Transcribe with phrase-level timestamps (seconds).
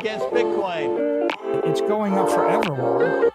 [0.00, 1.28] against Bitcoin.
[1.66, 3.30] It's going up forevermore.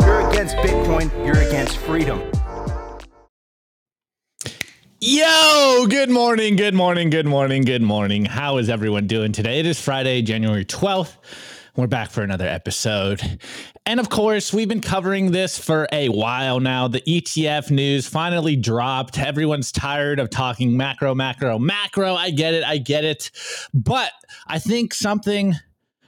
[0.00, 2.20] You're against Bitcoin, you're against freedom.
[5.00, 8.24] Yo, good morning, good morning, good morning, good morning.
[8.24, 9.60] How is everyone doing today?
[9.60, 11.16] It is Friday, January 12th.
[11.76, 13.38] We're back for another episode.
[13.86, 16.88] And of course, we've been covering this for a while now.
[16.88, 19.18] The ETF news finally dropped.
[19.18, 22.14] Everyone's tired of talking macro, macro, macro.
[22.14, 23.30] I get it, I get it.
[23.72, 24.10] But
[24.48, 25.54] I think something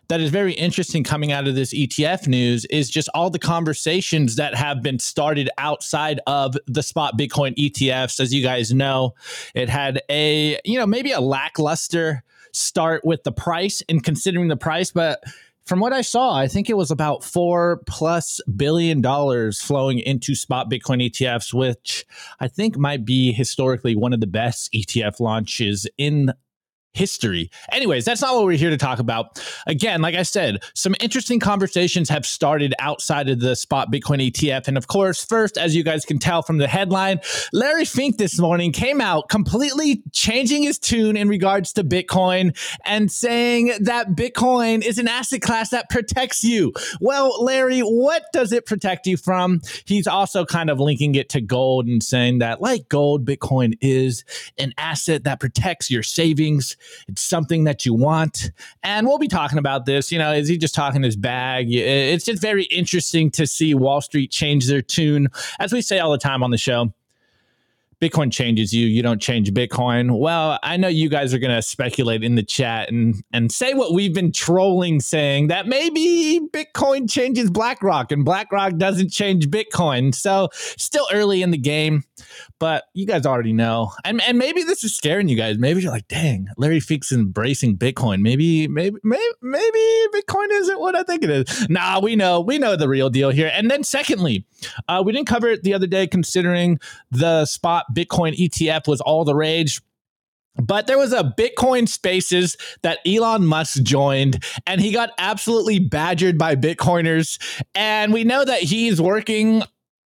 [0.08, 4.36] that is very interesting coming out of this ETF news is just all the conversations
[4.36, 8.18] that have been started outside of the spot Bitcoin ETFs.
[8.18, 9.14] As you guys know,
[9.54, 14.56] it had a, you know, maybe a lackluster start with the price and considering the
[14.56, 15.22] price, but
[15.66, 20.34] from what I saw, I think it was about four plus billion dollars flowing into
[20.34, 22.04] spot Bitcoin ETFs, which
[22.40, 26.32] I think might be historically one of the best ETF launches in
[26.94, 27.50] history.
[27.70, 29.42] Anyways, that's not what we're here to talk about.
[29.66, 34.68] Again, like I said, some interesting conversations have started outside of the spot Bitcoin ETF.
[34.68, 37.20] And of course, first, as you guys can tell from the headline,
[37.52, 43.10] Larry Fink this morning came out completely changing his tune in regards to Bitcoin and
[43.10, 46.72] saying that Bitcoin is an asset class that protects you.
[47.00, 49.60] Well, Larry, what does it protect you from?
[49.84, 54.24] He's also kind of linking it to gold and saying that, like gold, Bitcoin is
[54.58, 56.76] an asset that protects your savings
[57.08, 58.50] it's something that you want.
[58.82, 60.12] And we'll be talking about this.
[60.12, 61.72] You know, is he just talking his bag?
[61.72, 65.28] It's just very interesting to see Wall Street change their tune.
[65.58, 66.92] As we say all the time on the show,
[68.02, 70.18] Bitcoin changes you, you don't change Bitcoin.
[70.18, 73.74] Well, I know you guys are going to speculate in the chat and and say
[73.74, 80.12] what we've been trolling saying that maybe Bitcoin changes BlackRock and BlackRock doesn't change Bitcoin.
[80.12, 82.02] So, still early in the game,
[82.58, 83.92] but you guys already know.
[84.04, 85.58] And and maybe this is scaring you guys.
[85.58, 88.20] Maybe you're like, "Dang, Larry Fink's embracing Bitcoin.
[88.20, 92.40] Maybe maybe maybe maybe Bitcoin isn't what I think it is." Nah, we know.
[92.40, 93.52] We know the real deal here.
[93.54, 94.44] And then secondly,
[94.88, 96.78] uh, we didn't cover it the other day considering
[97.10, 99.80] the spot Bitcoin ETF was all the rage.
[100.56, 106.36] But there was a Bitcoin Spaces that Elon Musk joined, and he got absolutely badgered
[106.36, 107.40] by Bitcoiners.
[107.74, 109.62] And we know that he's working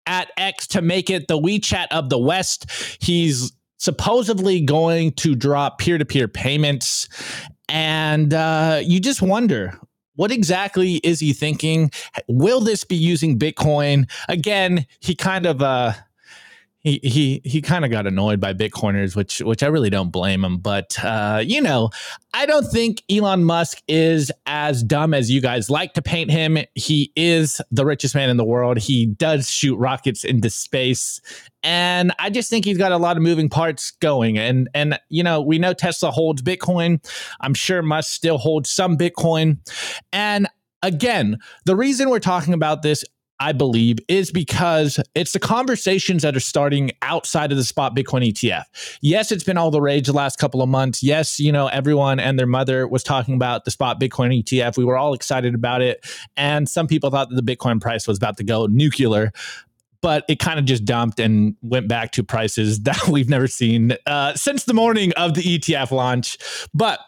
[0.06, 2.66] at X to make it the WeChat of the West.
[3.00, 7.08] He's supposedly going to drop peer to peer payments.
[7.68, 9.78] And uh, you just wonder
[10.14, 11.90] what exactly is he thinking?
[12.28, 14.10] Will this be using Bitcoin?
[14.28, 15.62] Again, he kind of.
[15.62, 15.92] Uh,
[16.84, 20.44] he he he kind of got annoyed by Bitcoiners, which which I really don't blame
[20.44, 20.58] him.
[20.58, 21.90] But uh, you know,
[22.34, 26.58] I don't think Elon Musk is as dumb as you guys like to paint him.
[26.74, 28.78] He is the richest man in the world.
[28.78, 31.20] He does shoot rockets into space,
[31.62, 34.36] and I just think he's got a lot of moving parts going.
[34.36, 37.04] And and you know, we know Tesla holds Bitcoin.
[37.40, 39.58] I'm sure Musk still holds some Bitcoin,
[40.12, 40.48] and
[40.82, 43.04] again, the reason we're talking about this
[43.42, 48.24] I believe, is because it's the conversations that are starting outside of the spot Bitcoin
[48.32, 48.66] ETF.
[49.00, 51.02] Yes, it's been all the rage the last couple of months.
[51.02, 54.76] Yes, you know, everyone and their mother was talking about the spot Bitcoin ETF.
[54.76, 56.06] We were all excited about it.
[56.36, 59.32] And some people thought that the Bitcoin price was about to go nuclear
[60.02, 63.96] but it kind of just dumped and went back to prices that we've never seen
[64.06, 66.38] uh, since the morning of the ETF launch.
[66.74, 66.98] But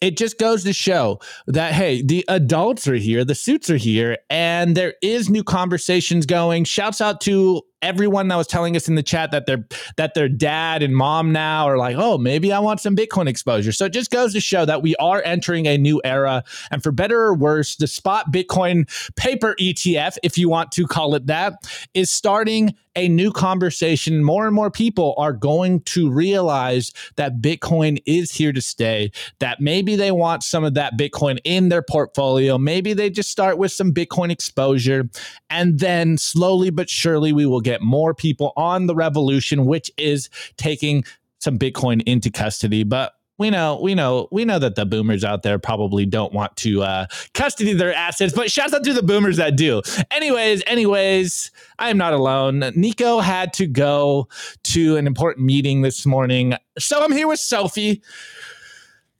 [0.00, 4.18] it just goes to show that hey the adults are here the suits are here
[4.30, 6.64] and there is new conversations going.
[6.64, 9.64] Shouts out to everyone that was telling us in the chat that their
[9.96, 13.72] that their dad and mom now are like, oh, maybe I want some Bitcoin exposure.
[13.72, 16.44] So it just goes to show that we are entering a new era.
[16.70, 21.14] And for better or worse, the spot Bitcoin paper ETF, if you want to call
[21.14, 21.54] it that,
[21.94, 24.24] is starting a new conversation.
[24.24, 29.60] More and more people are going to realize that Bitcoin is here to stay, that
[29.60, 32.58] maybe they want some of that Bitcoin in their portfolio.
[32.58, 35.08] Maybe they just start with some Bitcoin exposure.
[35.48, 40.30] And then slowly but surely, we will get more people on the revolution, which is
[40.56, 41.04] taking
[41.38, 42.82] some Bitcoin into custody.
[42.82, 46.56] But we know, we know, we know that the boomers out there probably don't want
[46.56, 49.82] to uh, custody their assets, but shouts out to the boomers that do.
[50.10, 52.72] Anyways, anyways, I am not alone.
[52.74, 54.28] Nico had to go
[54.64, 58.02] to an important meeting this morning, so I'm here with Sophie,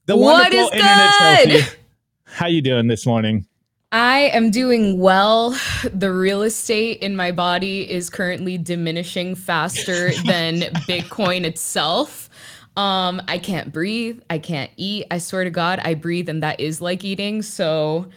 [0.06, 1.44] the what wonderful internet?
[1.44, 1.78] Sophie.
[2.24, 3.46] How you doing this morning?
[3.90, 5.58] I am doing well.
[5.94, 12.28] The real estate in my body is currently diminishing faster than Bitcoin itself.
[12.76, 14.20] Um, I can't breathe.
[14.28, 15.06] I can't eat.
[15.10, 17.42] I swear to God, I breathe, and that is like eating.
[17.42, 18.08] So,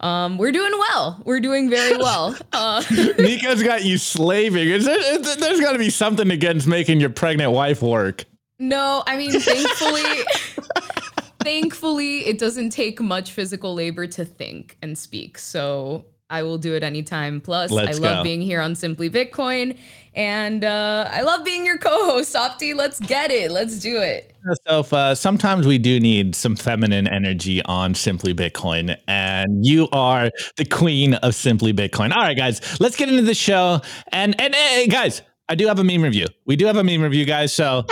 [0.00, 1.20] um, we're doing well.
[1.24, 2.36] We're doing very well.
[2.52, 2.82] Uh,
[3.18, 4.68] Nico's got you slaving.
[4.68, 8.24] Is there, is- there's got to be something against making your pregnant wife work.
[8.58, 10.02] no, I mean, thankfully,
[11.42, 15.38] thankfully, it doesn't take much physical labor to think and speak.
[15.38, 17.40] So I will do it anytime.
[17.40, 18.22] Plus, Let's I love go.
[18.22, 19.76] being here on Simply Bitcoin,
[20.14, 22.74] and uh, I love being your co-host, Opti.
[22.74, 23.50] Let's get it.
[23.50, 24.32] Let's do it.
[24.66, 30.30] So uh, sometimes we do need some feminine energy on Simply Bitcoin, and you are
[30.56, 32.14] the queen of Simply Bitcoin.
[32.14, 33.80] All right, guys, let's get into the show.
[34.12, 36.26] And and hey, guys, I do have a meme review.
[36.46, 37.52] We do have a meme review, guys.
[37.52, 37.84] So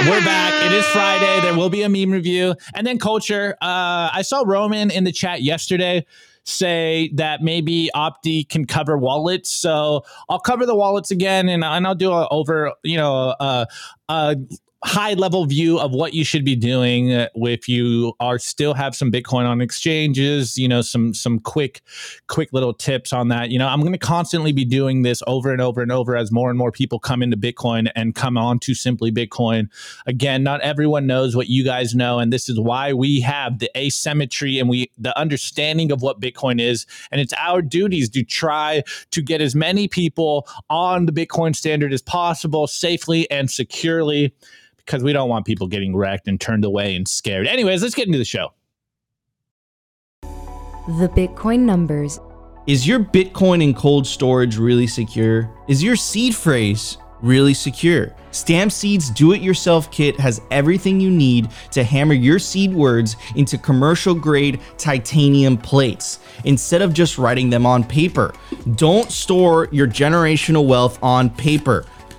[0.00, 0.52] we're back.
[0.64, 1.40] It is Friday.
[1.40, 3.56] There will be a meme review, and then culture.
[3.62, 6.04] Uh, I saw Roman in the chat yesterday
[6.42, 9.50] say that maybe Opti can cover wallets.
[9.50, 13.66] So I'll cover the wallets again, and, and I'll do a over, you know, a,
[14.08, 14.36] a
[14.84, 19.10] high level view of what you should be doing if you are still have some
[19.10, 20.58] Bitcoin on exchanges.
[20.58, 21.80] You know, some some quick
[22.28, 23.50] quick little tips on that.
[23.50, 26.30] You know, I'm going to constantly be doing this over and over and over as
[26.30, 29.68] more and more people come into Bitcoin and come on to Simply Bitcoin.
[30.06, 33.70] Again, not everyone knows what you guys know, and this is why we have the
[33.76, 38.82] asymmetry and we the understanding of what Bitcoin is, and it's our duties to try
[39.12, 44.34] to get as many people on the Bitcoin standard as possible safely and securely.
[44.84, 47.46] Because we don't want people getting wrecked and turned away and scared.
[47.46, 48.52] Anyways, let's get into the show.
[50.22, 52.20] The Bitcoin numbers.
[52.66, 55.50] Is your Bitcoin in cold storage really secure?
[55.68, 58.14] Is your seed phrase really secure?
[58.32, 63.16] Stamp Seed's do it yourself kit has everything you need to hammer your seed words
[63.36, 68.34] into commercial grade titanium plates instead of just writing them on paper.
[68.74, 71.86] Don't store your generational wealth on paper.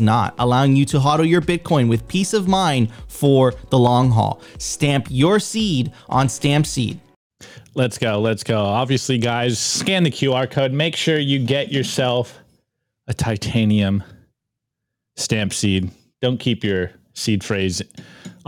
[0.00, 4.40] not, allowing you to hodl your Bitcoin with peace of mind for the long haul.
[4.58, 7.00] Stamp your seed on Stamp Seed.
[7.74, 8.20] Let's go.
[8.20, 8.58] Let's go.
[8.58, 10.72] Obviously, guys, scan the QR code.
[10.72, 12.38] Make sure you get yourself
[13.06, 14.02] a titanium
[15.16, 15.90] stamp seed.
[16.20, 17.82] Don't keep your seed phrase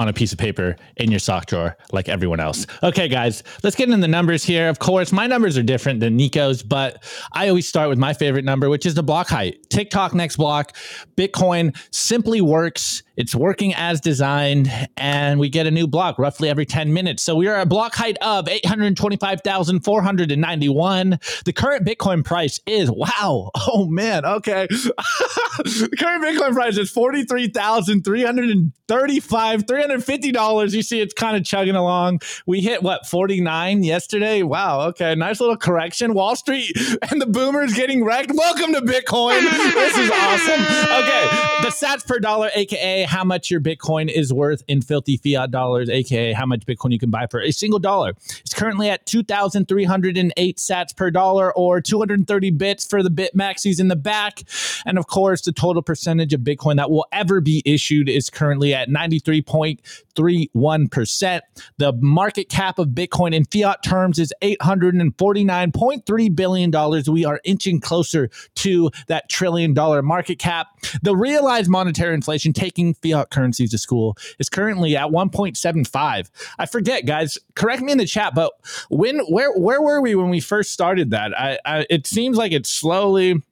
[0.02, 2.66] on a piece of paper in your sock drawer like everyone else.
[2.82, 4.68] Okay, guys, let's get into the numbers here.
[4.68, 7.02] Of course, my numbers are different than Nico's, but
[7.32, 9.70] I always start with my favorite number, which is the block height.
[9.70, 10.76] TikTok next block.
[11.16, 13.02] Bitcoin simply works.
[13.14, 17.22] It's working as designed, and we get a new block roughly every 10 minutes.
[17.22, 21.18] So we are at a block height of 825,491.
[21.44, 23.50] The current Bitcoin price is wow.
[23.74, 24.66] Oh man, okay.
[24.68, 30.72] the current Bitcoin price is 43,335, $350.
[30.72, 32.20] You see, it's kind of chugging along.
[32.46, 34.42] We hit what 49 yesterday.
[34.42, 35.14] Wow, okay.
[35.14, 36.12] Nice little correction.
[36.12, 36.76] Wall Street
[37.10, 38.32] and the boomers getting wrecked.
[38.34, 39.40] Welcome to Bitcoin.
[39.40, 40.60] This is awesome.
[40.60, 41.28] Okay.
[41.62, 45.88] The sats per dollar, aka how much your Bitcoin is worth in filthy fiat dollars,
[45.88, 48.14] aka how much Bitcoin you can buy for a single dollar.
[48.40, 53.88] It's currently at 2,308 sats per dollar or 230 bits for the bit maxis in
[53.88, 54.42] the back.
[54.86, 58.74] And of course, the total percentage of Bitcoin that will ever be issued is currently
[58.74, 61.40] at 93.31%.
[61.78, 66.70] The market cap of Bitcoin in fiat terms is $849.3 billion.
[67.12, 70.68] We are inching closer to that trillion dollar market cap.
[71.02, 76.30] The realized monetary inflation taking fiat currencies to school is currently at 1.75.
[76.58, 77.38] I forget, guys.
[77.54, 78.52] Correct me in the chat, but
[78.90, 81.38] when where where were we when we first started that?
[81.38, 83.42] I, I it seems like it's slowly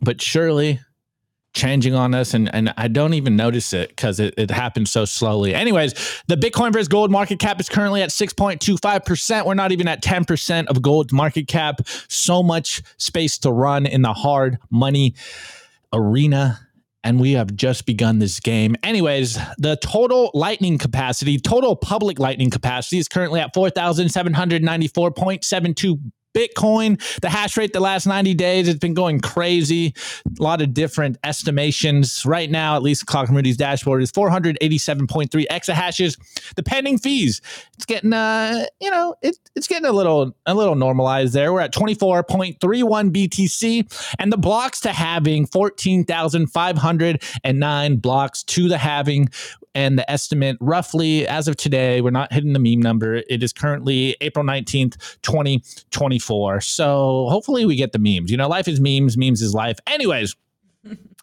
[0.00, 0.80] but surely
[1.54, 5.04] changing on us and, and I don't even notice it because it, it happens so
[5.04, 5.54] slowly.
[5.54, 5.94] Anyways,
[6.26, 9.46] the Bitcoin versus gold market cap is currently at 6.25%.
[9.46, 11.80] We're not even at 10% of gold's market cap.
[12.08, 15.14] So much space to run in the hard money
[15.92, 16.63] arena.
[17.04, 18.74] And we have just begun this game.
[18.82, 26.00] Anyways, the total lightning capacity, total public lightning capacity is currently at 4,794.72
[26.34, 27.00] Bitcoin.
[27.20, 29.94] The hash rate the last 90 days, it's been going crazy.
[30.38, 32.26] A lot of different estimations.
[32.26, 36.18] Right now, at least Clark Moody's dashboard is 487.3 exahashes.
[36.56, 37.40] The pending fees,
[37.74, 41.52] it's getting uh, you know, it, it's getting a little a little normalized there.
[41.52, 49.28] We're at 24.31 BTC, and the blocks to halving 14,509 blocks to the halving
[49.74, 53.16] and the estimate roughly as of today, we're not hitting the meme number.
[53.28, 56.60] It is currently April 19th, 2024.
[56.60, 58.30] So hopefully we get the memes.
[58.30, 59.78] You know, life is memes, memes is life.
[59.86, 60.36] Anyways,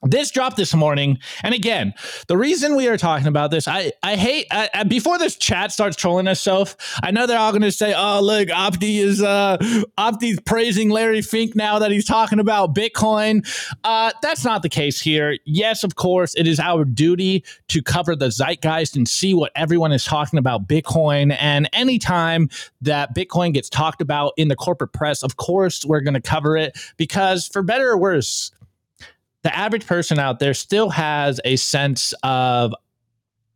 [0.03, 1.93] this dropped this morning and again
[2.27, 5.71] the reason we are talking about this i i hate I, I, before this chat
[5.71, 9.57] starts trolling itself i know they're all going to say oh look opti is uh
[9.97, 13.47] opti's praising larry fink now that he's talking about bitcoin.
[13.83, 15.37] Uh that's not the case here.
[15.45, 19.91] Yes of course it is our duty to cover the zeitgeist and see what everyone
[19.91, 22.49] is talking about bitcoin and anytime
[22.81, 26.57] that bitcoin gets talked about in the corporate press of course we're going to cover
[26.57, 28.51] it because for better or worse
[29.43, 32.73] the average person out there still has a sense of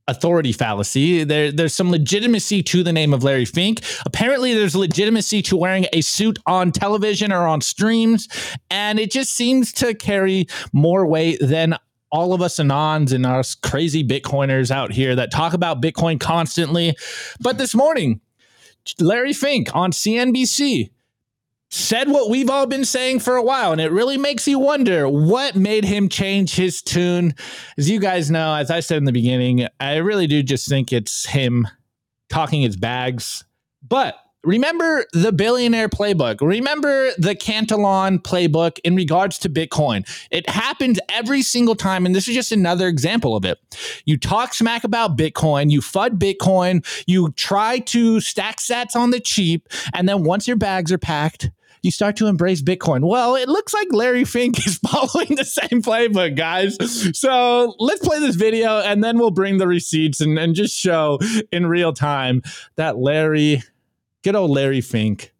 [0.07, 1.23] authority fallacy.
[1.23, 3.81] There, there's some legitimacy to the name of Larry Fink.
[4.05, 8.27] Apparently, there's legitimacy to wearing a suit on television or on streams,
[8.69, 11.75] and it just seems to carry more weight than
[12.11, 16.95] all of us anons and us crazy Bitcoiners out here that talk about Bitcoin constantly.
[17.41, 18.21] But this morning,
[18.99, 20.91] Larry Fink on CNBC
[21.69, 25.09] said what we've all been saying for a while, and it really makes you wonder
[25.09, 27.33] what made him change his tune.
[27.77, 30.93] As you guys know, as I said in the beginning, I really do just think
[30.93, 31.67] it's him
[32.29, 33.43] talking his bags.
[33.87, 36.39] But remember the billionaire playbook.
[36.39, 40.07] Remember the Cantillon playbook in regards to Bitcoin.
[40.31, 42.05] It happens every single time.
[42.05, 43.57] And this is just another example of it.
[44.05, 49.19] You talk smack about Bitcoin, you FUD Bitcoin, you try to stack sats on the
[49.19, 49.67] cheap.
[49.93, 51.49] And then once your bags are packed,
[51.85, 53.07] you start to embrace Bitcoin.
[53.07, 56.77] Well, it looks like Larry Fink is following the same playbook, guys.
[57.17, 61.19] So let's play this video and then we'll bring the receipts and, and just show
[61.51, 62.41] in real time
[62.75, 63.61] that Larry,
[64.23, 65.31] good old Larry Fink,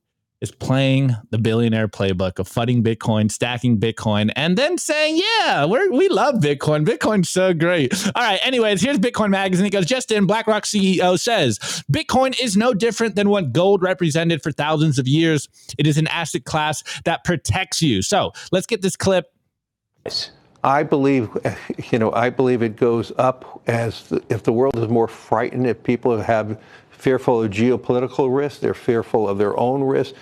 [0.41, 5.87] is playing the billionaire playbook of fudding Bitcoin, stacking Bitcoin, and then saying, "Yeah, we
[5.89, 6.85] we love Bitcoin.
[6.85, 8.39] Bitcoin's so great." All right.
[8.43, 9.65] Anyways, here's Bitcoin Magazine.
[9.65, 11.57] It goes, Justin, BlackRock CEO says
[11.91, 15.47] Bitcoin is no different than what gold represented for thousands of years.
[15.77, 19.31] It is an asset class that protects you." So let's get this clip.
[20.65, 21.29] I believe,
[21.91, 25.67] you know, I believe it goes up as the, if the world is more frightened,
[25.67, 26.59] if people have
[26.95, 30.13] fearful of geopolitical risk, they're fearful of their own risk.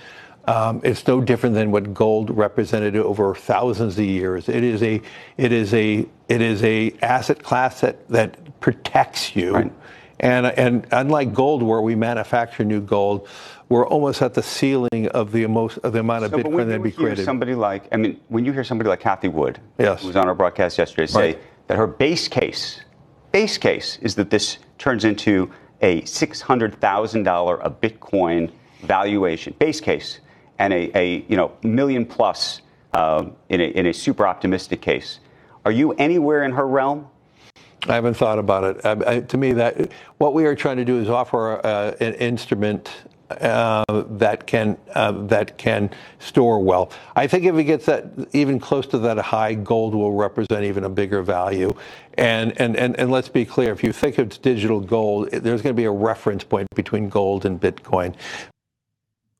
[0.46, 4.50] Um, it's no different than what gold represented over thousands of years.
[4.50, 5.02] It is a,
[5.38, 9.54] it is a, it is a asset class that that protects you.
[9.54, 9.72] Right.
[10.20, 13.28] And, and unlike gold, where we manufacture new gold,
[13.68, 16.84] we're almost at the ceiling of the, most, of the amount of so, Bitcoin that
[16.84, 17.26] be created.
[17.26, 20.02] Somebody like, I mean, when you hear somebody like Cathie Wood, yes.
[20.02, 21.42] who was on our broadcast yesterday, say right.
[21.68, 22.82] that her base case,
[23.32, 25.52] base case is that this turns into
[25.84, 30.20] a $600,000 a Bitcoin valuation, base case,
[30.58, 32.62] and a, a you know million plus
[32.94, 35.20] uh, in, a, in a super optimistic case.
[35.66, 37.08] Are you anywhere in her realm?
[37.88, 38.86] I haven't thought about it.
[38.86, 42.14] I, I, to me, that what we are trying to do is offer uh, an
[42.16, 42.90] instrument
[43.40, 46.92] that can uh, that can store well.
[47.16, 50.84] I think if it gets that even close to that high, gold will represent even
[50.84, 51.74] a bigger value.
[52.16, 55.76] And and and, and let's be clear: if you think of digital gold, there's going
[55.76, 58.16] to be a reference point between gold and Bitcoin.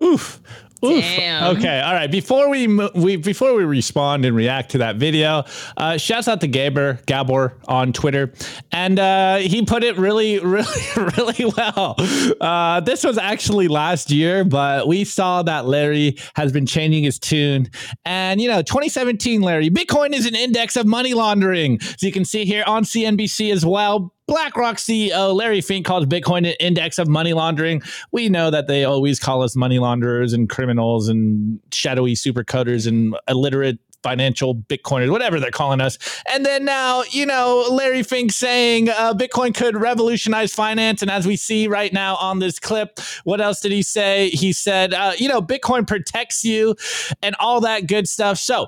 [0.04, 0.42] Oof.
[0.90, 1.56] Damn.
[1.58, 1.80] Okay.
[1.82, 2.12] All right.
[2.12, 5.44] Before we we before we respond and react to that video,
[5.78, 8.34] uh, shouts out to Gabor Gabor on Twitter,
[8.72, 10.82] and uh, he put it really, really,
[11.18, 11.96] really well.
[12.42, 17.18] Uh, this was actually last year, but we saw that Larry has been changing his
[17.18, 17.70] tune,
[18.06, 21.80] and you know, 2017, Larry, Bitcoin is an index of money laundering.
[21.80, 24.13] So you can see here on CNBC as well.
[24.28, 27.82] BlackRock CEO Larry Fink calls Bitcoin an index of money laundering.
[28.12, 33.16] We know that they always call us money launderers and criminals and shadowy supercoders and
[33.28, 35.98] illiterate financial Bitcoiners, whatever they're calling us.
[36.32, 41.02] And then now, you know, Larry Fink saying uh, Bitcoin could revolutionize finance.
[41.02, 44.30] And as we see right now on this clip, what else did he say?
[44.30, 46.76] He said, uh, you know, Bitcoin protects you
[47.24, 48.38] and all that good stuff.
[48.38, 48.68] So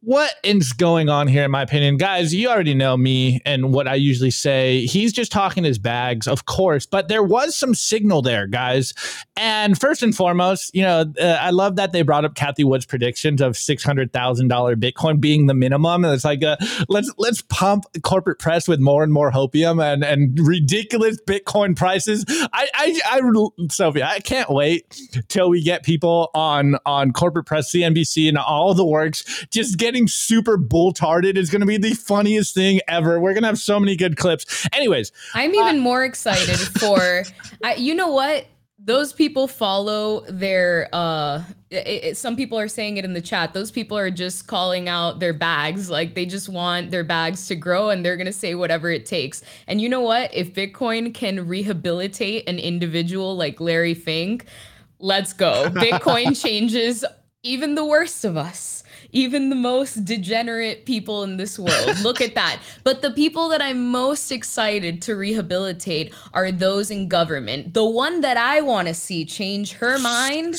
[0.00, 2.32] what is going on here, in my opinion, guys?
[2.32, 4.86] You already know me and what I usually say.
[4.86, 8.94] He's just talking his bags, of course, but there was some signal there, guys.
[9.36, 12.86] And first and foremost, you know, uh, I love that they brought up Cathie Wood's
[12.86, 16.04] predictions of six hundred thousand dollar Bitcoin being the minimum.
[16.04, 16.56] And it's like, uh,
[16.88, 22.24] let's let's pump corporate press with more and more hopium and and ridiculous Bitcoin prices.
[22.28, 27.72] I I, I Sophia, I can't wait till we get people on on corporate press,
[27.72, 31.78] CNBC, and all the works just get getting super bull tarded is going to be
[31.78, 33.18] the funniest thing ever.
[33.18, 34.68] We're going to have so many good clips.
[34.74, 37.24] Anyways, I'm even uh, more excited for,
[37.64, 38.46] I, you know what?
[38.80, 43.52] those people follow their uh it, it, some people are saying it in the chat
[43.52, 47.56] those people are just calling out their bags like they just want their bags to
[47.56, 51.12] grow and they're going to say whatever it takes and you know what if bitcoin
[51.12, 54.44] can rehabilitate an individual like larry fink
[55.00, 57.04] let's go bitcoin changes
[57.42, 58.77] even the worst of us
[59.12, 61.98] even the most degenerate people in this world.
[62.02, 62.60] Look at that.
[62.84, 67.74] But the people that I'm most excited to rehabilitate are those in government.
[67.74, 70.56] The one that I want to see change her mind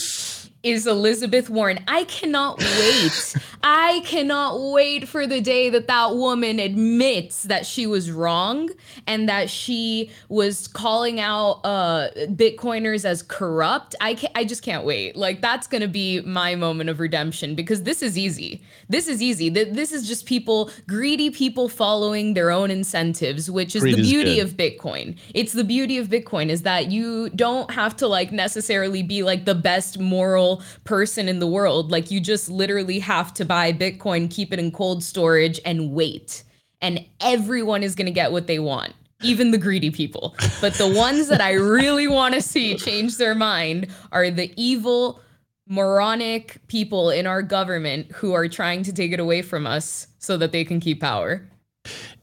[0.61, 1.79] is Elizabeth Warren.
[1.87, 3.35] I cannot wait.
[3.63, 8.69] I cannot wait for the day that that woman admits that she was wrong
[9.07, 13.95] and that she was calling out uh, Bitcoiners as corrupt.
[14.01, 15.15] I can I just can't wait.
[15.15, 18.61] Like that's going to be my moment of redemption because this is easy.
[18.89, 19.49] This is easy.
[19.49, 24.39] This is just people, greedy people following their own incentives, which is Greed the beauty
[24.39, 25.17] of Bitcoin.
[25.33, 29.45] It's the beauty of Bitcoin is that you don't have to like necessarily be like
[29.45, 30.48] the best moral
[30.83, 31.91] person in the world.
[31.91, 36.43] Like you just literally have to buy Bitcoin, keep it in cold storage, and wait.
[36.81, 40.35] And everyone is going to get what they want, even the greedy people.
[40.61, 45.19] But the ones that I really want to see change their mind are the evil,
[45.67, 50.37] moronic people in our government who are trying to take it away from us so
[50.37, 51.47] that they can keep power.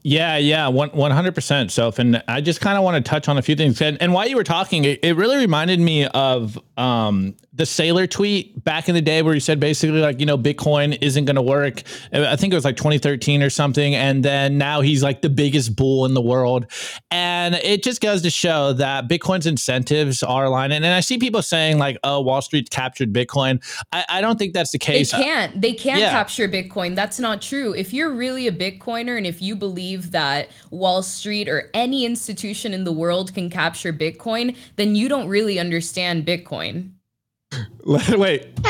[0.02, 1.98] Yeah, yeah, one hundred percent, Soph.
[1.98, 3.80] And I just kind of want to touch on a few things.
[3.82, 8.08] And, and while you were talking, it, it really reminded me of um, the Saylor
[8.08, 11.36] tweet back in the day where he said basically like you know Bitcoin isn't going
[11.36, 11.82] to work.
[12.12, 15.74] I think it was like 2013 or something, and then now he's like the biggest
[15.74, 16.66] bull in the world,
[17.10, 20.72] and it just goes to show that Bitcoin's incentives are aligned.
[20.72, 23.62] And, and I see people saying like, oh, Wall Street captured Bitcoin.
[23.92, 25.12] I, I don't think that's the case.
[25.12, 25.60] They can't.
[25.60, 26.10] They can't yeah.
[26.10, 26.94] capture Bitcoin.
[26.94, 27.74] That's not true.
[27.74, 32.74] If you're really a Bitcoiner and if you believe that Wall Street or any institution
[32.74, 36.65] in the world can capture Bitcoin, then you don't really understand Bitcoin.
[37.84, 38.65] Wait.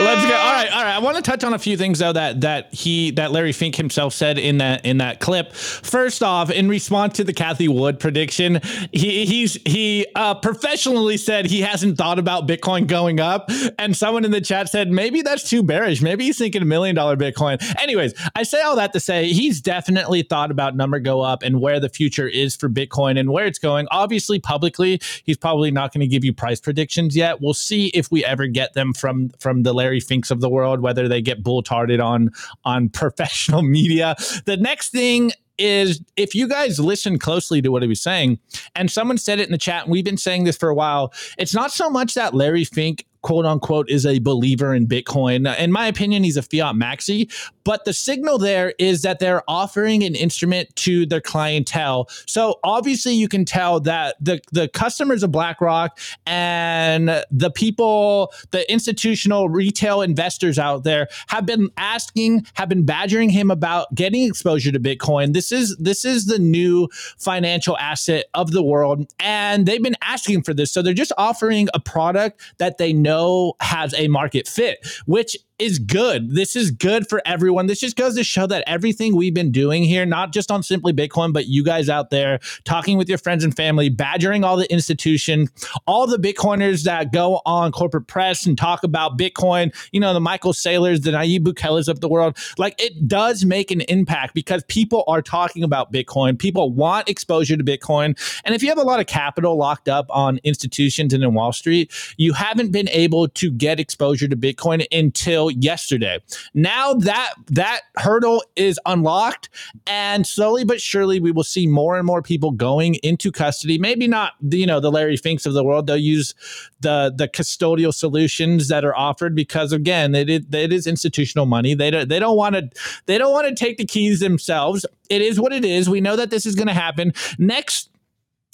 [0.00, 0.34] Let's go.
[0.34, 0.94] All right, all right.
[0.94, 3.76] I want to touch on a few things though that that he that Larry Fink
[3.76, 5.52] himself said in that in that clip.
[5.52, 8.60] First off, in response to the Cathie Wood prediction,
[8.92, 14.24] he he's he uh, professionally said he hasn't thought about Bitcoin going up, and someone
[14.24, 16.00] in the chat said maybe that's too bearish.
[16.00, 17.60] Maybe he's thinking a million dollar Bitcoin.
[17.80, 21.60] Anyways, I say all that to say he's definitely thought about number go up and
[21.60, 23.86] where the future is for Bitcoin and where it's going.
[23.90, 27.40] Obviously, publicly, he's probably not going to give you price predictions yet.
[27.40, 30.80] We'll see if we ever get them from from the Larry Finks of the world,
[30.80, 32.30] whether they get bull tarded on
[32.64, 34.14] on professional media.
[34.44, 38.38] The next thing is if you guys listen closely to what he was saying,
[38.74, 41.12] and someone said it in the chat, and we've been saying this for a while,
[41.38, 45.56] it's not so much that Larry Fink quote unquote is a believer in Bitcoin.
[45.58, 47.30] In my opinion, he's a fiat maxi,
[47.64, 52.08] but the signal there is that they're offering an instrument to their clientele.
[52.26, 58.70] So obviously you can tell that the the customers of BlackRock and the people, the
[58.72, 64.72] institutional retail investors out there have been asking, have been badgering him about getting exposure
[64.72, 65.32] to Bitcoin.
[65.34, 70.42] This is this is the new financial asset of the world and they've been asking
[70.42, 70.72] for this.
[70.72, 75.36] So they're just offering a product that they know know has a market fit, which
[75.60, 76.34] is good.
[76.34, 77.66] This is good for everyone.
[77.66, 80.92] This just goes to show that everything we've been doing here, not just on Simply
[80.92, 84.70] Bitcoin, but you guys out there talking with your friends and family, badgering all the
[84.72, 85.48] institution,
[85.86, 90.20] all the Bitcoiners that go on corporate press and talk about Bitcoin, you know, the
[90.20, 92.36] Michael Saylors, the Nayib Bukeles of the world.
[92.58, 96.38] Like it does make an impact because people are talking about Bitcoin.
[96.38, 98.18] People want exposure to Bitcoin.
[98.44, 101.52] And if you have a lot of capital locked up on institutions and in Wall
[101.52, 106.20] Street, you haven't been able to get exposure to Bitcoin until yesterday.
[106.54, 109.48] Now that that hurdle is unlocked,
[109.86, 113.78] and slowly but surely we will see more and more people going into custody.
[113.78, 115.86] Maybe not, you know, the Larry Finks of the world.
[115.86, 116.34] They'll use
[116.80, 121.74] the the custodial solutions that are offered because again, it is, it is institutional money.
[121.74, 122.70] They don't they don't want to
[123.06, 124.86] they don't want to take the keys themselves.
[125.08, 125.88] It is what it is.
[125.88, 127.12] We know that this is going to happen.
[127.38, 127.90] Next,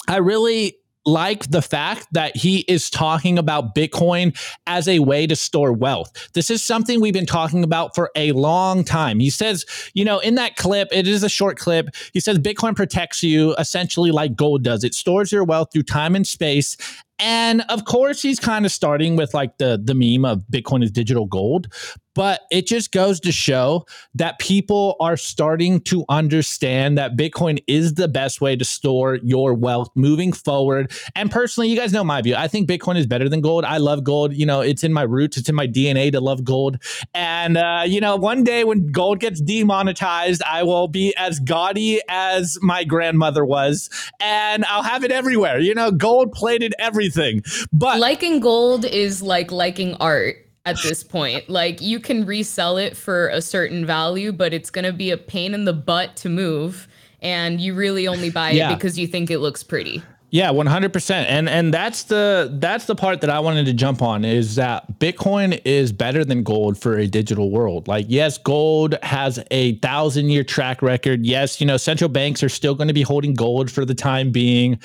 [0.09, 5.37] I really like the fact that he is talking about Bitcoin as a way to
[5.37, 6.31] store wealth.
[6.35, 9.21] This is something we've been talking about for a long time.
[9.21, 9.65] He says,
[9.95, 11.91] you know, in that clip, it is a short clip.
[12.13, 14.85] He says Bitcoin protects you essentially like gold does.
[14.85, 16.77] It stores your wealth through time and space
[17.19, 20.91] And of course, he's kind of starting with like the the meme of Bitcoin is
[20.91, 21.73] digital gold,
[22.17, 27.95] but it just goes to show that people are starting to understand that Bitcoin is
[27.95, 30.91] the best way to store your wealth moving forward.
[31.15, 32.35] And personally, you guys know my view.
[32.35, 33.67] I think Bitcoin is better than gold.
[33.67, 34.35] I love gold.
[34.35, 36.83] You know, it's in my roots, it's in my DNA to love gold.
[37.13, 42.01] And, uh, you know, one day when gold gets demonetized, I will be as gaudy
[42.09, 45.59] as my grandmother was, and I'll have it everywhere.
[45.59, 47.43] You know, gold plated everything.
[47.75, 51.49] But liking gold is like liking art at this point.
[51.49, 55.17] Like you can resell it for a certain value, but it's going to be a
[55.17, 56.89] pain in the butt to move
[57.23, 58.71] and you really only buy yeah.
[58.71, 60.03] it because you think it looks pretty.
[60.31, 61.11] Yeah, 100%.
[61.29, 64.99] And and that's the that's the part that I wanted to jump on is that
[64.99, 67.87] Bitcoin is better than gold for a digital world.
[67.87, 71.25] Like yes, gold has a 1000-year track record.
[71.25, 74.33] Yes, you know, central banks are still going to be holding gold for the time
[74.33, 74.81] being.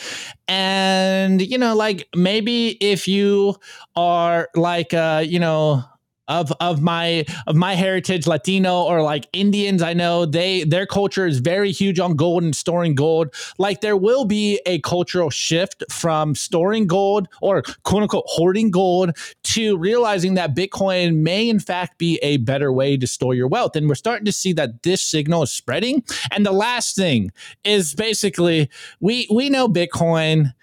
[0.48, 3.56] And you know, like maybe if you
[3.96, 5.84] are like uh, you know,
[6.32, 11.28] of of my of my heritage latino or like indians i know they their culture
[11.28, 13.34] is very huge on gold and storing gold.
[13.58, 19.18] Like there will be a cultural shift from storing gold or quote unquote hoarding gold
[19.44, 23.76] to realizing that bitcoin may in fact be a better way to store your wealth.
[23.76, 26.04] And we're starting to see that this signal is spreading.
[26.32, 27.32] And the last thing
[27.64, 30.54] is basically we we know bitcoin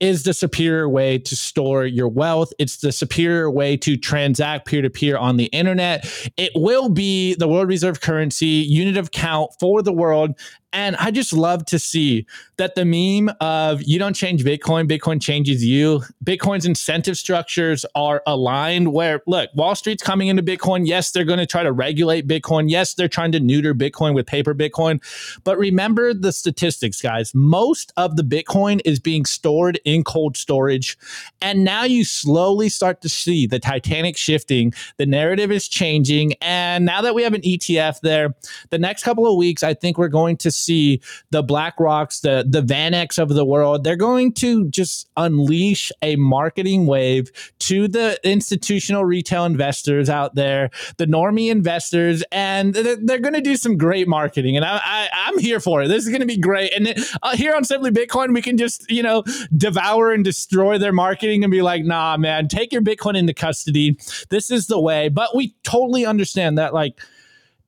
[0.00, 2.52] is the superior way to store your wealth.
[2.58, 6.06] It's the superior way to transact peer to peer on the internet.
[6.36, 10.38] It will be the world reserve currency, unit of count for the world.
[10.76, 12.26] And I just love to see
[12.58, 16.02] that the meme of you don't change Bitcoin, Bitcoin changes you.
[16.22, 20.86] Bitcoin's incentive structures are aligned where, look, Wall Street's coming into Bitcoin.
[20.86, 22.68] Yes, they're going to try to regulate Bitcoin.
[22.68, 25.02] Yes, they're trying to neuter Bitcoin with paper Bitcoin.
[25.44, 27.34] But remember the statistics, guys.
[27.34, 30.98] Most of the Bitcoin is being stored in cold storage.
[31.40, 34.74] And now you slowly start to see the Titanic shifting.
[34.98, 36.34] The narrative is changing.
[36.42, 38.34] And now that we have an ETF there,
[38.68, 41.00] the next couple of weeks, I think we're going to see
[41.30, 43.84] the BlackRocks, the the VanEck of the world.
[43.84, 50.70] They're going to just unleash a marketing wave to the institutional retail investors out there,
[50.96, 54.56] the normie investors, and they're, they're going to do some great marketing.
[54.56, 55.88] And I, I am here for it.
[55.88, 56.72] This is going to be great.
[56.74, 59.22] And uh, here on Simply Bitcoin, we can just you know
[59.56, 63.98] devour and destroy their marketing and be like, nah, man, take your Bitcoin into custody.
[64.30, 65.08] This is the way.
[65.08, 67.00] But we totally understand that like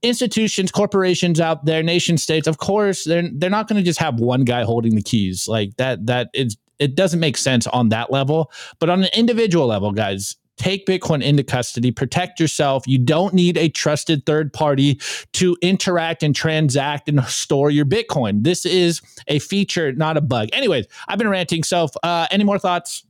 [0.03, 4.21] institutions, corporations out there, nation states, of course, they're they're not going to just have
[4.21, 6.07] one guy holding the keys like that.
[6.07, 8.53] That is it doesn't make sense on that level.
[8.79, 12.87] But on an individual level, guys, take Bitcoin into custody, protect yourself.
[12.87, 15.01] You don't need a trusted third party
[15.35, 18.43] to interact and transact and store your Bitcoin.
[18.45, 20.49] This is a feature, not a bug.
[20.53, 21.63] Anyways, I've been ranting.
[21.63, 23.05] So, uh, any more thoughts?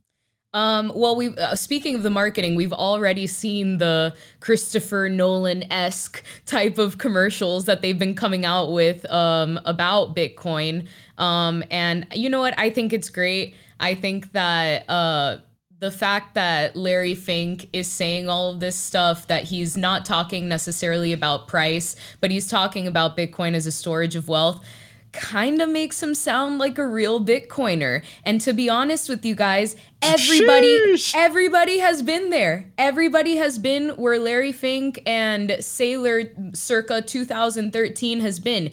[0.53, 6.23] Um, well, we uh, speaking of the marketing, we've already seen the Christopher Nolan esque
[6.45, 10.87] type of commercials that they've been coming out with um, about Bitcoin.
[11.19, 12.57] Um, and you know what?
[12.57, 13.55] I think it's great.
[13.79, 15.37] I think that uh,
[15.79, 20.49] the fact that Larry Fink is saying all of this stuff, that he's not talking
[20.49, 24.65] necessarily about price, but he's talking about Bitcoin as a storage of wealth
[25.11, 28.03] kind of makes him sound like a real bitcoiner.
[28.23, 31.13] And to be honest with you guys everybody Sheesh.
[31.15, 32.71] everybody has been there.
[32.77, 38.71] Everybody has been where larry fink and saylor circa 2013 has been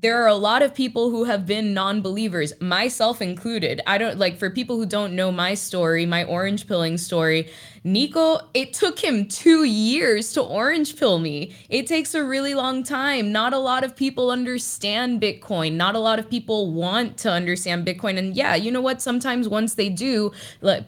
[0.00, 3.80] there are a lot of people who have been non-believers myself included.
[3.86, 7.48] I don't like for people who don't know my story my orange pilling story
[7.84, 11.54] nico it took him two years to orange pill me.
[11.68, 13.30] It takes a really long time.
[13.30, 15.74] Not a lot of people understand bitcoin.
[15.74, 18.18] Not a lot of people want to understand bitcoin.
[18.18, 19.00] And yeah you know what?
[19.00, 20.32] Sometimes once they do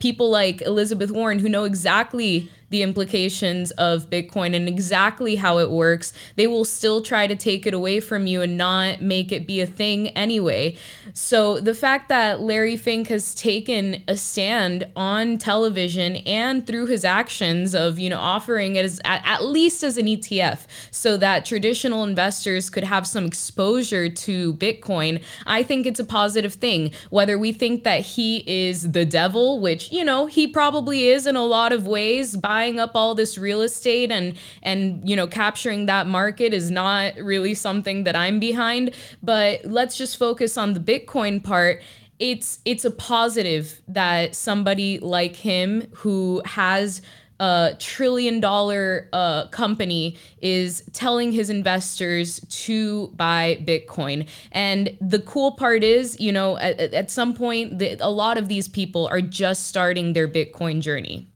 [0.00, 5.70] people like elizabeth warren who know exactly the implications of Bitcoin and exactly how it
[5.70, 9.46] works, they will still try to take it away from you and not make it
[9.46, 10.76] be a thing anyway.
[11.14, 17.04] So the fact that Larry Fink has taken a stand on television and through his
[17.04, 21.44] actions of, you know, offering it as at, at least as an ETF so that
[21.44, 26.92] traditional investors could have some exposure to Bitcoin, I think it's a positive thing.
[27.10, 31.36] Whether we think that he is the devil, which, you know, he probably is in
[31.36, 35.26] a lot of ways by buying up all this real estate and and you know
[35.26, 40.72] capturing that market is not really something that I'm behind but let's just focus on
[40.72, 41.82] the bitcoin part
[42.18, 47.02] it's it's a positive that somebody like him who has
[47.38, 54.26] a trillion dollar uh, company is telling his investors to buy Bitcoin.
[54.52, 58.48] And the cool part is, you know, at, at some point, the, a lot of
[58.48, 61.28] these people are just starting their Bitcoin journey.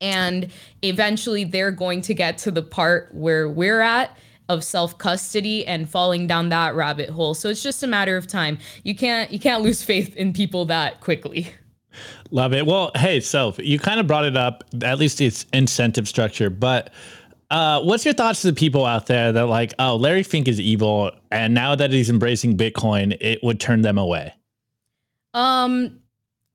[0.00, 0.50] And
[0.82, 4.16] eventually they're going to get to the part where we're at
[4.48, 7.34] of self custody and falling down that rabbit hole.
[7.34, 8.58] So it's just a matter of time.
[8.84, 11.48] You can't you can't lose faith in people that quickly.
[12.30, 12.66] Love it.
[12.66, 16.92] Well, hey, so you kind of brought it up, at least it's incentive structure, but
[17.50, 20.60] uh, what's your thoughts to the people out there that like, oh, Larry Fink is
[20.60, 24.34] evil, and now that he's embracing Bitcoin, it would turn them away?
[25.32, 26.00] Um,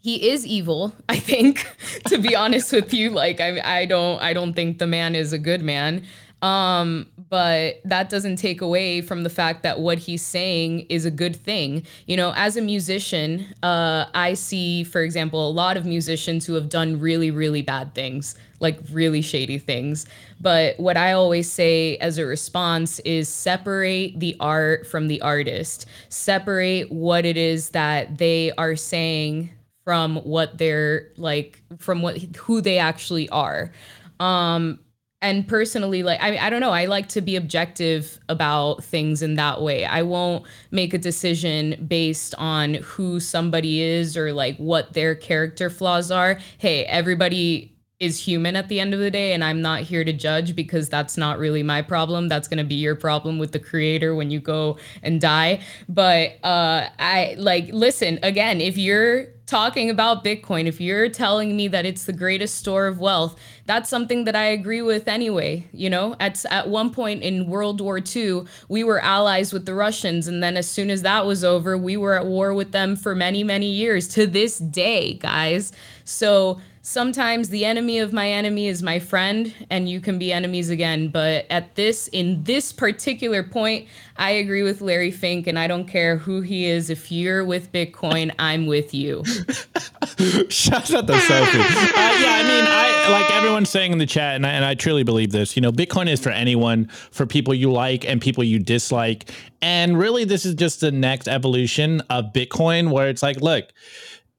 [0.01, 0.93] he is evil.
[1.07, 1.65] I think,
[2.07, 5.31] to be honest with you, like I, I don't, I don't think the man is
[5.31, 6.05] a good man.
[6.41, 11.11] Um, but that doesn't take away from the fact that what he's saying is a
[11.11, 11.85] good thing.
[12.07, 16.55] You know, as a musician, uh, I see, for example, a lot of musicians who
[16.55, 20.07] have done really, really bad things, like really shady things.
[20.39, 25.85] But what I always say as a response is separate the art from the artist,
[26.09, 29.51] separate what it is that they are saying
[29.91, 33.73] from what they're like, from what who they actually are.
[34.21, 34.80] Um,
[35.21, 36.71] and personally like I, I don't know.
[36.71, 39.84] I like to be objective about things in that way.
[39.84, 45.69] I won't make a decision based on who somebody is or like what their character
[45.69, 46.39] flaws are.
[46.58, 47.70] Hey everybody
[48.01, 50.89] is human at the end of the day and i'm not here to judge because
[50.89, 52.27] that's not really my problem.
[52.27, 55.61] That's going to be your problem with the creator when you go and die.
[55.87, 61.67] But uh i like listen again if you're talking about bitcoin if you're telling me
[61.67, 65.89] that it's the greatest store of wealth that's something that i agree with anyway you
[65.89, 66.15] know?
[66.21, 70.41] At at one point in world war ii we were allies with the russians and
[70.41, 73.43] then as soon as that was over we were at war with them for many
[73.43, 75.73] many years to this day guys.
[76.05, 80.69] So sometimes the enemy of my enemy is my friend and you can be enemies
[80.69, 81.09] again.
[81.09, 85.87] But at this in this particular point i agree with larry fink and i don't
[85.87, 86.89] care who he is.
[86.89, 89.23] If you're with bitcoin i'm with you.
[90.49, 94.35] Shout out to sophie uh, yeah i mean i like everyone's saying in the chat
[94.35, 97.53] and I, and I truly believe this you know bitcoin is for anyone for people
[97.53, 99.31] you like and people you dislike.
[99.63, 103.65] And really this is just the next evolution of bitcoin where it's like look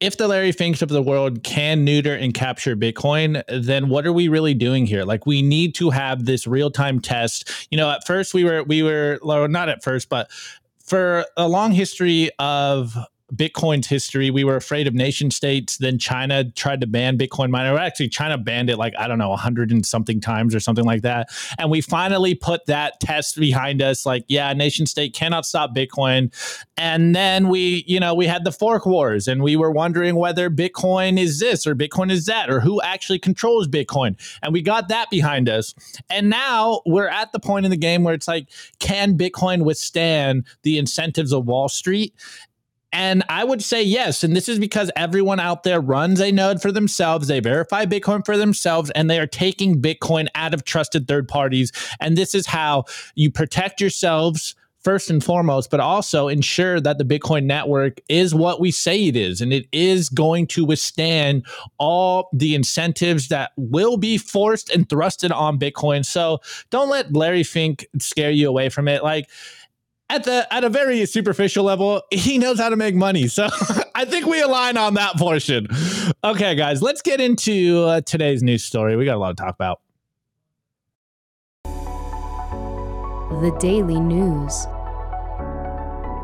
[0.02, 4.12] if the Larry Finks of the world can neuter and capture Bitcoin, then what are
[4.12, 5.04] we really doing here?
[5.04, 7.68] Like we need to have this real time test.
[7.70, 10.28] You know, at first we were we were well, not at first, but
[10.84, 12.96] for a long history of
[13.34, 14.30] Bitcoin's history.
[14.30, 15.78] We were afraid of nation states.
[15.78, 17.76] Then China tried to ban Bitcoin mining.
[17.78, 21.02] Actually, China banned it like, I don't know, hundred and something times or something like
[21.02, 21.28] that.
[21.58, 26.32] And we finally put that test behind us like, yeah, nation state cannot stop Bitcoin.
[26.76, 30.50] And then we, you know, we had the fork wars and we were wondering whether
[30.50, 34.16] Bitcoin is this or Bitcoin is that or who actually controls Bitcoin.
[34.42, 35.74] And we got that behind us.
[36.10, 40.44] And now we're at the point in the game where it's like, can Bitcoin withstand
[40.62, 42.14] the incentives of Wall Street?
[42.92, 44.22] And I would say yes.
[44.22, 47.28] And this is because everyone out there runs a node for themselves.
[47.28, 51.72] They verify Bitcoin for themselves and they are taking Bitcoin out of trusted third parties.
[52.00, 57.04] And this is how you protect yourselves first and foremost, but also ensure that the
[57.04, 59.40] Bitcoin network is what we say it is.
[59.40, 61.46] And it is going to withstand
[61.78, 66.04] all the incentives that will be forced and thrusted on Bitcoin.
[66.04, 69.02] So don't let Larry Fink scare you away from it.
[69.02, 69.30] Like,
[70.12, 73.28] at the at a very superficial level, he knows how to make money.
[73.28, 73.48] So
[73.94, 75.66] I think we align on that portion.
[76.22, 78.94] Okay, guys, let's get into uh, today's news story.
[78.96, 79.80] We got a lot to talk about.
[81.64, 84.66] The Daily News.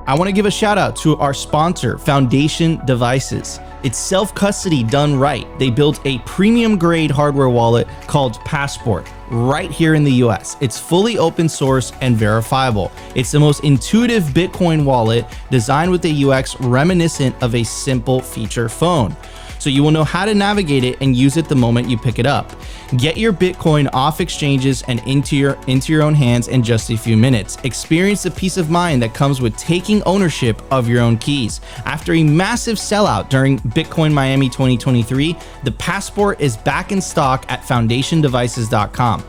[0.07, 3.59] I want to give a shout out to our sponsor, Foundation Devices.
[3.83, 5.47] It's self custody done right.
[5.59, 10.57] They built a premium grade hardware wallet called Passport right here in the US.
[10.61, 12.91] It's fully open source and verifiable.
[13.15, 18.69] It's the most intuitive Bitcoin wallet designed with a UX reminiscent of a simple feature
[18.69, 19.17] phone
[19.59, 22.19] so you will know how to navigate it and use it the moment you pick
[22.19, 22.53] it up.
[22.97, 26.97] Get your Bitcoin off exchanges and into your into your own hands in just a
[26.97, 27.57] few minutes.
[27.65, 31.61] Experience the peace of mind that comes with taking ownership of your own keys.
[31.85, 37.63] After a massive sellout during Bitcoin Miami 2023, the passport is back in stock at
[37.63, 39.25] foundationdevices.com.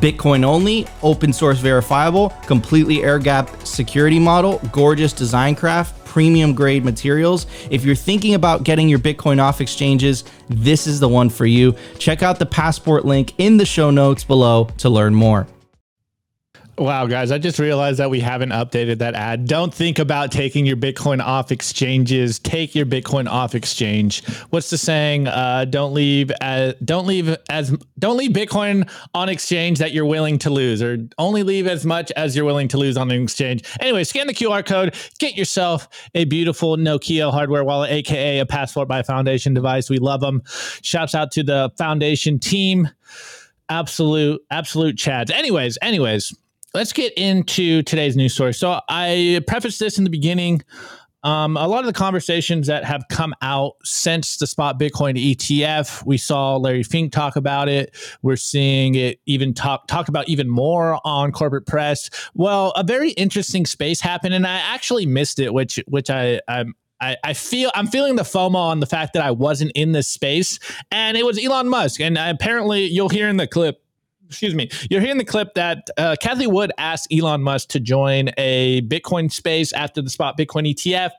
[0.00, 6.84] Bitcoin only, open source verifiable, completely air gap security model, gorgeous design craft, premium grade
[6.84, 7.46] materials.
[7.70, 11.74] If you're thinking about getting your Bitcoin off exchanges, this is the one for you.
[11.98, 15.48] Check out the passport link in the show notes below to learn more.
[16.82, 19.46] Wow, guys, I just realized that we haven't updated that ad.
[19.46, 22.40] Don't think about taking your Bitcoin off exchanges.
[22.40, 24.26] Take your Bitcoin off exchange.
[24.50, 25.28] What's the saying?
[25.28, 30.38] Uh, don't leave as don't leave as don't leave Bitcoin on exchange that you're willing
[30.38, 33.62] to lose, or only leave as much as you're willing to lose on an exchange.
[33.78, 38.88] Anyway, scan the QR code, get yourself a beautiful Nokia hardware wallet, aka a Passport
[38.88, 39.88] by Foundation device.
[39.88, 40.42] We love them.
[40.82, 42.88] Shouts out to the Foundation team
[43.68, 46.34] absolute absolute chads anyways anyways
[46.74, 48.54] let's get into today's news story.
[48.54, 50.62] So I prefaced this in the beginning.
[51.24, 56.04] Um, a lot of the conversations that have come out since the spot Bitcoin ETF,
[56.04, 57.94] we saw Larry Fink talk about it.
[58.22, 62.10] We're seeing it even talk talk about even more on corporate press.
[62.34, 66.74] Well, a very interesting space happened, and I actually missed it, which which I I'm
[67.00, 70.08] I, I, feel I'm feeling the FOMO on the fact that I wasn't in this
[70.08, 70.60] space,
[70.92, 72.00] and it was Elon Musk.
[72.00, 73.81] And apparently, you'll hear in the clip
[74.32, 78.30] excuse me, you're hearing the clip that uh, Cathie Wood asked Elon Musk to join
[78.38, 81.10] a Bitcoin space after the spot Bitcoin ETF.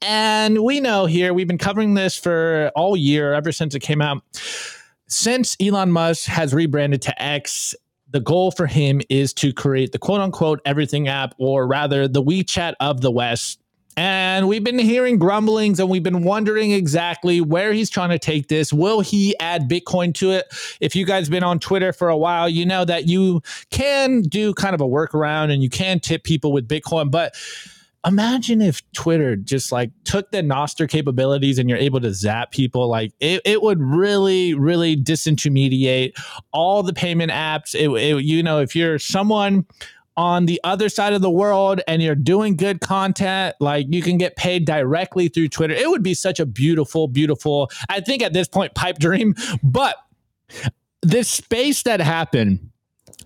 [0.00, 4.00] And we know here, we've been covering this for all year, ever since it came
[4.00, 4.22] out.
[5.08, 7.74] Since Elon Musk has rebranded to X,
[8.08, 12.22] the goal for him is to create the quote unquote everything app, or rather the
[12.22, 13.60] WeChat of the West
[13.96, 18.48] and we've been hearing grumblings and we've been wondering exactly where he's trying to take
[18.48, 18.72] this.
[18.72, 20.46] Will he add Bitcoin to it?
[20.80, 24.52] If you guys been on Twitter for a while, you know that you can do
[24.54, 27.34] kind of a workaround and you can tip people with Bitcoin, but
[28.06, 32.88] imagine if Twitter just like took the Nostr capabilities and you're able to zap people.
[32.88, 36.12] Like it, it would really, really disintermediate
[36.52, 37.74] all the payment apps.
[37.74, 39.66] It, it, you know, if you're someone
[40.16, 44.18] on the other side of the world and you're doing good content, like you can
[44.18, 45.74] get paid directly through Twitter.
[45.74, 49.34] It would be such a beautiful, beautiful, I think at this point, pipe dream.
[49.62, 49.96] But
[51.02, 52.70] this space that happened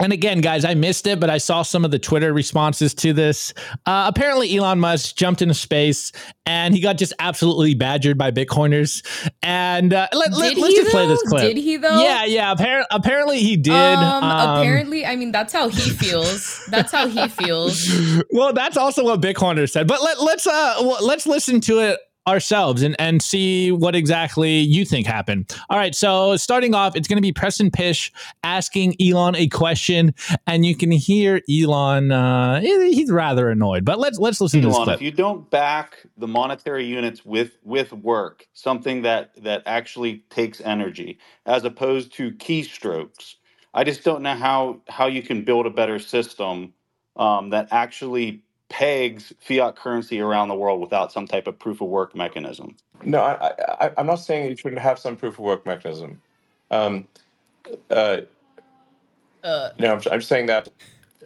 [0.00, 3.12] and again, guys, I missed it, but I saw some of the Twitter responses to
[3.12, 3.52] this.
[3.86, 6.12] Uh, apparently, Elon Musk jumped into space
[6.46, 9.04] and he got just absolutely badgered by Bitcoiners.
[9.42, 10.90] And uh, let, us just though?
[10.90, 11.42] play this clip.
[11.42, 12.02] Did he though?
[12.02, 12.54] Yeah, yeah.
[12.54, 13.72] Appar- apparently, he did.
[13.72, 16.64] Um, um, apparently, I mean, that's how he feels.
[16.70, 17.88] that's how he feels.
[18.30, 19.86] well, that's also what Bitcoiners said.
[19.86, 24.84] But let, let's uh, let's listen to it ourselves and, and see what exactly you
[24.84, 25.50] think happened.
[25.70, 28.12] All right, so starting off, it's going to be Preston Pysh
[28.44, 30.14] asking Elon a question,
[30.46, 32.12] and you can hear Elon.
[32.12, 34.94] Uh, he's rather annoyed, but let's let's listen Elon, to this clip.
[34.96, 40.60] If you don't back the monetary units with with work, something that that actually takes
[40.60, 43.36] energy, as opposed to keystrokes,
[43.74, 46.74] I just don't know how how you can build a better system
[47.16, 51.88] um, that actually pegs fiat currency around the world without some type of proof of
[51.88, 52.76] work mechanism.
[53.02, 56.20] No, I, I, I'm not saying you shouldn't have some proof of work mechanism.
[56.70, 57.06] Um,
[57.90, 58.18] uh,
[59.44, 60.68] Uh, no, I'm, I'm saying that.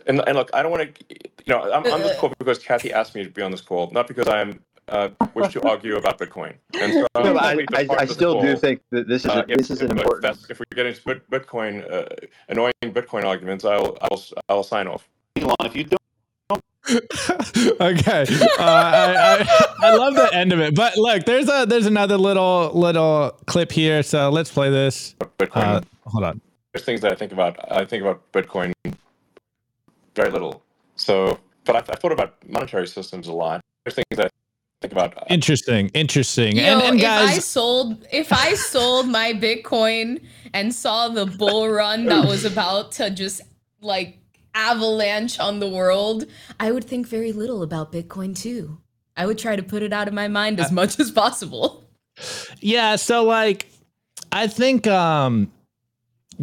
[0.07, 1.18] And, and look, I don't want to, you
[1.55, 4.07] know, I'm on this call because Cathie asked me to be on this call, not
[4.07, 6.55] because I'm uh, wish to argue about Bitcoin.
[6.81, 9.24] And so I'm No, I, happy I, I of this still do think that this
[9.24, 10.50] is Uh, a, this is an but important.
[10.50, 12.07] If we get into Bit- Bitcoin, uh,
[12.48, 15.09] annoying Bitcoin arguments, I'll, I'll, I'll sign off.
[15.37, 16.00] Elon, if you don't
[16.90, 18.25] okay,
[18.59, 19.47] uh, I,
[19.81, 23.38] I, I love the end of it, but look, there's a there's another little little
[23.47, 25.14] clip here, so let's play this.
[25.38, 25.51] Bitcoin.
[25.55, 26.40] Uh, hold on.
[26.73, 27.57] There's things that I think about.
[27.71, 28.73] I think about Bitcoin
[30.14, 30.62] very little.
[30.97, 33.61] So, but I, I thought about monetary systems a lot.
[33.85, 34.31] There's things that I
[34.81, 35.16] think about.
[35.16, 40.75] uh, Interesting, interesting, Yo, and and if I sold if I sold my Bitcoin and
[40.75, 43.42] saw the bull run that was about to just
[43.81, 44.18] like
[44.55, 46.27] avalanche on the world,
[46.61, 48.79] I would think very little about Bitcoin too.
[49.17, 51.85] I would try to put it out of my mind Uh, as much as possible.
[52.61, 52.97] yeah.
[52.97, 53.69] So like,
[54.31, 55.53] I think um,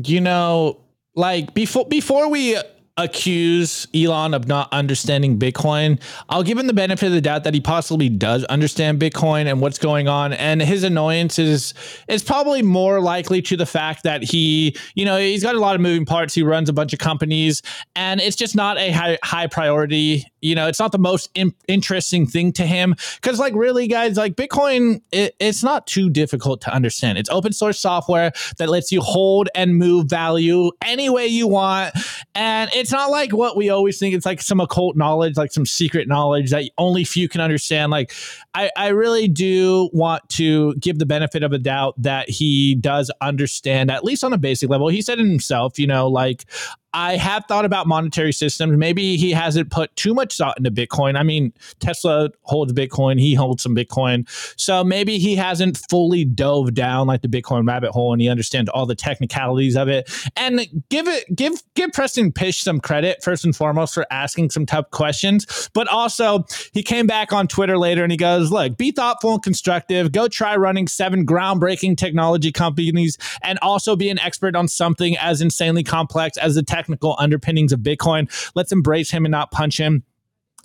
[0.04, 0.80] you know,
[1.16, 2.58] like before before we
[3.00, 7.54] accuse Elon of not understanding Bitcoin, I'll give him the benefit of the doubt that
[7.54, 10.34] he possibly does understand Bitcoin and what's going on.
[10.34, 11.74] And his annoyance is
[12.08, 15.76] is probably more likely to the fact that he, you know, he's got a lot
[15.76, 16.34] of moving parts.
[16.34, 17.62] He runs a bunch of companies,
[17.96, 20.26] and it's just not a high high priority.
[20.42, 24.18] You know, it's not the most in- interesting thing to him because, like, really, guys,
[24.18, 27.18] like Bitcoin, it, it's not too difficult to understand.
[27.18, 31.94] It's open source software that lets you hold and move value any way you want,
[32.36, 34.16] and it's not like what we always think.
[34.16, 37.92] It's like some occult knowledge, like some secret knowledge that only few can understand.
[37.92, 38.14] Like,
[38.54, 43.12] I, I really do want to give the benefit of a doubt that he does
[43.22, 44.88] understand, at least on a basic level.
[44.88, 46.46] He said it himself, you know, like
[46.94, 48.76] I have thought about monetary systems.
[48.78, 51.18] Maybe he hasn't put too much thought into Bitcoin.
[51.18, 54.28] I mean, Tesla holds Bitcoin, he holds some Bitcoin.
[54.60, 58.70] So maybe he hasn't fully dove down like the Bitcoin rabbit hole and he understands
[58.72, 60.10] all the technicalities of it.
[60.36, 64.50] And give it give give Preston Pysh some some credit first and foremost for asking
[64.50, 68.78] some tough questions, but also he came back on Twitter later and he goes, "Look,
[68.78, 70.12] be thoughtful and constructive.
[70.12, 75.42] Go try running seven groundbreaking technology companies and also be an expert on something as
[75.42, 78.30] insanely complex as the technical underpinnings of Bitcoin.
[78.56, 80.04] Let's embrace him and not punch him."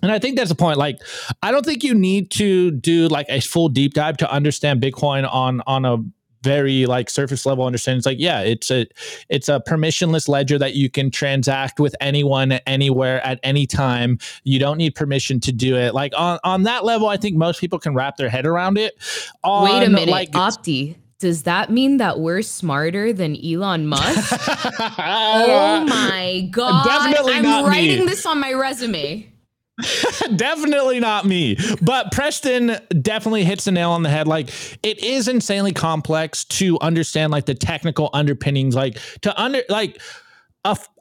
[0.01, 0.77] And I think that's the point.
[0.77, 0.99] Like,
[1.41, 5.27] I don't think you need to do like a full deep dive to understand Bitcoin
[5.31, 5.97] on on a
[6.45, 7.97] very like surface level understanding.
[7.97, 8.85] It's like, yeah, it's a
[9.27, 14.19] it's a permissionless ledger that you can transact with anyone anywhere at any time.
[14.43, 15.93] You don't need permission to do it.
[15.93, 18.93] Like on on that level, I think most people can wrap their head around it.
[19.43, 20.95] On, Wait a minute, like, Opti.
[21.17, 24.37] Does that mean that we're smarter than Elon Musk?
[24.99, 26.85] oh my god!
[26.85, 27.69] Definitely I'm not me.
[27.69, 29.27] writing this on my resume.
[30.35, 31.57] definitely not me.
[31.81, 34.27] But Preston definitely hits the nail on the head.
[34.27, 34.49] Like
[34.83, 40.01] it is insanely complex to understand like the technical underpinnings, like to under like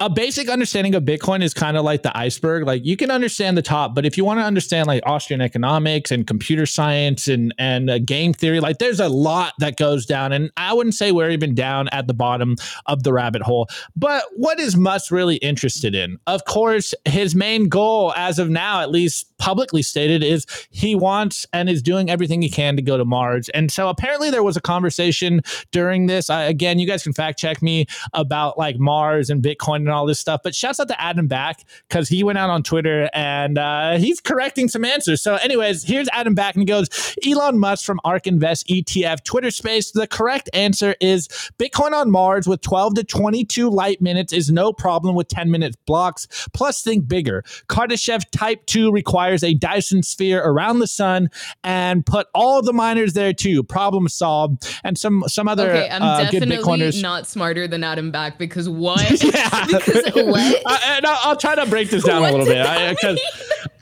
[0.01, 2.67] a, basic understanding of Bitcoin is kind of like the iceberg.
[2.67, 6.11] Like you can understand the top, but if you want to understand like Austrian economics
[6.11, 10.33] and computer science and and uh, game theory, like there's a lot that goes down.
[10.33, 12.57] And I wouldn't say we're even down at the bottom
[12.87, 13.69] of the rabbit hole.
[13.97, 16.19] But what is Musk really interested in?
[16.27, 21.47] Of course, his main goal, as of now, at least publicly stated, is he wants
[21.53, 23.49] and is doing everything he can to go to Mars.
[23.51, 25.41] And so apparently there was a conversation
[25.71, 26.29] during this.
[26.29, 29.54] I, again, you guys can fact check me about like Mars and Bitcoin
[29.87, 30.41] and all this stuff.
[30.43, 34.21] But shouts out to Adam Back because he went out on Twitter and uh, he's
[34.21, 35.23] correcting some answers.
[35.23, 39.51] So, anyways, here's Adam Back and he goes, Elon Musk from ARK Invest ETF Twitter
[39.51, 39.91] space.
[39.91, 41.29] The correct answer is
[41.59, 45.77] Bitcoin on Mars with 12 to 22 light minutes is no problem with 10 minute
[45.87, 46.27] blocks.
[46.53, 47.43] Plus, think bigger.
[47.69, 51.29] Kardashev Type 2 requires a Dyson sphere around the sun
[51.63, 53.63] and put all the miners there too.
[53.63, 54.69] Problem solved.
[54.83, 57.03] And some some other Okay, I'm uh, good definitely Bitcoiners.
[57.03, 59.23] not smarter than Adam Back because what?
[59.35, 59.44] Yeah.
[59.67, 60.63] because what?
[60.67, 62.65] I, and I'll, I'll try to break this down a little bit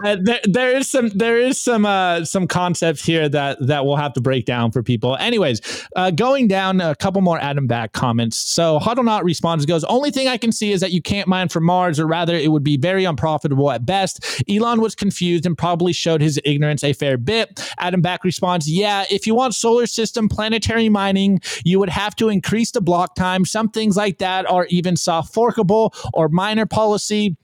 [0.05, 3.97] uh, there, there is some there is some uh, some concepts here that that we'll
[3.97, 5.17] have to break down for people.
[5.17, 8.37] Anyways, uh, going down a couple more Adam back comments.
[8.37, 11.65] So Hodlonaut responds goes only thing I can see is that you can't mine from
[11.65, 14.43] Mars, or rather, it would be very unprofitable at best.
[14.49, 17.73] Elon was confused and probably showed his ignorance a fair bit.
[17.79, 22.29] Adam back responds, yeah, if you want solar system planetary mining, you would have to
[22.29, 23.45] increase the block time.
[23.45, 27.37] Some things like that are even soft forkable or miner policy.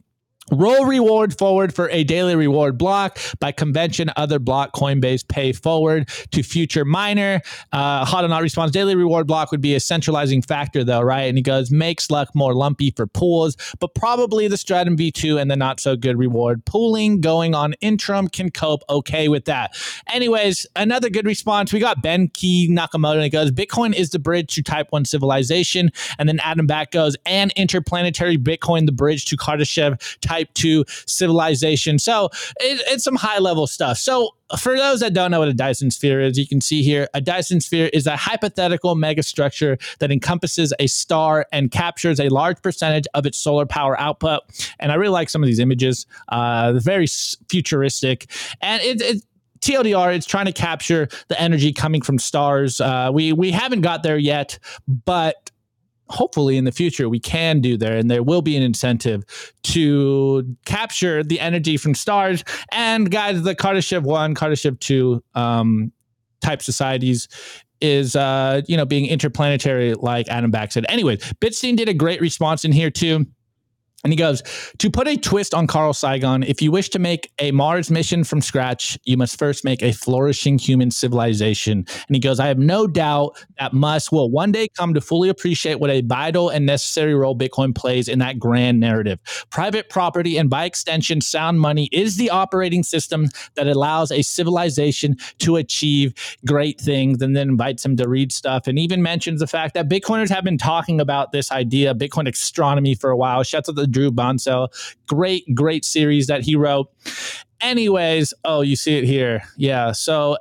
[0.50, 3.18] Roll reward forward for a daily reward block.
[3.40, 7.40] By convention, other block Coinbase pay forward to future miner.
[7.72, 11.22] Uh, Hodlonaut responds daily reward block would be a centralizing factor, though, right?
[11.22, 15.50] And he goes, makes luck more lumpy for pools, but probably the Stratum V2 and
[15.50, 19.76] the not so good reward pooling going on interim can cope okay with that.
[20.12, 21.72] Anyways, another good response.
[21.72, 25.04] We got Ben Key Nakamoto, and he goes, Bitcoin is the bridge to Type 1
[25.04, 25.90] civilization.
[26.18, 31.98] And then Adam Back goes, and interplanetary Bitcoin, the bridge to Kardashev Type 2 civilization.
[31.98, 32.26] So
[32.60, 33.98] it, it's some high level stuff.
[33.98, 37.08] So for those that don't know what a Dyson sphere is, you can see here
[37.12, 42.62] a Dyson sphere is a hypothetical megastructure that encompasses a star and captures a large
[42.62, 44.40] percentage of its solar power output.
[44.78, 47.06] And I really like some of these images, uh, they're very
[47.48, 48.30] futuristic.
[48.60, 49.22] And it, it
[49.60, 52.80] TLDR, it's trying to capture the energy coming from stars.
[52.80, 55.50] Uh, we we haven't got there yet, but
[56.10, 59.24] hopefully in the future we can do there and there will be an incentive
[59.62, 65.92] to capture the energy from stars and guys the kardashev 1 kardashev 2 um,
[66.40, 67.28] type societies
[67.80, 70.84] is uh you know being interplanetary like adam back said.
[70.88, 73.26] Anyways bitstein did a great response in here too
[74.04, 74.42] and he goes,
[74.78, 78.22] to put a twist on Carl Sagan, if you wish to make a Mars mission
[78.22, 81.78] from scratch, you must first make a flourishing human civilization.
[81.78, 85.28] And he goes, I have no doubt that Musk will one day come to fully
[85.28, 89.18] appreciate what a vital and necessary role Bitcoin plays in that grand narrative.
[89.50, 93.26] Private property and by extension, sound money is the operating system
[93.56, 96.14] that allows a civilization to achieve
[96.46, 99.88] great things and then invites him to read stuff and even mentions the fact that
[99.88, 103.42] Bitcoiners have been talking about this idea, Bitcoin astronomy for a while.
[103.42, 104.68] Shouts out to Drew Bonsell.
[105.06, 106.90] Great, great series that he wrote.
[107.60, 109.42] Anyways, oh, you see it here.
[109.56, 109.92] Yeah.
[109.92, 110.38] So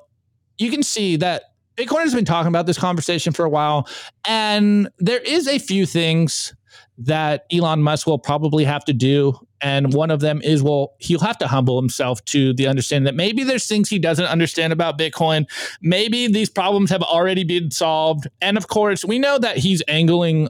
[0.58, 1.44] you can see that
[1.76, 3.88] Bitcoin has been talking about this conversation for a while.
[4.26, 6.54] And there is a few things
[6.98, 9.40] that Elon Musk will probably have to do.
[9.62, 13.16] And one of them is, well, he'll have to humble himself to the understanding that
[13.16, 15.46] maybe there's things he doesn't understand about Bitcoin.
[15.82, 18.28] Maybe these problems have already been solved.
[18.42, 20.50] And of course, we know that he's angling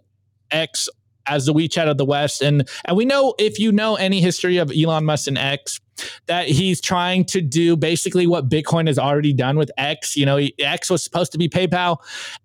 [0.52, 0.88] X
[1.28, 2.42] as the WeChat of the West.
[2.42, 5.80] And and we know if you know any history of Elon Musk and X,
[6.28, 10.16] that he's trying to do basically what Bitcoin has already done with X.
[10.16, 11.98] You know, X was supposed to be PayPal,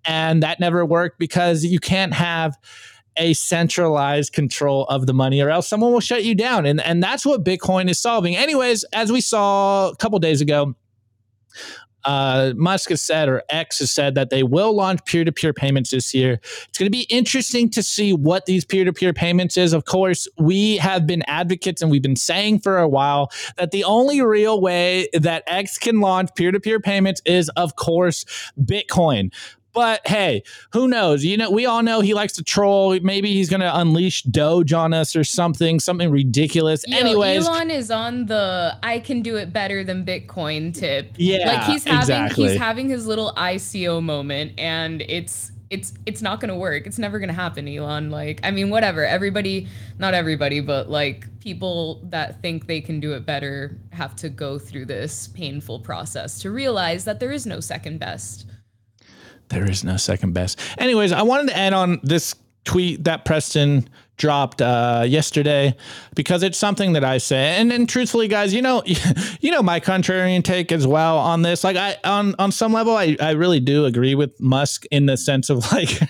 [0.04, 2.56] and that never worked because you can't have
[3.18, 7.02] a centralized control of the money or else someone will shut you down and and
[7.02, 10.74] that's what bitcoin is solving anyways as we saw a couple days ago
[12.04, 15.52] uh, Musk has said, or X has said, that they will launch peer to peer
[15.52, 16.40] payments this year.
[16.68, 19.72] It's going to be interesting to see what these peer to peer payments is.
[19.72, 23.84] Of course, we have been advocates and we've been saying for a while that the
[23.84, 28.24] only real way that X can launch peer to peer payments is, of course,
[28.60, 29.32] Bitcoin.
[29.72, 30.42] But hey,
[30.72, 31.24] who knows?
[31.24, 32.98] You know, we all know he likes to troll.
[33.00, 36.84] Maybe he's going to unleash Doge on us or something, something ridiculous.
[36.86, 41.12] Yo, Anyways, Elon is on the I can do it better than Bitcoin tip.
[41.16, 42.48] Yeah, like he's having exactly.
[42.48, 46.86] he's having his little ICO moment, and it's it's it's not gonna work.
[46.86, 48.10] It's never gonna happen, Elon.
[48.10, 49.06] Like, I mean, whatever.
[49.06, 49.68] Everybody,
[49.98, 54.58] not everybody, but like people that think they can do it better have to go
[54.58, 58.46] through this painful process to realize that there is no second best.
[59.52, 60.58] There is no second best.
[60.78, 62.34] Anyways, I wanted to add on this
[62.64, 65.74] tweet that Preston dropped uh, yesterday
[66.14, 67.56] because it's something that I say.
[67.56, 68.82] And then truthfully, guys, you know,
[69.40, 71.64] you know my contrarian take as well on this.
[71.64, 75.16] Like I on on some level, I, I really do agree with Musk in the
[75.16, 76.00] sense of like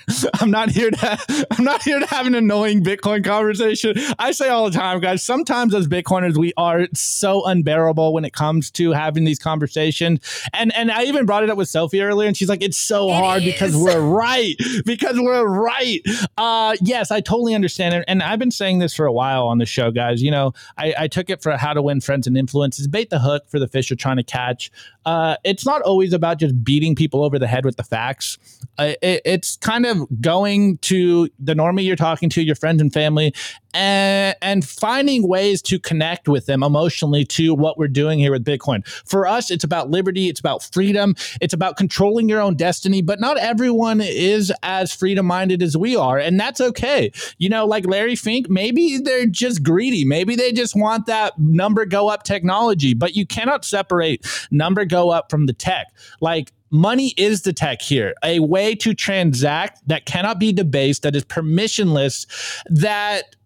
[0.40, 3.94] I'm not here to I'm not here to have an annoying Bitcoin conversation.
[4.18, 8.32] I say all the time, guys, sometimes as Bitcoiners, we are so unbearable when it
[8.32, 10.20] comes to having these conversations.
[10.52, 13.08] And and I even brought it up with Sophie earlier, and she's like, it's so
[13.08, 14.56] hard because we're right.
[14.84, 16.00] Because we're right.
[16.36, 18.08] Uh yes, I totally understand it.
[18.08, 20.22] And I've been saying this for a while on the show, guys.
[20.22, 23.18] You know, I, I took it for how to win friends and influences, bait the
[23.18, 24.70] hook for the fish you're trying to catch.
[25.04, 28.38] Uh, it's not always about just beating people over the head with the facts.
[28.78, 32.92] Uh, it, it's kind of going to the normie you're talking to, your friends and
[32.92, 33.34] family,
[33.74, 38.44] and, and finding ways to connect with them emotionally to what we're doing here with
[38.44, 38.86] Bitcoin.
[39.06, 43.20] For us, it's about liberty, it's about freedom, it's about controlling your own destiny, but
[43.20, 46.18] not everyone is as freedom minded as we are.
[46.18, 47.12] And that's okay.
[47.38, 50.04] You know, like Larry Fink, maybe they're just greedy.
[50.04, 55.10] Maybe they just want that number go up technology, but you cannot separate number go
[55.10, 55.86] up from the tech.
[56.20, 61.14] Like, Money is the tech here, a way to transact that cannot be debased, that
[61.14, 62.26] is permissionless,
[62.64, 63.36] that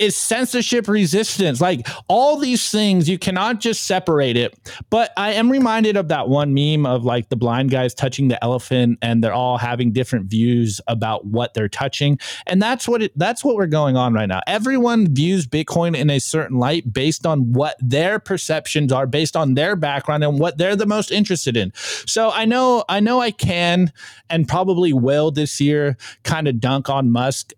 [0.00, 1.60] is censorship resistance.
[1.60, 4.58] Like all these things, you cannot just separate it.
[4.88, 8.42] But I am reminded of that one meme of like the blind guys touching the
[8.42, 12.18] elephant and they're all having different views about what they're touching.
[12.46, 14.40] And that's what it that's what we're going on right now.
[14.46, 19.54] Everyone views Bitcoin in a certain light based on what their perceptions are, based on
[19.54, 21.72] their background and what they're the most interested in.
[22.06, 23.92] So I know I know I can
[24.30, 27.52] and probably will this year kind of dunk on Musk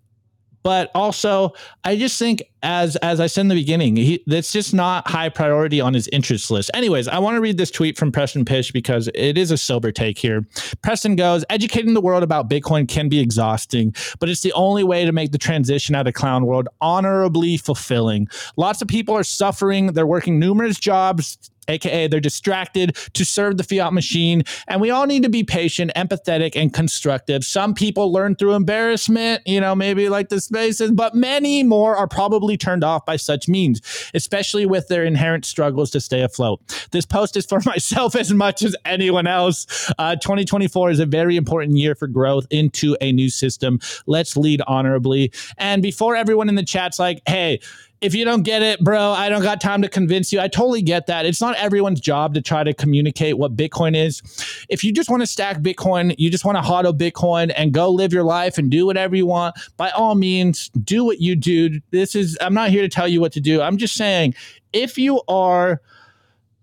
[0.63, 1.53] but also
[1.85, 5.29] I just think as as I said in the beginning, he that's just not high
[5.29, 6.71] priority on his interest list.
[6.75, 9.91] Anyways, I want to read this tweet from Preston Pysh because it is a sober
[9.91, 10.47] take here.
[10.83, 15.05] Preston goes, educating the world about Bitcoin can be exhausting, but it's the only way
[15.05, 18.29] to make the transition out of clown world honorably fulfilling.
[18.57, 21.39] Lots of people are suffering, they're working numerous jobs
[21.69, 24.43] aka they're distracted to serve the fiat machine.
[24.69, 27.45] And we all need to be patient empathetic and constructive.
[27.45, 32.09] Some people learn through embarrassment you know maybe like the spaces but many more are
[32.09, 33.81] probably turned off by such means
[34.15, 36.61] especially with their inherent struggles to stay afloat.
[36.91, 39.91] This post is for myself as much as anyone else.
[39.99, 43.79] Uh, 2024 is a very important year for growth into a new system.
[44.07, 45.33] Let's lead honorably.
[45.59, 47.61] And before everyone in the chat's like hey
[48.03, 50.41] if you don't get it, bro, I don't got time to convince you.
[50.41, 51.25] I totally get that.
[51.25, 54.21] It's not everyone's job to try to communicate what Bitcoin is.
[54.69, 57.89] If you just want to stack Bitcoin, you just want to hodl Bitcoin and go
[57.91, 61.81] live your life and do whatever you want, by all means, do what you do.
[61.93, 63.63] This is, I'm not here to tell you what to do.
[63.63, 64.35] I'm just saying,
[64.73, 65.81] if you are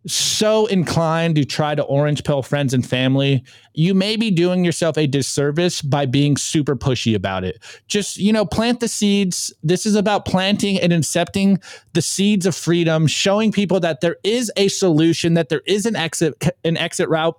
[0.08, 3.44] so inclined to try to orange pill friends and family,
[3.74, 7.62] you may be doing yourself a disservice by being super pushy about it.
[7.88, 9.54] Just, you know, plant the seeds.
[9.62, 11.60] This is about planting and accepting
[11.94, 15.96] the seeds of freedom, showing people that there is a solution, that there is an
[15.96, 16.34] exit
[16.64, 17.38] an exit route.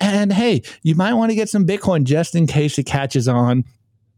[0.00, 3.64] And hey, you might want to get some Bitcoin just in case it catches on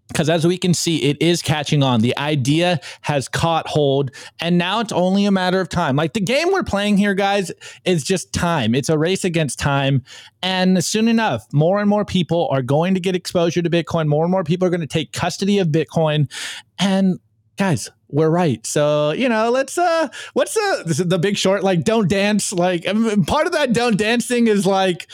[0.08, 2.00] because as we can see, it is catching on.
[2.00, 5.96] The idea has caught hold, and now it's only a matter of time.
[5.96, 7.52] Like the game we're playing here, guys,
[7.84, 8.74] is just time.
[8.74, 10.02] It's a race against time.
[10.42, 14.06] And soon enough, more and more people are going to get exposure to Bitcoin.
[14.06, 16.30] More and more people are going to take custody of Bitcoin.
[16.78, 17.18] And
[17.56, 18.64] guys, we're right.
[18.64, 22.92] So, you know, let's uh what's the the big short like don't dance like I
[22.92, 25.08] mean, part of that don't dance thing is like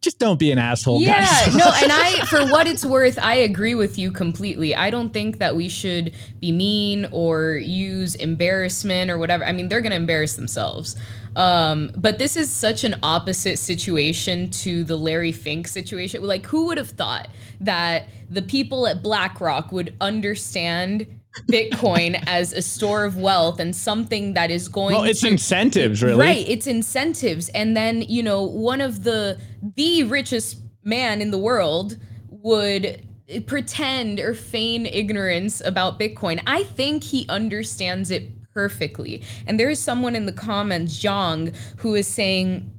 [0.00, 1.00] just don't be an asshole.
[1.00, 1.54] Yeah, guys.
[1.54, 4.74] no, and I, for what it's worth, I agree with you completely.
[4.74, 9.44] I don't think that we should be mean or use embarrassment or whatever.
[9.44, 10.96] I mean, they're gonna embarrass themselves.
[11.34, 16.22] Um, but this is such an opposite situation to the Larry Fink situation.
[16.22, 17.28] Like, who would have thought
[17.60, 21.06] that the people at BlackRock would understand
[21.48, 26.02] Bitcoin as a store of wealth and something that is going Well, it's to incentives,
[26.02, 26.20] really.
[26.20, 27.48] Right, it's incentives.
[27.50, 29.38] And then, you know, one of the
[29.76, 31.96] the richest man in the world
[32.28, 33.06] would
[33.46, 36.42] pretend or feign ignorance about Bitcoin.
[36.46, 39.22] I think he understands it perfectly.
[39.46, 42.70] And there is someone in the comments, Jong, who is saying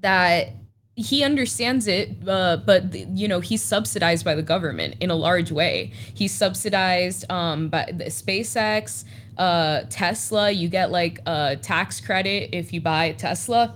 [0.00, 0.50] that
[0.96, 5.50] he understands it, uh, but you know he's subsidized by the government in a large
[5.50, 5.92] way.
[6.14, 9.04] He's subsidized um, by SpaceX,
[9.36, 10.50] uh, Tesla.
[10.50, 13.74] You get like a tax credit if you buy Tesla.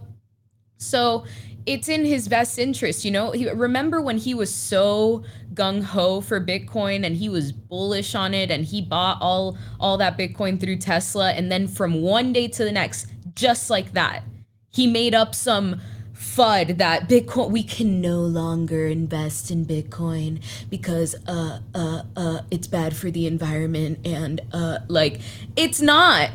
[0.76, 1.24] So
[1.66, 3.32] it's in his best interest, you know.
[3.32, 8.32] He, remember when he was so gung ho for Bitcoin and he was bullish on
[8.32, 12.46] it and he bought all all that Bitcoin through Tesla and then from one day
[12.46, 14.22] to the next, just like that,
[14.70, 15.80] he made up some
[16.18, 22.66] FUD that Bitcoin we can no longer invest in Bitcoin because uh uh uh it's
[22.66, 25.20] bad for the environment and uh like
[25.56, 26.30] it's not.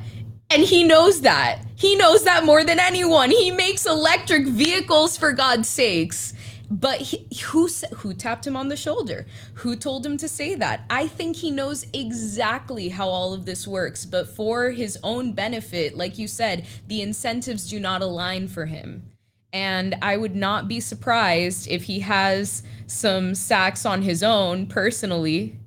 [0.50, 1.64] And he knows that.
[1.76, 3.32] He knows that more than anyone.
[3.32, 6.34] He makes electric vehicles for God's sakes.
[6.70, 7.68] But he, who
[7.98, 9.26] who tapped him on the shoulder?
[9.56, 10.86] Who told him to say that?
[10.90, 15.96] I think he knows exactly how all of this works, but for his own benefit,
[15.98, 19.12] like you said, the incentives do not align for him.
[19.54, 25.58] And I would not be surprised if he has some sacks on his own personally.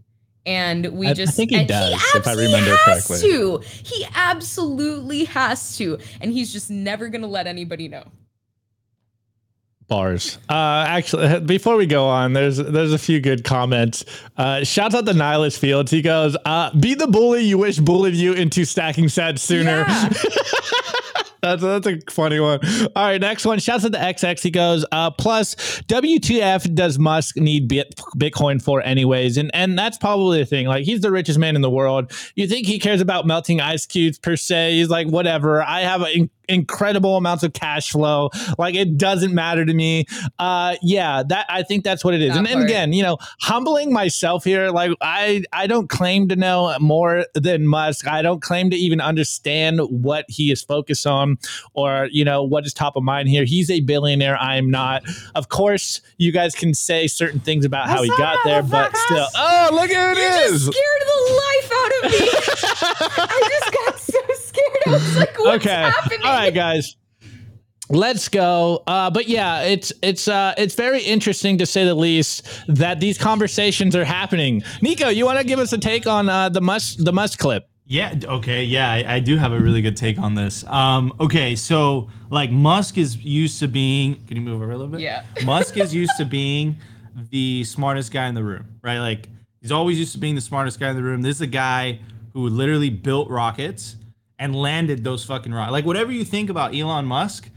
[0.45, 3.31] And we I- I just think he does, if I remember has correctly.
[3.31, 3.59] to.
[3.85, 5.99] He absolutely has to.
[6.21, 8.05] And he's just never gonna let anybody know.
[9.89, 10.39] Bars.
[10.49, 14.05] Uh, actually, before we go on, there's there's a few good comments.
[14.37, 15.93] Uh, shouts out to Nihilus Fields.
[15.93, 19.87] He goes, uh, "Be the bully you wish bullied you into stacking sats sooner."
[21.43, 22.61] That's, that's a funny one.
[22.97, 23.59] All right, next one.
[23.59, 24.41] Shouts out to XX.
[24.43, 25.55] He goes, uh, plus,
[25.89, 29.37] WTF does Musk need Bit- Bitcoin for, anyways?
[29.37, 30.67] And and that's probably the thing.
[30.67, 32.13] Like, he's the richest man in the world.
[32.35, 34.75] You think he cares about melting ice cubes per se?
[34.75, 35.63] He's like, whatever.
[35.63, 38.31] I have in- incredible amounts of cash flow.
[38.59, 40.07] Like, it doesn't matter to me.
[40.39, 42.31] Uh, yeah, that I think that's what it is.
[42.35, 44.71] That And, and again, you know, humbling myself here.
[44.71, 48.07] Like, I I don't claim to know more than Musk.
[48.07, 51.39] I don't claim to even understand what he is focused on
[51.75, 53.45] or you know what is top of mind here.
[53.45, 54.37] He's a billionaire.
[54.41, 55.03] I am not.
[55.35, 59.27] Of course, you guys can say certain things about how he got there, but still.
[59.37, 60.63] Oh, look at You it just is.
[60.67, 62.29] scared the life out of me.
[63.19, 64.06] I just got.
[64.91, 65.91] I was like, what's okay.
[65.91, 66.21] happening?
[66.25, 66.97] All right, guys.
[67.89, 68.83] Let's go.
[68.87, 73.17] Uh, but yeah, it's it's uh, it's very interesting to say the least that these
[73.17, 74.63] conversations are happening.
[74.83, 77.69] Nico, you want to give us a take on uh, the Musk the Musk clip?
[77.85, 78.19] Yeah.
[78.25, 78.65] Okay.
[78.65, 80.65] Yeah, I, I do have a really good take on this.
[80.67, 84.17] Um, okay, so like Musk is used to being.
[84.27, 85.01] Can you move over a little bit?
[85.01, 85.25] Yeah.
[85.45, 86.77] Musk is used to being
[87.31, 88.99] the smartest guy in the room, right?
[88.99, 89.29] Like
[89.61, 91.23] he's always used to being the smartest guy in the room.
[91.23, 92.01] This is a guy
[92.33, 93.97] who literally built rockets
[94.39, 95.73] and landed those fucking rockets.
[95.73, 97.49] Like whatever you think about Elon Musk,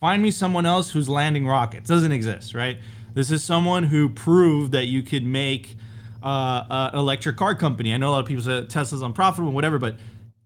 [0.00, 1.88] find me someone else who's landing rockets.
[1.88, 2.78] Doesn't exist, right?
[3.14, 5.76] This is someone who proved that you could make
[6.22, 7.92] uh, an electric car company.
[7.92, 9.96] I know a lot of people say Tesla's unprofitable, whatever, but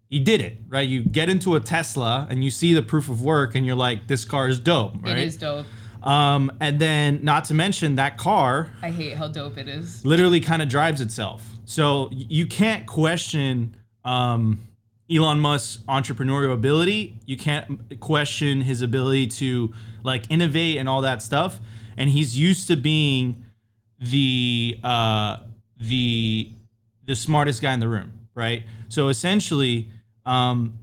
[0.08, 0.88] he did it, right?
[0.88, 4.06] You get into a Tesla and you see the proof of work, and you're like,
[4.06, 5.16] this car is dope, right?
[5.16, 5.66] It is dope.
[6.02, 10.04] Um, and then, not to mention, that car I hate how dope it is.
[10.04, 11.42] literally kind of drives itself.
[11.64, 14.60] So you can't question um,
[15.12, 17.16] Elon Musk's entrepreneurial ability.
[17.26, 21.58] You can't question his ability to like innovate and all that stuff.
[21.96, 23.44] And he's used to being
[23.98, 25.38] the uh,
[25.78, 26.50] the
[27.04, 28.64] the smartest guy in the room, right?
[28.88, 29.90] So essentially,
[30.24, 30.78] um,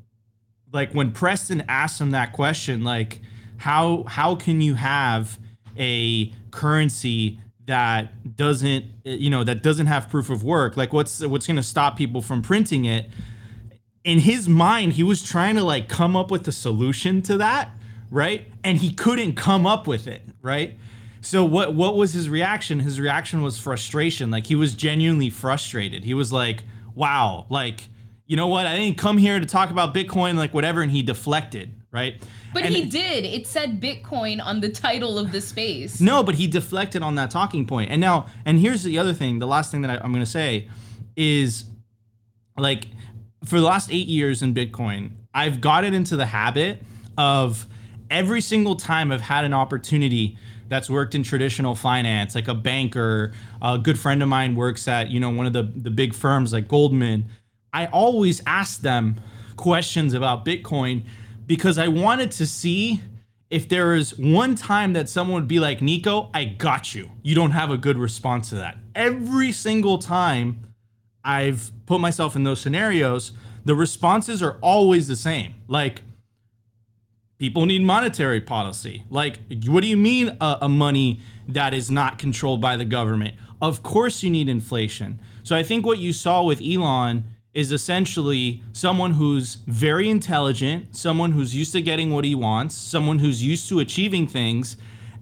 [0.72, 3.22] like when Preston asked him that question, like
[3.58, 5.40] how how can you have
[5.78, 10.78] a currency that doesn't you know that doesn't have proof of work?
[10.78, 13.10] Like what's what's going to stop people from printing it?
[14.04, 17.70] In his mind, he was trying to like come up with a solution to that,
[18.10, 18.48] right?
[18.64, 20.78] And he couldn't come up with it, right?
[21.22, 22.80] So what what was his reaction?
[22.80, 24.32] His reaction was frustration.
[24.32, 26.04] Like he was genuinely frustrated.
[26.06, 26.64] He was like,
[26.96, 27.90] "Wow, like
[28.26, 28.66] you know what?
[28.66, 32.24] I didn't come here to talk about Bitcoin like whatever." And he deflected, right?
[32.54, 33.26] But And- he did.
[33.26, 36.00] It said Bitcoin on the title of the space.
[36.00, 37.92] No, but he deflected on that talking point.
[37.92, 39.40] And now, and here's the other thing.
[39.40, 40.68] The last thing that I, I'm going to say
[41.16, 41.66] is,
[42.58, 42.88] like,
[43.46, 46.82] for the last eight years in Bitcoin, I've gotten into the habit
[47.18, 47.68] of
[48.10, 50.38] every single time I've had an opportunity
[50.68, 55.10] that's worked in traditional finance, like a banker, a good friend of mine works at,
[55.10, 57.26] you know, one of the, the big firms like Goldman.
[57.74, 59.20] I always ask them
[59.56, 61.06] questions about Bitcoin
[61.48, 63.02] because I wanted to see
[63.50, 67.10] if there is one time that someone would be like, Nico, I got you.
[67.24, 68.78] You don't have a good response to that.
[68.94, 70.69] Every single time
[71.30, 75.54] I've put myself in those scenarios, the responses are always the same.
[75.68, 76.02] Like,
[77.38, 79.04] people need monetary policy.
[79.12, 83.36] Like, what do you mean a, a, money that is not controlled by the government?
[83.62, 85.20] Of course, you need inflation.
[85.44, 91.34] So I think what you saw with Elon is essentially someone who's very intelligent, someone
[91.34, 94.78] who's used to getting what he wants, someone who's used to achieving things,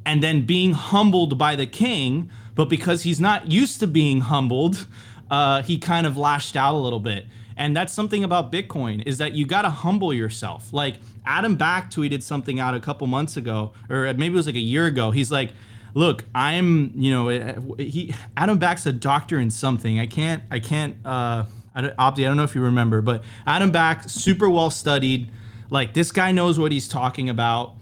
[0.06, 2.32] and then being humbled by the king.
[2.56, 4.88] But because he's not used to being humbled,
[5.30, 7.26] uh, he kind of lashed out a little bit.
[7.58, 10.72] And that's something about Bitcoin is that you got to humble yourself.
[10.72, 14.56] Like Adam Back tweeted something out a couple months ago, or maybe it was like
[14.56, 15.10] a year ago.
[15.10, 15.52] He's like,
[15.96, 20.00] "Look, I'm, you know, eh, he Adam Back's a doctor in something.
[20.00, 23.24] I can't, I can't, uh, I don't, Opti, I don't know if you remember, but
[23.48, 25.32] Adam Back, super well studied.
[25.72, 27.74] Like this guy knows what he's talking about,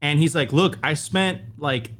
[0.00, 1.90] and he's like, "Look, I spent like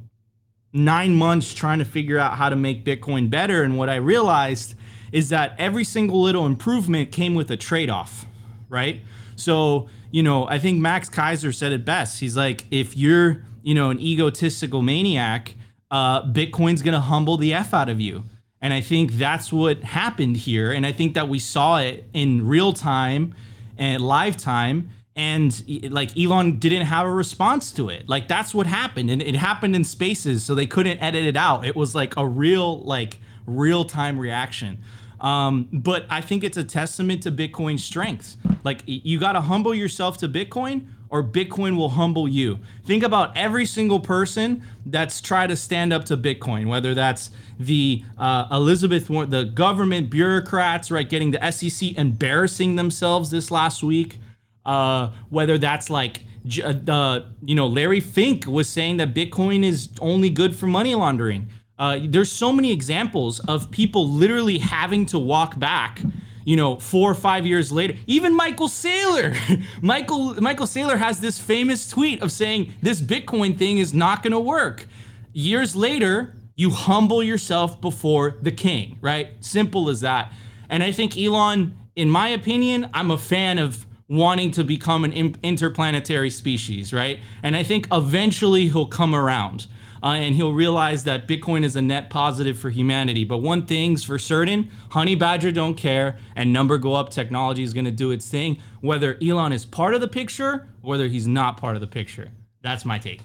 [0.73, 4.77] nine months trying to figure out how to make Bitcoin better, and what I realized."
[5.15, 8.27] Is that every single little improvement came with a trade off,
[8.69, 9.01] right?
[9.37, 12.19] So, you know, I think Max Keiser said it best.
[12.19, 15.55] He's like, if you're, you know, an egotistical maniac,
[15.93, 18.25] uh, Bitcoin's going to humble the F out of you.
[18.61, 20.73] And I think that's what happened here.
[20.73, 23.37] And I think that we saw it in real time
[23.79, 24.91] and live time.
[25.15, 28.09] And like Elon didn't have a response to it.
[28.09, 29.13] Like that's what happened.
[29.13, 30.43] And it happened in spaces.
[30.43, 31.65] So they couldn't edit it out.
[31.65, 34.83] It was like a real, like, real time reaction.
[35.25, 38.37] Um, but I think it's a testament to Bitcoin's strengths.
[38.63, 42.59] Like you got to humble yourself to Bitcoin or Bitcoin will humble you.
[42.85, 48.05] Think about every single person that's tried to stand up to Bitcoin, whether that's the
[48.19, 54.19] uh, Elizabeth, the government bureaucrats, right, getting the SEC embarrassing themselves this last week,
[54.67, 56.25] uh, whether that's like
[56.63, 61.49] uh, you know Larry Fink was saying that Bitcoin is only good for money laundering.
[61.79, 66.01] Uh, there's so many examples of people literally having to walk back
[66.45, 69.35] you know, four or five years later, even Michael Saylor,
[69.83, 74.33] Michael Michael Saylor has this famous tweet of saying this Bitcoin thing is not going
[74.33, 74.87] to work.
[75.33, 79.31] Years later, you humble yourself before the king, right?
[79.41, 80.33] Simple as that.
[80.69, 85.37] And I think Elon, in my opinion, I'm a fan of wanting to become an
[85.43, 87.19] interplanetary species, right?
[87.43, 89.67] And I think eventually he'll come around
[90.05, 93.25] uh, and he'll realize that Bitcoin is a net positive for humanity.
[93.25, 97.73] But one thing's for certain Honey Badger don't care, and number go up technology is
[97.73, 101.57] going to do its thing, whether Elon is part of the picture, whether he's not
[101.57, 102.29] part of the picture.
[102.61, 103.23] That's my take.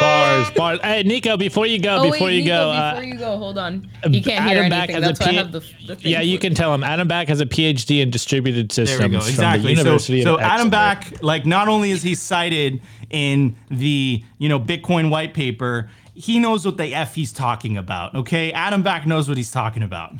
[0.00, 0.80] Bars, bars.
[0.82, 3.36] Hey, Nico, before you go, oh, before wait, you Nico, go, uh, before you go,
[3.36, 3.88] hold on.
[4.10, 5.00] He can't hear Adam anything.
[5.00, 6.82] That's why P- I have the, the Yeah, you can tell him.
[6.82, 9.18] Adam Back has a PhD in distributed systems there we go.
[9.18, 9.58] Exactly.
[9.58, 12.80] from the University so, of So Adam Back, like, not only is he cited
[13.12, 18.14] in the you know Bitcoin white paper, he knows what the f he's talking about.
[18.14, 20.14] Okay, Adam Back knows what he's talking about.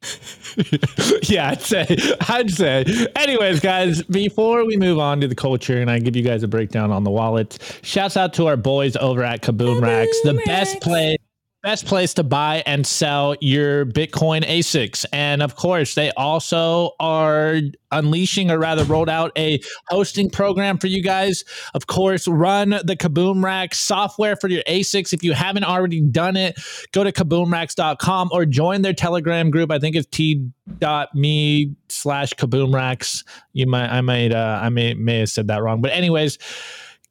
[1.24, 1.96] yeah, I'd say.
[2.28, 2.84] I'd say.
[3.16, 6.48] Anyways, guys, before we move on to the culture and I give you guys a
[6.48, 10.40] breakdown on the wallets, shouts out to our boys over at Kaboom, Kaboom Racks, the
[10.46, 11.18] best place
[11.62, 15.04] best place to buy and sell your Bitcoin ASICs.
[15.12, 17.56] And of course, they also are
[17.90, 21.44] unleashing or rather rolled out a hosting program for you guys.
[21.74, 25.12] Of course, run the Kaboom Rack software for your ASICs.
[25.12, 26.58] If you haven't already done it,
[26.92, 29.72] go to kaboomracks.com or join their Telegram group.
[29.72, 33.24] I think it's t.me slash kaboomracks.
[33.52, 35.80] You might, I might, uh, I may, may have said that wrong.
[35.80, 36.38] But anyways,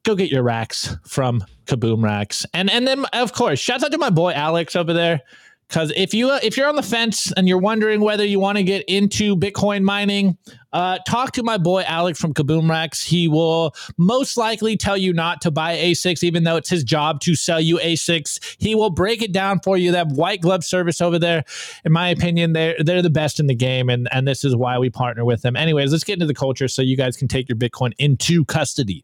[0.07, 2.45] go get your racks from Kaboom Racks.
[2.53, 5.21] And and then of course, shouts out to my boy Alex over there.
[5.67, 8.63] Because if you if you're on the fence and you're wondering whether you want to
[8.63, 10.37] get into Bitcoin mining,
[10.71, 13.03] uh, talk to my boy Alex from Kaboom Racks.
[13.03, 17.19] He will most likely tell you not to buy ASICs, even though it's his job
[17.21, 18.55] to sell you ASICs.
[18.59, 19.91] He will break it down for you.
[19.91, 21.43] That white glove service over there,
[21.83, 24.79] in my opinion, they're they're the best in the game, and and this is why
[24.79, 25.57] we partner with them.
[25.57, 29.03] Anyways, let's get into the culture so you guys can take your Bitcoin into custody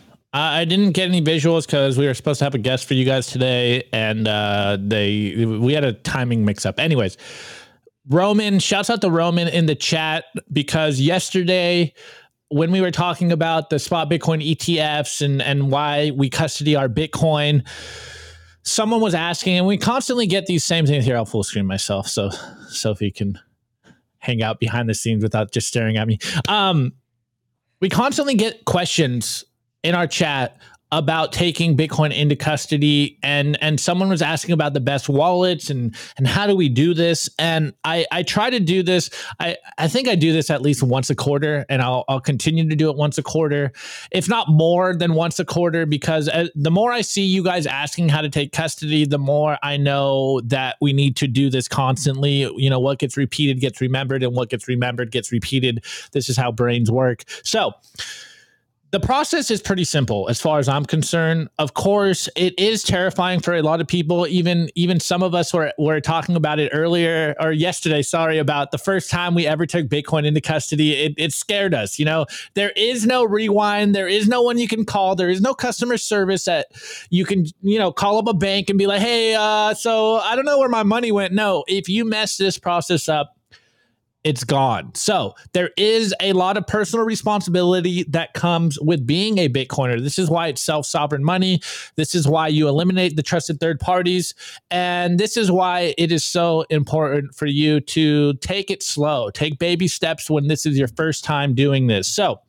[0.33, 3.03] I didn't get any visuals because we were supposed to have a guest for you
[3.03, 6.79] guys today, and uh, they we had a timing mix up.
[6.79, 7.17] Anyways,
[8.07, 11.93] Roman, shouts out to Roman in the chat because yesterday
[12.47, 16.87] when we were talking about the spot Bitcoin ETFs and and why we custody our
[16.87, 17.67] Bitcoin,
[18.63, 21.17] someone was asking, and we constantly get these same things here.
[21.17, 22.29] I'll full screen myself so
[22.69, 23.37] Sophie can
[24.19, 26.19] hang out behind the scenes without just staring at me.
[26.47, 26.93] Um,
[27.81, 29.43] we constantly get questions
[29.83, 30.57] in our chat
[30.93, 35.95] about taking Bitcoin into custody and and someone was asking about the best wallets and
[36.17, 37.29] and how do we do this?
[37.39, 39.09] And I I try to do this.
[39.39, 42.67] I I think I do this at least once a quarter and I'll I'll continue
[42.67, 43.71] to do it once a quarter
[44.11, 47.65] if not more than once a quarter because uh, the more I see you guys
[47.65, 51.69] asking how to take custody the more I know that we need to do this
[51.69, 52.51] constantly.
[52.57, 55.85] You know what gets repeated gets remembered and what gets remembered gets repeated.
[56.11, 57.23] This is how brains work.
[57.43, 57.71] So
[58.91, 61.49] the process is pretty simple as far as I'm concerned.
[61.59, 64.27] Of course, it is terrifying for a lot of people.
[64.27, 68.01] Even even some of us were were talking about it earlier or yesterday.
[68.01, 70.93] Sorry about the first time we ever took Bitcoin into custody.
[70.93, 71.99] It, it scared us.
[71.99, 73.95] You know, there is no rewind.
[73.95, 75.15] There is no one you can call.
[75.15, 76.67] There is no customer service that
[77.09, 80.35] you can you know call up a bank and be like, hey, uh, so I
[80.35, 81.33] don't know where my money went.
[81.33, 83.37] No, if you mess this process up
[84.23, 84.93] it's gone.
[84.93, 90.01] So there is a lot of personal responsibility that comes with being a Bitcoiner.
[90.01, 91.61] This is why it's self sovereign money.
[91.95, 94.35] This is why you eliminate the trusted third parties.
[94.69, 99.57] And this is why it is so important for you to take it slow, take
[99.57, 102.07] baby steps when this is your first time doing this.
[102.07, 102.39] So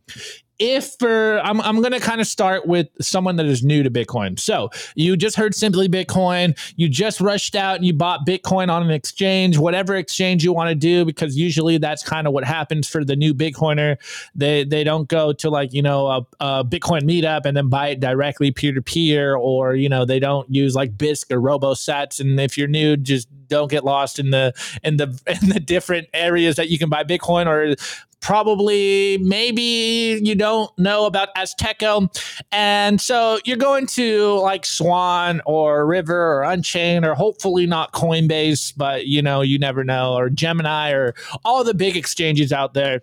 [0.59, 3.91] if for I'm, I'm going to kind of start with someone that is new to
[3.91, 4.39] bitcoin.
[4.39, 6.59] So you just heard simply bitcoin.
[6.77, 10.69] You just rushed out and you bought bitcoin on an exchange whatever exchange you want
[10.69, 13.97] to do because usually that's kind of what happens for the new bitcoiner.
[14.35, 17.89] They they don't go to like you know a, a bitcoin meetup and then buy
[17.89, 22.21] it directly peer to peer or you know they don't use like bisq or robosats.
[22.21, 25.07] And if you're new just don't get lost in the in the
[25.43, 27.75] in the different areas that you can buy bitcoin or
[28.23, 32.09] probably maybe you don't know about Azteco.
[32.51, 38.73] And so you're going to like Swan or River or Unchain or hopefully not Coinbase,
[38.77, 41.14] but you know, you never know, or Gemini or
[41.45, 43.03] all the big exchanges out there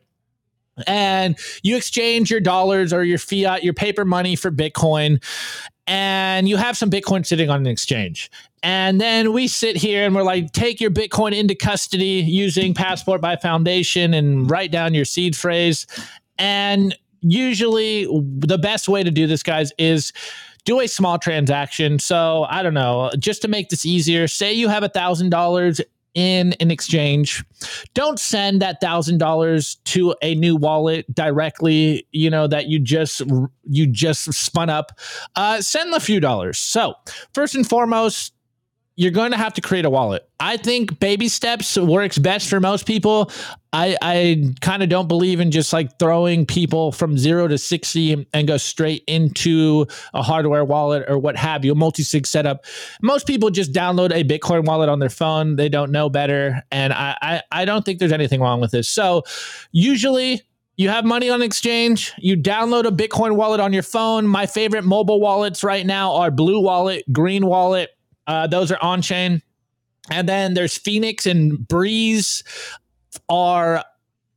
[0.88, 5.24] and you exchange your dollars or your fiat, your paper money for Bitcoin,
[5.88, 8.30] and you have some Bitcoin sitting on an exchange.
[8.62, 13.22] And then we sit here and we're like, take your Bitcoin into custody using Passport
[13.22, 15.88] by Foundation and write down your seed phrase.
[16.38, 20.14] And usually, the best way to do this, guys, is
[20.66, 22.00] do a small transaction.
[22.00, 25.82] So I don't know, just to make this easier, say you have a thousand dollars
[26.14, 27.44] in an exchange.
[27.94, 33.22] Don't send that thousand dollars to a new wallet directly you know that you just
[33.64, 34.92] you just spun up.
[35.36, 36.58] Uh, send a few dollars.
[36.60, 36.94] So
[37.34, 38.34] first and foremost
[39.00, 40.28] you're going to have to create a wallet.
[40.42, 43.32] I think baby steps works best for most people.
[43.72, 48.28] I, I kind of don't believe in just like throwing people from zero to 60
[48.34, 52.66] and go straight into a hardware wallet or what have you, a multi sig setup.
[53.02, 55.56] Most people just download a Bitcoin wallet on their phone.
[55.56, 56.62] They don't know better.
[56.70, 58.90] And I, I, I don't think there's anything wrong with this.
[58.90, 59.24] So
[59.72, 60.42] usually
[60.76, 64.28] you have money on exchange, you download a Bitcoin wallet on your phone.
[64.28, 67.92] My favorite mobile wallets right now are Blue Wallet, Green Wallet,
[68.30, 69.42] uh, those are on chain.
[70.12, 72.44] And then there's Phoenix and Breeze
[73.28, 73.84] are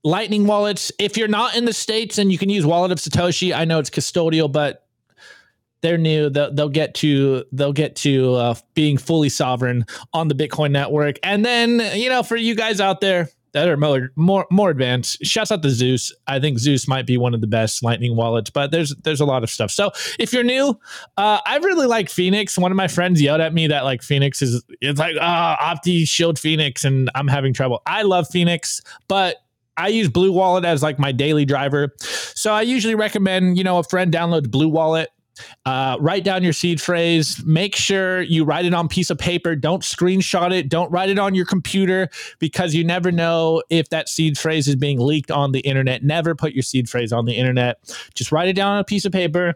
[0.03, 0.90] Lightning wallets.
[0.99, 3.78] If you're not in the States and you can use Wallet of Satoshi, I know
[3.78, 4.86] it's custodial, but
[5.82, 6.30] they're new.
[6.30, 9.84] They'll, they'll get to they'll get to uh, being fully sovereign
[10.14, 11.18] on the Bitcoin network.
[11.22, 15.24] And then you know, for you guys out there, that are more more more advanced.
[15.24, 16.12] Shouts out to Zeus.
[16.26, 19.24] I think Zeus might be one of the best Lightning wallets, but there's there's a
[19.24, 19.70] lot of stuff.
[19.70, 20.78] So if you're new,
[21.16, 22.59] uh, I really like Phoenix.
[22.59, 26.07] One of my friends yelled at me that like Phoenix is it's like uh, Opti
[26.07, 27.82] Shield Phoenix, and I'm having trouble.
[27.86, 29.36] I love Phoenix, but
[29.76, 31.94] I use Blue Wallet as like my daily driver.
[31.98, 35.11] So I usually recommend, you know, a friend downloads Blue Wallet
[35.64, 37.43] uh, write down your seed phrase.
[37.45, 39.57] Make sure you write it on piece of paper.
[39.57, 40.68] Don't screenshot it.
[40.68, 42.09] Don't write it on your computer
[42.39, 46.03] because you never know if that seed phrase is being leaked on the internet.
[46.03, 47.78] Never put your seed phrase on the internet.
[48.14, 49.55] Just write it down on a piece of paper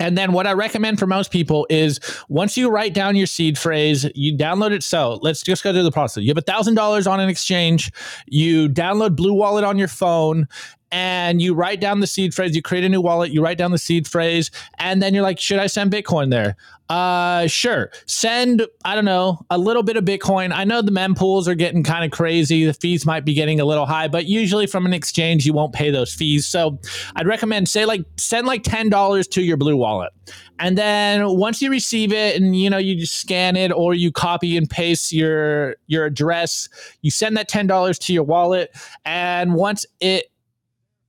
[0.00, 3.56] And then what I recommend for most people is once you write down your seed
[3.56, 4.82] phrase, you download it.
[4.82, 6.24] So let's just go through the process.
[6.24, 7.92] You have a thousand dollars on an exchange,
[8.26, 10.48] you download Blue Wallet on your phone,
[10.92, 12.54] and you write down the seed phrase.
[12.54, 15.40] You create a new wallet, you write down the seed phrase, and then you're like,
[15.40, 16.54] should I send Bitcoin there?
[16.90, 17.90] Uh, sure.
[18.04, 20.52] Send, I don't know, a little bit of Bitcoin.
[20.52, 22.66] I know the mempools are getting kind of crazy.
[22.66, 25.72] The fees might be getting a little high, but usually from an exchange, you won't
[25.72, 26.46] pay those fees.
[26.46, 26.78] So
[27.16, 30.12] I'd recommend say like send like $10 to your blue wallet.
[30.58, 34.12] And then once you receive it and you know you just scan it or you
[34.12, 36.68] copy and paste your your address,
[37.00, 38.70] you send that $10 to your wallet.
[39.06, 40.26] And once it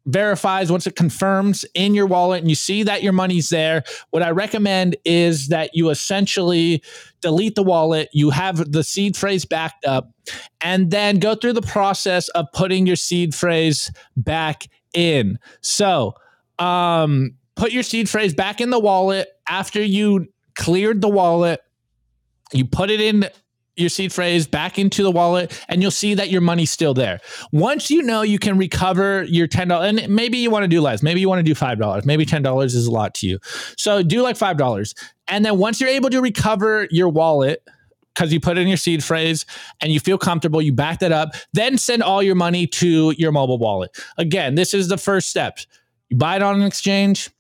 [0.06, 4.24] verifies, once it confirms in your wallet and you see that your money's there, what
[4.24, 6.84] I recommend is that you essentially
[7.22, 10.12] delete the wallet, you have the seed phrase backed up,
[10.62, 15.40] and then go through the process of putting your seed phrase back in.
[15.62, 16.14] So,
[16.60, 21.62] um, put your seed phrase back in the wallet after you cleared the wallet.
[22.52, 23.30] You put it in
[23.76, 27.20] your seed phrase back into the wallet and you'll see that your money's still there.
[27.52, 31.02] Once you know you can recover your $10 and maybe you want to do less,
[31.02, 33.40] maybe you want to do $5, maybe $10 is a lot to you.
[33.78, 34.94] So do like $5.
[35.28, 37.64] And then once you're able to recover your wallet
[38.14, 39.46] because you put in your seed phrase
[39.82, 43.32] and you feel comfortable, you back that up, then send all your money to your
[43.32, 43.98] mobile wallet.
[44.18, 45.58] Again, this is the first step.
[46.10, 47.32] You buy it on an exchange,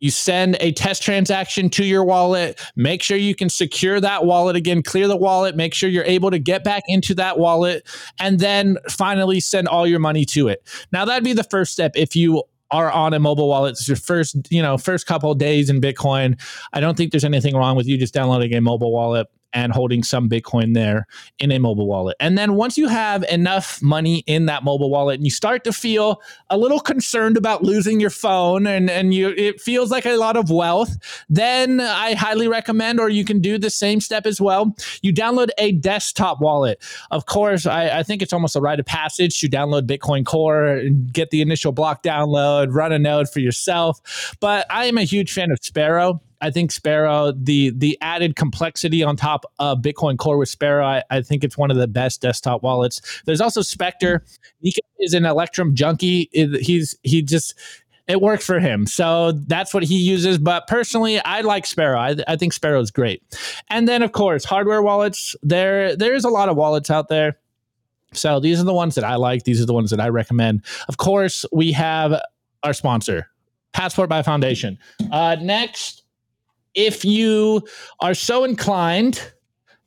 [0.00, 2.60] you send a test transaction to your wallet.
[2.76, 6.30] Make sure you can secure that wallet again, clear the wallet, make sure you're able
[6.30, 7.86] to get back into that wallet,
[8.20, 10.66] and then finally send all your money to it.
[10.92, 13.72] Now, that'd be the first step if you are on a mobile wallet.
[13.72, 16.40] It's your first, you know, first couple days in Bitcoin.
[16.72, 20.02] I don't think there's anything wrong with you just downloading a mobile wallet and holding
[20.02, 21.06] some Bitcoin there
[21.38, 22.14] in a mobile wallet.
[22.20, 25.72] And then once you have enough money in that mobile wallet and you start to
[25.72, 30.16] feel a little concerned about losing your phone and, and you it feels like a
[30.16, 30.98] lot of wealth,
[31.30, 34.76] then I highly recommend, or you can do the same step as well.
[35.00, 36.82] You download a desktop wallet.
[37.10, 40.66] Of course, I, I think it's almost a rite of passage to download Bitcoin Core
[40.66, 44.36] and get the initial block download, run a node for yourself.
[44.38, 46.20] But I am a huge fan of Sparrow.
[46.40, 51.02] I think Sparrow, the the added complexity on top of Bitcoin Core with Sparrow, I,
[51.10, 53.22] I think it's one of the best desktop wallets.
[53.24, 54.24] There's also Specter.
[54.60, 56.28] He is an Electrum junkie.
[56.32, 57.54] He's he just
[58.06, 58.86] it works for him.
[58.86, 60.38] So that's what he uses.
[60.38, 61.98] But personally, I like Sparrow.
[61.98, 63.22] I, I think Sparrow is great.
[63.68, 65.34] And then of course, hardware wallets.
[65.42, 67.38] There there's a lot of wallets out there.
[68.12, 69.44] So these are the ones that I like.
[69.44, 70.62] These are the ones that I recommend.
[70.88, 72.20] Of course, we have
[72.62, 73.28] our sponsor,
[73.72, 74.78] Passport by Foundation.
[75.10, 76.02] Uh, next
[76.76, 77.62] if you
[78.00, 79.32] are so inclined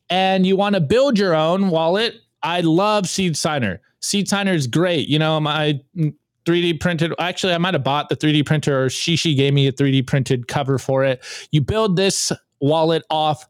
[0.10, 3.80] and you want to build your own wallet, I love Seed Signer.
[4.02, 5.08] Seed Signer is great.
[5.08, 5.80] You know, my
[6.46, 7.14] 3D printed.
[7.20, 10.48] Actually, I might have bought the 3D printer, or Shishi gave me a 3D printed
[10.48, 11.24] cover for it.
[11.52, 13.48] You build this wallet off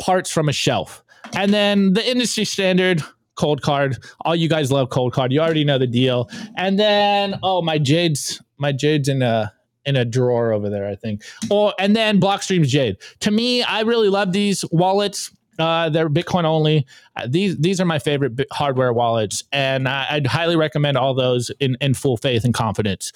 [0.00, 1.04] parts from a shelf,
[1.36, 3.02] and then the industry standard
[3.38, 4.04] Coldcard.
[4.22, 5.30] All you guys love Coldcard.
[5.30, 6.28] You already know the deal.
[6.56, 9.52] And then, oh, my Jade's my Jade's in a
[9.88, 11.24] in a drawer over there, I think.
[11.50, 12.98] Oh, and then Blockstream's Jade.
[13.20, 15.32] To me, I really love these wallets.
[15.58, 16.86] Uh, they're Bitcoin only.
[17.16, 21.50] Uh, these these are my favorite hardware wallets, and I, would highly recommend all those
[21.58, 23.12] in, in full faith and confidence.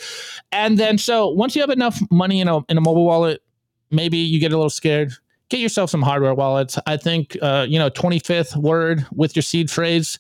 [0.50, 3.42] And then, so once you have enough money in a in a mobile wallet,
[3.90, 5.12] maybe you get a little scared.
[5.50, 6.78] Get yourself some hardware wallets.
[6.86, 10.18] I think uh, you know, twenty fifth word with your seed phrase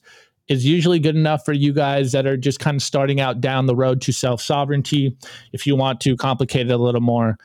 [0.48, 3.66] is usually good enough for you guys that are just kind of starting out down
[3.66, 5.16] the road to self sovereignty.
[5.52, 7.38] If you want to complicate it a little more,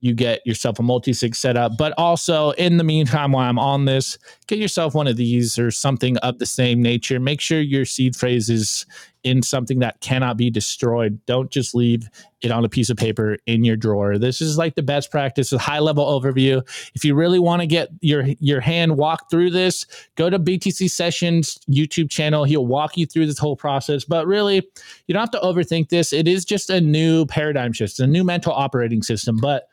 [0.00, 1.76] you get yourself a multi-sig setup.
[1.76, 5.70] But also, in the meantime, while I'm on this, get yourself one of these or
[5.70, 7.20] something of the same nature.
[7.20, 8.86] Make sure your seed phrase is
[9.22, 11.20] in something that cannot be destroyed.
[11.26, 12.08] Don't just leave
[12.40, 14.16] it on a piece of paper in your drawer.
[14.16, 16.66] This is like the best practice, a high level overview.
[16.94, 19.84] If you really want to get your your hand walked through this,
[20.16, 22.44] go to BTC Sessions YouTube channel.
[22.44, 24.04] He'll walk you through this whole process.
[24.04, 24.66] But really,
[25.06, 26.14] you don't have to overthink this.
[26.14, 29.36] It is just a new paradigm shift, It's a new mental operating system.
[29.36, 29.68] But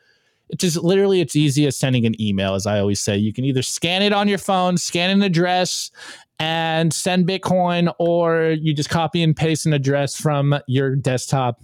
[0.50, 3.16] it's just literally it's easy as sending an email as i always say.
[3.16, 5.90] You can either scan it on your phone scan an address
[6.38, 11.60] and send bitcoin or you just copy and paste an address from your desktop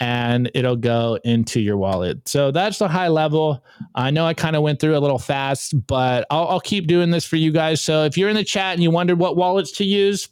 [0.00, 2.28] and it'll go into your wallet.
[2.28, 3.64] So that's the high level.
[3.96, 7.10] I know i kind of went through a little fast but I'll, I'll keep doing
[7.10, 7.80] this for you guys.
[7.80, 10.28] So if you're in the chat and you wondered what wallets to use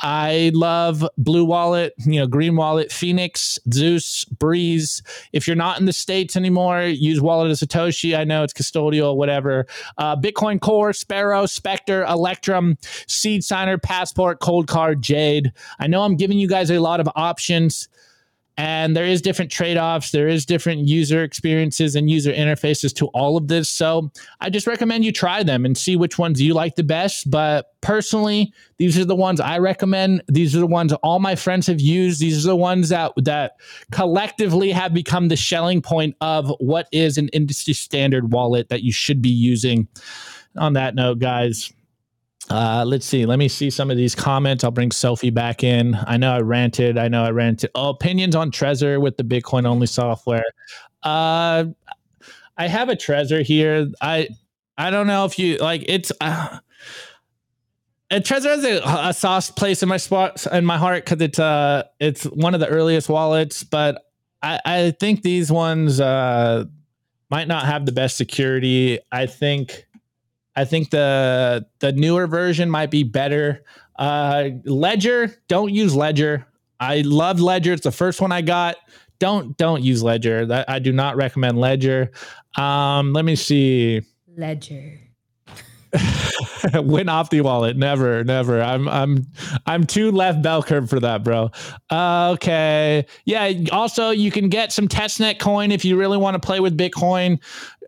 [0.00, 5.02] I love Blue Wallet, you know, Green Wallet, Phoenix, Zeus, Breeze.
[5.32, 8.16] If you're not in the States anymore, use Wallet of Satoshi.
[8.16, 9.66] I know it's custodial, whatever.
[9.98, 15.52] Uh, Bitcoin Core, Sparrow, Specter, Electrum, Seed Signer, Passport, Coldcard, Jade.
[15.78, 17.88] I know I'm giving you guys a lot of options
[18.60, 23.38] and there is different trade-offs there is different user experiences and user interfaces to all
[23.38, 23.70] of this.
[23.70, 27.30] So i just recommend you try them and see which ones you like the best.
[27.30, 30.22] But personally these are the ones i recommend.
[30.28, 32.20] These are the ones all my friends have used.
[32.20, 33.52] These are the ones that that
[33.92, 38.92] collectively have become the Schelling point of what is an industry standard wallet that you
[38.92, 39.88] should be using.
[40.56, 41.72] On that note guys
[42.50, 43.26] uh, let's see.
[43.26, 44.64] Let me see some of these comments.
[44.64, 45.96] I'll bring Sophie back in.
[46.06, 46.98] I know I ranted.
[46.98, 47.70] I know I ranted.
[47.74, 50.44] Oh, opinions on Trezor with the Bitcoin only software.
[51.02, 51.66] Uh,
[52.56, 53.88] I have a Trezor here.
[54.00, 54.28] I
[54.76, 56.10] I don't know if you like it's.
[56.20, 56.58] Uh,
[58.10, 61.84] Trezor has a, a soft place in my spot in my heart because it's uh
[62.00, 64.02] it's one of the earliest wallets, but
[64.42, 66.64] I I think these ones uh
[67.30, 68.98] might not have the best security.
[69.12, 69.86] I think
[70.60, 73.64] I think the the newer version might be better.
[73.98, 76.46] Uh, Ledger, don't use Ledger.
[76.78, 77.72] I love Ledger.
[77.72, 78.76] It's the first one I got.
[79.20, 80.44] Don't don't use Ledger.
[80.44, 82.10] That I do not recommend Ledger.
[82.58, 84.02] Um, let me see.
[84.36, 85.00] Ledger.
[86.74, 87.78] Went off the wallet.
[87.78, 88.60] Never, never.
[88.60, 89.26] I'm I'm
[89.64, 91.50] I'm too left bell curve for that, bro.
[91.88, 93.06] Uh, okay.
[93.24, 93.50] Yeah.
[93.72, 97.40] Also, you can get some testnet coin if you really want to play with Bitcoin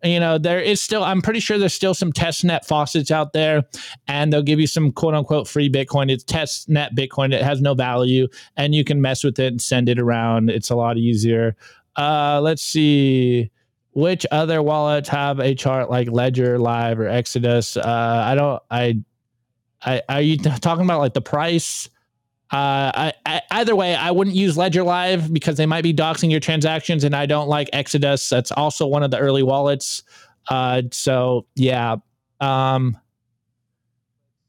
[0.02, 3.32] you know, there is still, I'm pretty sure there's still some test net faucets out
[3.32, 3.62] there
[4.08, 6.10] and they'll give you some quote unquote free Bitcoin.
[6.10, 7.32] It's test net Bitcoin.
[7.32, 10.50] It has no value and you can mess with it and send it around.
[10.50, 11.56] It's a lot easier.
[11.96, 13.50] Uh, let's see
[13.92, 17.76] which other wallets have a chart like Ledger Live or Exodus.
[17.76, 19.02] Uh, I don't, I,
[19.84, 21.88] I, are you talking about like the price?
[22.52, 26.30] Uh, I, I, either way, I wouldn't use Ledger Live because they might be doxing
[26.30, 28.28] your transactions, and I don't like Exodus.
[28.28, 30.02] That's also one of the early wallets.
[30.48, 31.96] Uh, so yeah.
[32.40, 32.98] Um,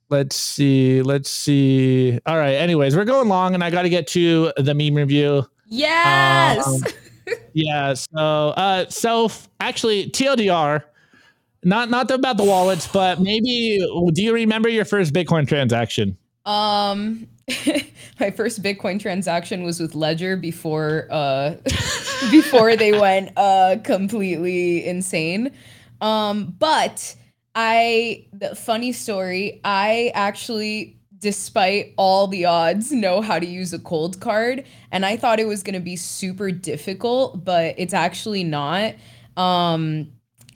[0.10, 1.02] let's see.
[1.02, 2.20] Let's see.
[2.26, 2.56] All right.
[2.56, 5.46] Anyways, we're going long, and I got to get to the meme review.
[5.68, 6.68] Yes.
[6.68, 6.82] Um,
[7.54, 7.94] yeah.
[7.94, 9.32] So, uh, so
[9.62, 10.84] actually, TLDR.
[11.66, 13.80] Not not about the wallets, but maybe.
[14.12, 16.18] Do you remember your first Bitcoin transaction?
[16.46, 17.28] Um,
[18.20, 21.56] my first Bitcoin transaction was with Ledger before uh
[22.32, 25.52] before they went uh completely insane.
[26.02, 27.16] Um, but
[27.56, 33.80] I the funny story, I actually despite all the odds know how to use a
[33.80, 38.96] Coldcard and I thought it was going to be super difficult, but it's actually not.
[39.38, 40.12] Um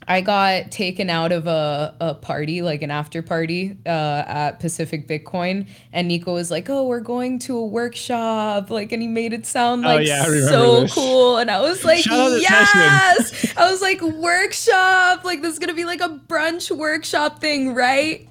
[0.09, 5.07] I got taken out of a, a party, like an after party uh, at Pacific
[5.07, 5.67] Bitcoin.
[5.91, 8.69] And Nico was like, Oh, we're going to a workshop.
[8.69, 10.93] Like, and he made it sound Oh, like yeah, so this.
[10.93, 11.37] cool.
[11.37, 13.53] And I was like, Shout out to Yes.
[13.57, 15.23] I was like, Workshop.
[15.25, 18.29] Like, this is going to be like a brunch workshop thing, right?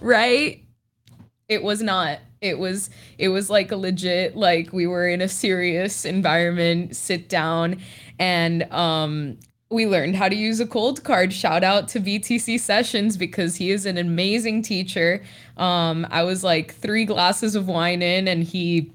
[0.00, 0.64] Right?
[1.48, 2.20] It was not.
[2.40, 7.28] It was it was like a legit like we were in a serious environment, sit
[7.28, 7.80] down
[8.18, 9.38] and um
[9.70, 11.32] we learned how to use a Coldcard.
[11.32, 15.22] Shout out to BTC Sessions because he is an amazing teacher.
[15.56, 18.92] Um, I was like three glasses of wine in, and he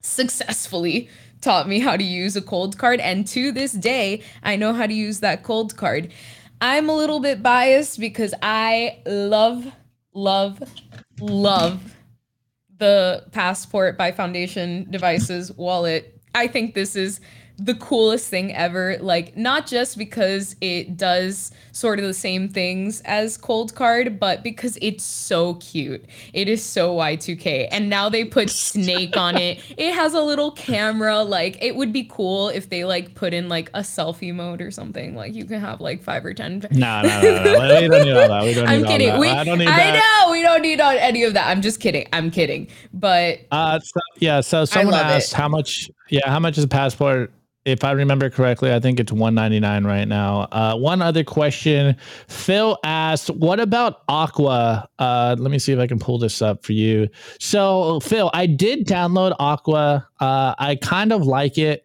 [0.00, 1.10] successfully
[1.42, 2.98] taught me how to use a Coldcard.
[3.00, 6.10] And to this day, I know how to use that Coldcard.
[6.60, 9.70] I'm a little bit biased because I love,
[10.14, 10.62] love,
[11.20, 11.94] love
[12.78, 16.18] the Passport by Foundation Devices wallet.
[16.34, 17.20] I think this is
[17.58, 18.98] the coolest thing ever.
[19.00, 24.78] Like, not just because it does sort of the same things as Coldcard, but because
[24.82, 26.04] it's so cute.
[26.34, 27.68] It is so Y2K.
[27.70, 29.60] And now they put Snake on it.
[29.78, 31.22] It has a little camera.
[31.22, 34.70] Like, it would be cool if they like put in like a selfie mode or
[34.70, 35.14] something.
[35.14, 36.66] Like, you can have like five or 10.
[36.72, 37.80] No, no, no, no.
[37.80, 38.42] We don't need all that.
[38.44, 39.08] We don't need I'm all kidding.
[39.08, 39.20] that.
[39.20, 39.96] We, I don't need that.
[39.96, 41.48] I know we don't need on any of that.
[41.48, 42.06] I'm just kidding.
[42.12, 42.68] I'm kidding.
[42.92, 44.40] But Uh, so, yeah.
[44.40, 45.36] So someone asked it.
[45.36, 45.90] how much.
[46.10, 47.32] Yeah, how much is a passport?
[47.66, 50.42] If I remember correctly, I think it's one ninety nine right now.
[50.52, 51.96] Uh, one other question,
[52.28, 56.64] Phil asked, "What about Aqua?" Uh, let me see if I can pull this up
[56.64, 57.08] for you.
[57.40, 60.06] So, Phil, I did download Aqua.
[60.20, 61.84] Uh, I kind of like it.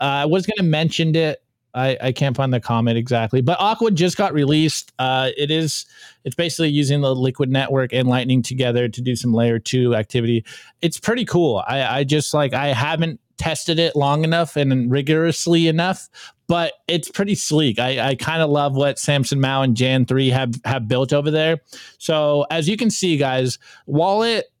[0.00, 1.40] Uh, I was going to mention it.
[1.74, 4.92] I, I can't find the comment exactly, but Aqua just got released.
[4.98, 5.86] Uh, it is
[6.24, 10.44] it's basically using the Liquid network and Lightning together to do some layer two activity.
[10.82, 11.62] It's pretty cool.
[11.66, 16.08] I, I just like I haven't tested it long enough and rigorously enough,
[16.46, 17.80] but it's pretty sleek.
[17.80, 21.60] I, I kind of love what Samson Mow and JAN3 have have built over there.
[21.98, 24.51] So as you can see, guys, wallet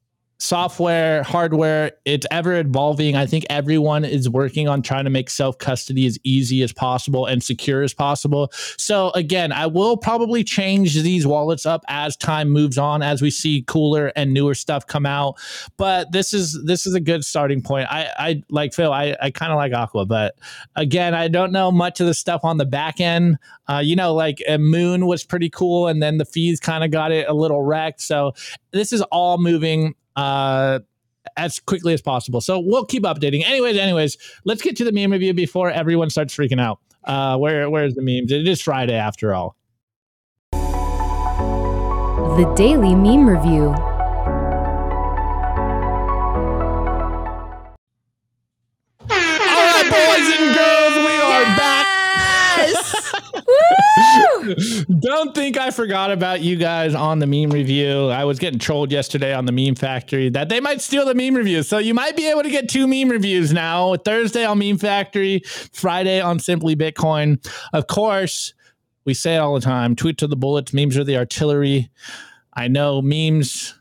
[0.42, 3.14] software, hardware, it's ever evolving.
[3.14, 7.26] I think everyone is working on trying to make self custody as easy as possible
[7.26, 8.50] and secure as possible.
[8.76, 13.30] So, again, I will probably change these wallets up as time moves on, as we
[13.30, 15.38] see cooler and newer stuff come out.
[15.76, 17.86] But this is this is a good starting point.
[17.88, 20.34] I, I like Phil, I, I kind of like Aqua, but
[20.74, 23.38] again, I don't know much of the stuff on the back end.
[23.68, 26.90] Uh, you know, like uh, Muun was pretty cool, and then the fees kind of
[26.90, 28.00] got it a little wrecked.
[28.00, 28.32] So,
[28.72, 30.80] this is all moving uh,
[31.36, 32.40] as quickly as possible.
[32.40, 33.44] So we'll keep updating.
[33.44, 36.78] Anyways, anyways, let's get to the meme review before everyone starts freaking out.
[37.04, 38.30] Uh, where where's the memes?
[38.30, 39.56] It is Friday after all.
[42.32, 43.74] The Daily Meme Review.
[49.00, 51.86] All right, boys and girls, we are back.
[55.00, 58.08] Don't think I forgot about you guys on the meme review.
[58.08, 61.34] I was getting trolled yesterday on the meme factory that they might steal the meme
[61.34, 61.62] review.
[61.62, 65.42] So you might be able to get two meme reviews now Thursday on Meme Factory,
[65.72, 67.44] Friday on Simply Bitcoin.
[67.72, 68.54] Of course,
[69.04, 71.90] we say it all the time tweet to the bullets, memes are the artillery.
[72.54, 73.74] I know memes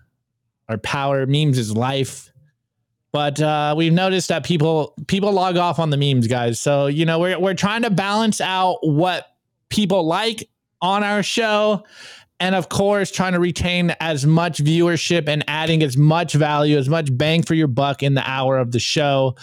[0.69, 2.31] are power, memes is life
[3.11, 7.05] but uh, we've noticed that people people log off on the memes guys so you
[7.05, 9.27] know we're, we're trying to balance out what
[9.69, 10.47] people like
[10.81, 11.83] on our show
[12.39, 16.89] and of course trying to retain as much viewership and adding as much value as
[16.89, 19.35] much bang for your buck in the hour of the show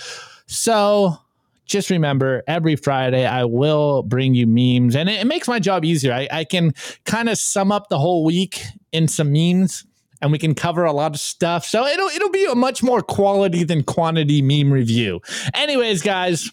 [0.47, 1.16] so
[1.65, 5.85] just remember every friday i will bring you memes and it, it makes my job
[5.85, 6.74] easier i, I can
[7.05, 8.62] kind of sum up the whole week
[8.93, 9.85] in some memes
[10.20, 11.65] and we can cover a lot of stuff.
[11.65, 15.20] So it'll it'll be a much more quality than quantity meme review.
[15.55, 16.51] Anyways, guys,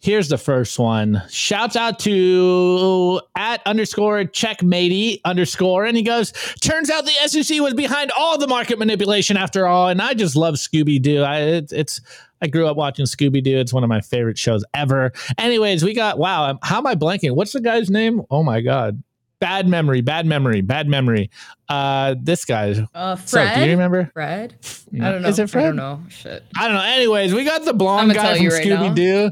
[0.00, 1.22] here's the first one.
[1.28, 7.74] Shouts out to at underscore checkmatey underscore, and he goes, "Turns out the SEC was
[7.74, 11.22] behind all the market manipulation after all." And I just love Scooby Doo.
[11.22, 12.00] I it, it's
[12.40, 13.58] I grew up watching Scooby Doo.
[13.58, 15.12] It's one of my favorite shows ever.
[15.36, 16.58] Anyways, we got wow.
[16.62, 17.34] How am I blanking?
[17.34, 18.22] What's the guy's name?
[18.30, 19.02] Oh my god
[19.40, 21.30] bad memory, bad memory, bad memory.
[21.68, 22.74] Uh, this guy.
[22.94, 23.54] Uh, Fred.
[23.54, 24.54] So, do you remember Fred?
[25.00, 25.28] I don't know.
[25.28, 25.64] Is it Fred?
[25.64, 26.02] I don't know.
[26.08, 26.44] Shit.
[26.56, 26.82] I don't know.
[26.82, 28.64] Anyways, we got the blonde guy from right.
[28.64, 29.30] Scooby Doo.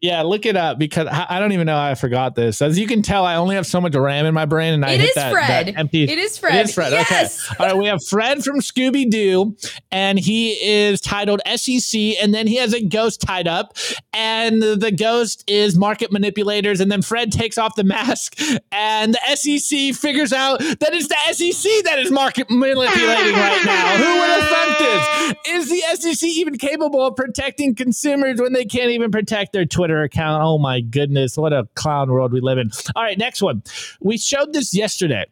[0.00, 2.62] Yeah, look it up because I, I don't even know how I forgot this.
[2.62, 4.92] As you can tell, I only have so much RAM in my brain, and I
[4.92, 5.66] It hit is that, Fred.
[5.66, 6.04] that empty.
[6.04, 6.54] It is Fred.
[6.54, 6.92] It is Fred.
[6.92, 7.50] Yes.
[7.50, 7.56] Okay.
[7.64, 7.76] All right.
[7.76, 9.56] We have Fred from Scooby Doo,
[9.90, 13.76] and he is titled SEC, and then he has a ghost tied up,
[14.12, 19.34] and the ghost is market manipulators, and then Fred takes off the mask, and the
[19.34, 23.96] SEC figures out that it's the SEC that is market manipulating right now.
[23.96, 25.52] Who would have thunk this?
[25.54, 29.87] Is the SEC even capable of protecting consumers when they can't even protect their Twitter
[29.96, 30.42] account?
[30.42, 32.70] Oh my goodness, what a clown world we live in.
[32.94, 33.62] All right, next one.
[34.00, 35.26] We showed this yesterday.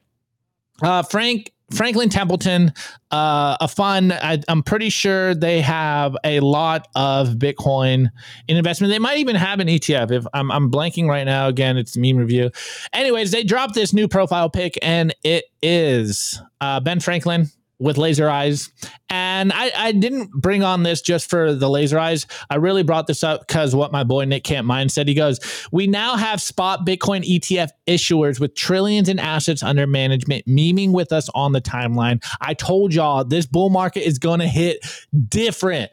[0.83, 2.73] Uh, Frank Franklin Templeton,
[3.11, 4.13] uh, a fund.
[4.13, 8.11] I, I'm pretty sure they have a lot of Bitcoin
[8.47, 8.93] in investment.
[8.93, 10.13] They might even have an ETF.
[10.13, 12.51] If I'm, I'm blanking right now, again, it's meme review.
[12.93, 18.29] Anyways, they dropped this new profile pic, and it is uh, Ben Franklin with laser
[18.29, 18.71] eyes.
[19.11, 22.27] And I, I didn't bring on this just for the laser eyes.
[22.49, 25.09] I really brought this up because what my boy Nick Camp Mine said.
[25.09, 25.39] He goes,
[25.73, 31.13] We now have spot Bitcoin ETF issuers with trillions in assets under management memeing with
[31.13, 32.25] us on the timeline.
[32.41, 34.85] I told y'all this bull market is going to hit
[35.29, 35.91] different.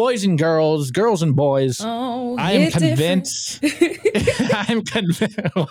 [0.00, 1.82] Boys and girls, girls and boys.
[1.84, 3.62] Oh, I am convinced.
[4.54, 5.38] I'm convinced.
[5.54, 5.66] Wow,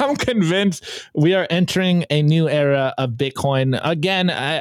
[0.00, 0.84] I'm convinced
[1.14, 3.80] we are entering a new era of Bitcoin.
[3.82, 4.60] Again, I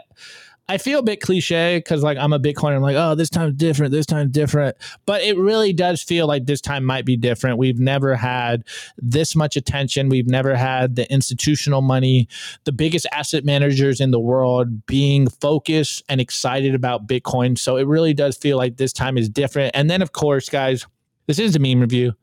[0.69, 2.75] I feel a bit cliche because like I'm a Bitcoiner.
[2.75, 3.91] I'm like, oh, this time's different.
[3.91, 4.77] This time's different.
[5.05, 7.57] But it really does feel like this time might be different.
[7.57, 8.63] We've never had
[8.97, 10.07] this much attention.
[10.07, 12.29] We've never had the institutional money,
[12.63, 17.57] the biggest asset managers in the world being focused and excited about Bitcoin.
[17.57, 19.75] So it really does feel like this time is different.
[19.75, 20.87] And then, of course, guys,
[21.27, 22.13] this is the meme review.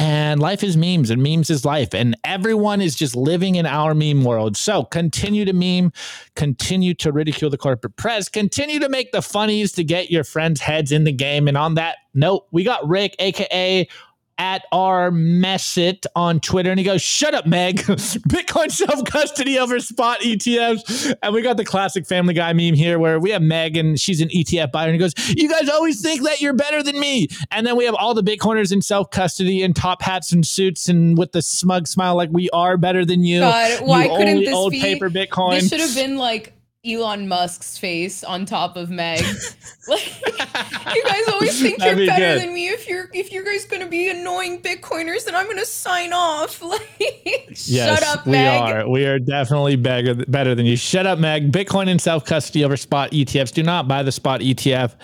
[0.00, 1.92] And life is memes, and memes is life.
[1.92, 4.56] And everyone is just living in our meme world.
[4.56, 5.92] So continue to meme,
[6.34, 10.62] continue to ridicule the corporate press, continue to make the funnies to get your friends'
[10.62, 11.48] heads in the game.
[11.48, 13.86] And on that note, we got Rick, aka
[14.40, 17.76] at our Messit on Twitter, and he goes, "Shut up, Meg!
[17.80, 22.98] Bitcoin self custody over spot ETFs." And we got the classic Family Guy meme here,
[22.98, 26.00] where we have Meg, and she's an ETF buyer, and he goes, "You guys always
[26.00, 29.10] think that you're better than me." And then we have all the Bitcoiners in self
[29.10, 33.04] custody in top hats and suits, and with the smug smile, like we are better
[33.04, 33.40] than you.
[33.40, 34.80] God, why you couldn't this old be?
[34.80, 35.60] paper Bitcoin?
[35.60, 36.54] This should have been like
[36.86, 39.22] Elon Musk's face on top of Meg.
[39.88, 40.22] like
[40.94, 42.40] you guys always think you're be better good.
[42.42, 42.68] than me.
[42.68, 46.62] If you're if you guys gonna be annoying Bitcoiners, then I'm gonna sign off.
[46.70, 46.88] Like
[47.66, 48.60] Yes, shut up, we Meg.
[48.60, 48.88] are.
[48.88, 50.76] We are definitely better, better than you.
[50.76, 51.52] Shut up, Meg.
[51.52, 53.52] Bitcoin and self custody over spot ETFs.
[53.52, 54.94] Do not buy the spot ETF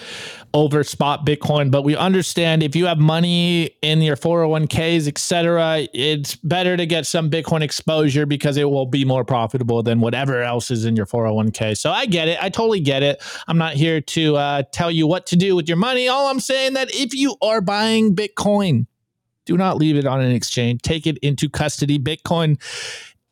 [0.54, 1.70] over spot Bitcoin.
[1.70, 7.06] But we understand if you have money in your 401ks, etc., it's better to get
[7.06, 11.06] some Bitcoin exposure because it will be more profitable than whatever else is in your
[11.06, 11.76] 401k.
[11.76, 12.38] So I get it.
[12.42, 13.22] I totally get it.
[13.48, 16.08] I'm not here to uh, tell you what to do with your money.
[16.08, 18.86] All I'm saying that if you are buying Bitcoin,
[19.44, 20.82] do not leave it on an exchange.
[20.82, 21.98] Take it into custody.
[21.98, 22.60] Bitcoin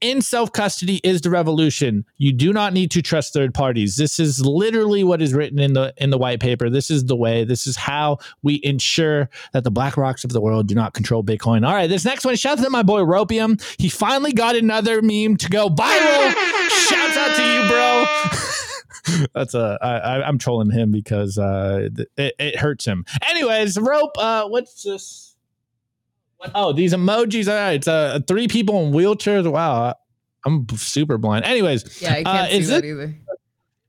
[0.04, 2.04] in self custody is the revolution.
[2.18, 3.96] You do not need to trust third parties.
[3.96, 6.68] This is literally what is written in the in the white paper.
[6.68, 7.44] This is the way.
[7.44, 11.24] This is how we ensure that the black rocks of the world do not control
[11.24, 11.66] Bitcoin.
[11.66, 12.36] All right, this next one.
[12.36, 13.62] Shout out to my boy Ropium.
[13.80, 16.34] He finally got another meme to go viral.
[16.68, 19.26] Shouts out to you, bro.
[19.34, 23.06] That's a I, I, I'm trolling him because uh, it, it hurts him.
[23.30, 24.18] Anyways, rope.
[24.18, 25.33] Uh, what's this?
[26.54, 27.48] Oh, these emojis.
[27.48, 29.50] All right, it's uh, three people in wheelchairs.
[29.50, 29.94] Wow,
[30.44, 31.44] I'm super blind.
[31.44, 33.14] Anyways, Yeah, I can't uh, see is that this either.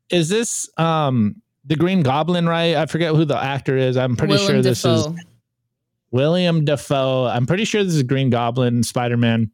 [0.10, 2.48] is this um the Green Goblin?
[2.48, 2.76] Right?
[2.76, 3.98] I forget who the actor is.
[3.98, 5.14] I'm pretty Willem sure this Dafoe.
[5.16, 5.26] is
[6.12, 7.26] William Dafoe.
[7.26, 9.52] I'm pretty sure this is Green Goblin, Spider Man.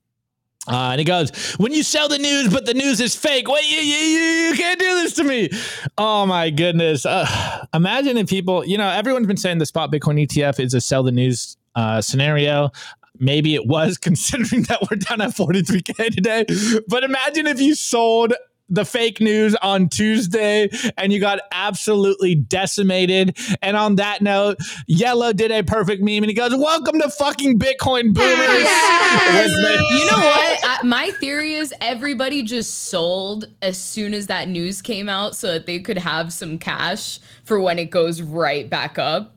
[0.68, 3.48] Uh, and he goes, "When you sell the news, but the news is fake.
[3.48, 4.20] Wait, you, you, you,
[4.50, 5.50] you can't do this to me."
[5.98, 7.04] Oh my goodness!
[7.04, 10.82] Uh, imagine if people, you know, everyone's been saying the spot Bitcoin ETF is a
[10.82, 12.72] sell the news uh, scenario.
[13.20, 16.46] Maybe it was, considering that we're down at 43k today.
[16.88, 18.34] But imagine if you sold
[18.72, 23.38] the fake news on Tuesday and you got absolutely decimated.
[23.62, 24.58] And on that note,
[24.88, 28.68] Yellow did a perfect meme and he goes, Welcome to fucking Bitcoin boomers.
[29.12, 30.60] You know what?
[30.64, 35.48] I, my theory is everybody just sold as soon as that news came out so
[35.48, 39.36] that they could have some cash for when it goes right back up.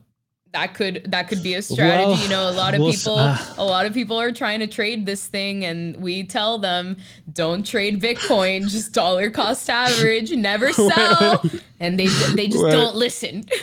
[0.55, 2.11] That could that could be a strategy.
[2.11, 3.37] Well, you know, a lot of we'll people uh.
[3.57, 6.95] a lot of people are trying to trade this thing and we tell them
[7.33, 11.43] don't trade Bitcoin, just dollar cost average, never sell.
[11.81, 13.43] And they they just don't listen.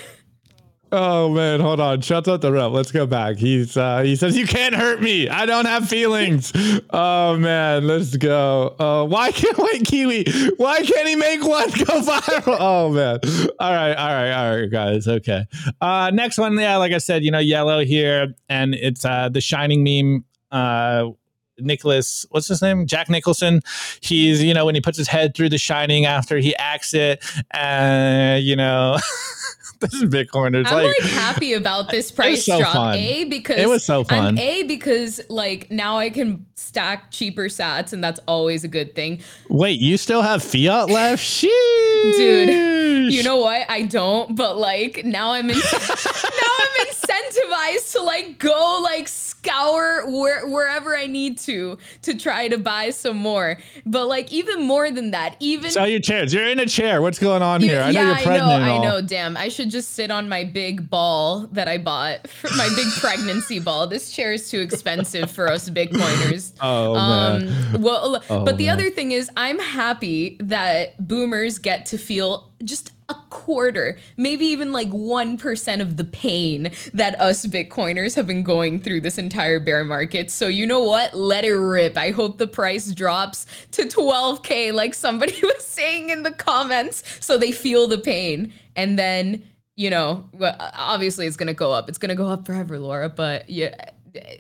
[0.94, 2.02] Oh man, hold on.
[2.02, 2.70] Shut up the rep.
[2.70, 3.39] Let's go back.
[3.39, 5.27] He's uh he says you can't hurt me.
[5.27, 6.52] I don't have feelings.
[6.90, 8.77] oh man, let's go.
[8.78, 10.27] Uh why can't wait Kiwi?
[10.59, 12.56] Why can't he make one go viral?
[12.62, 13.20] Oh man.
[13.59, 15.09] All right, all right, all right, guys.
[15.09, 15.47] Okay.
[15.81, 19.40] Uh next one, yeah, like I said, you know, yellow here, and it's uh the
[19.40, 20.24] shining meme.
[20.51, 21.12] Uh
[21.59, 22.86] Nicholas, what's his name?
[22.86, 23.60] Jack Nicholson.
[24.01, 27.24] He's, you know, when he puts his head through the shining after he acts it,
[27.55, 28.98] uh, you know,
[29.83, 30.55] this is Bitcoin.
[30.59, 32.73] It's I'm like, like, happy about this price so drop.
[32.73, 32.99] fun.
[32.99, 34.39] A because It was so I'm fun.
[34.39, 39.21] A because like now I can stack cheaper sats and that's always a good thing.
[39.51, 41.23] wait, you still have fiat left?
[41.23, 41.49] Sheesh.
[42.17, 43.69] Dude, you know what?
[43.71, 50.09] I don't, but like now I'm in, now I'm incentivized to like go like scour
[50.11, 53.59] where, wherever I need to to try to buy some more.
[53.87, 56.33] But like even more than that, even Sell your chairs.
[56.33, 57.03] You're in a chair.
[57.03, 57.81] What's going on here?
[57.81, 58.43] I know you're pregnant.
[58.43, 58.74] I know.
[58.74, 59.01] I know.
[59.03, 62.87] Damn, I should just sit on my big ball that I bought for my big
[62.99, 63.87] pregnancy ball.
[63.87, 66.53] This chair is too expensive for us Bitcoiners.
[66.65, 67.49] Oh, man.
[67.74, 68.74] Um, well, Oh, but the man.
[68.79, 74.73] other thing is, I'm happy that boomers get to feel just a quarter, maybe even
[74.73, 79.85] like 1% of the pain that us Bitcoiners have been going through this entire bear
[79.85, 80.31] market.
[80.31, 81.15] So, you know what?
[81.15, 81.97] Let it rip.
[81.97, 87.39] I hope the price drops to 12K, like somebody was saying in the comments, so
[87.39, 88.53] they feel the pain.
[88.77, 89.43] And then,
[89.77, 91.89] you know, obviously it's going to go up.
[91.89, 93.75] It's going to go up forever, Laura, but yeah.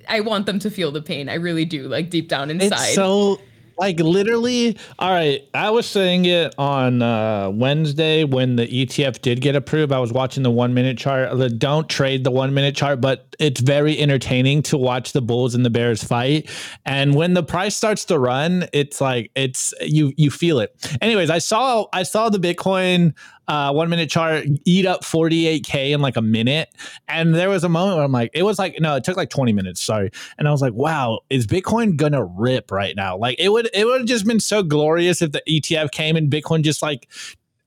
[0.06, 1.30] I want them to feel the pain.
[1.30, 2.88] I really do, like deep down inside.
[2.88, 3.40] It's so
[3.78, 4.76] like literally.
[4.98, 9.92] All right, I was saying it on uh, Wednesday when the ETF did get approved.
[9.92, 11.36] I was watching the one minute chart.
[11.36, 15.54] the Don't trade the one minute chart, but it's very entertaining to watch the Bulls
[15.54, 16.48] and the Bears fight.
[16.84, 20.74] And when the price starts to run, it's like it's you you feel it.
[21.00, 23.14] Anyways, I saw I saw the Bitcoin
[23.48, 26.68] uh, one minute chart eat up 48k in like a minute,
[27.08, 29.30] and there was a moment where I'm like, it was like no, it took like
[29.30, 29.80] 20 minutes.
[29.80, 33.16] Sorry, and I was like, wow, is Bitcoin gonna rip right now?
[33.16, 36.30] Like it would it would have just been so glorious if the ETF came and
[36.30, 37.08] Bitcoin just like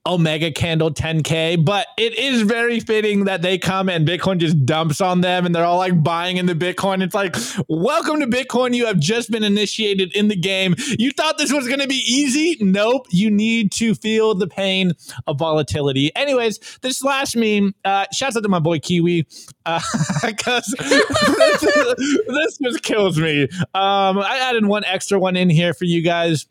[0.08, 5.02] Omega candle 10K, but it is very fitting that they come and Bitcoin just dumps
[5.02, 7.02] on them and they're all like buying into Bitcoin.
[7.02, 7.36] It's like,
[7.68, 8.76] welcome to Bitcoin.
[8.76, 10.76] You have just been initiated in the game.
[11.00, 12.56] You thought this was going to be easy?
[12.62, 13.08] Nope.
[13.10, 14.94] You need to feel the pain
[15.26, 16.16] of volatility.
[16.16, 19.26] Anyways, this last meme, uh, shouts out to my boy Kiwi,
[20.26, 21.80] because this,
[22.28, 23.44] this just kills me.
[23.74, 26.46] Um, I added one extra one in here for you guys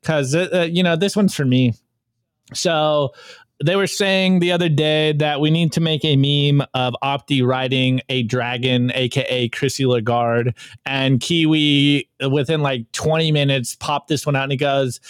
[0.00, 1.74] because, uh, you know, this one's for me
[2.54, 3.12] So
[3.64, 7.46] they were saying the other day that we need to make a meme of Opti
[7.46, 10.54] riding a dragon, aka Chrissy Lagarde,
[10.84, 15.00] and Kiwi within like 20 minutes popped this one out and he goes,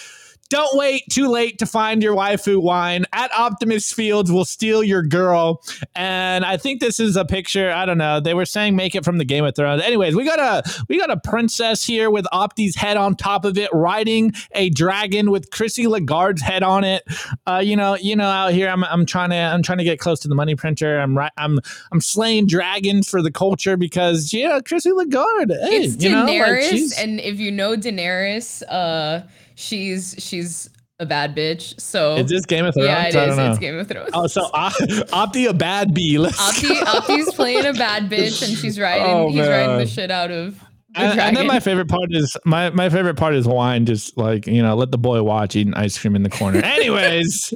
[0.52, 3.06] don't wait too late to find your waifu wine.
[3.14, 5.62] At Optimist Fields will steal your girl.
[5.96, 7.70] And I think this is a picture.
[7.70, 8.20] I don't know.
[8.20, 9.82] They were saying make it from the Game of Thrones.
[9.82, 13.56] Anyways, we got a we got a princess here with Opti's head on top of
[13.56, 17.02] it, riding a dragon with Chrissy Lagarde's head on it.
[17.46, 20.00] Uh, you know, you know, out here I'm I'm trying to I'm trying to get
[20.00, 21.00] close to the money printer.
[21.00, 21.60] I'm right I'm
[21.92, 25.54] I'm slaying dragons for the culture because yeah, Chrissy Lagarde.
[25.62, 29.22] Hey, it's you know, Daenerys, like, and if you know Daenerys, uh,
[29.54, 30.68] she's she's
[30.98, 31.78] a bad bitch.
[31.80, 32.88] So Is this Game of Thrones?
[32.88, 33.38] Yeah, it is.
[33.38, 34.10] It's Game of Thrones.
[34.14, 36.18] Oh, so uh, Opti a bad bee.
[36.18, 36.74] Let's Opti.
[36.80, 39.06] Opti's playing a bad bitch, and she's riding.
[39.06, 40.58] Oh, he's riding the shit out of
[40.94, 43.86] the And, and then my favorite part is my my favorite part is wine.
[43.86, 46.60] Just like you know, let the boy watch eating ice cream in the corner.
[46.64, 47.52] Anyways,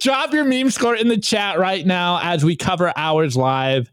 [0.00, 3.90] drop your meme score in the chat right now as we cover ours live,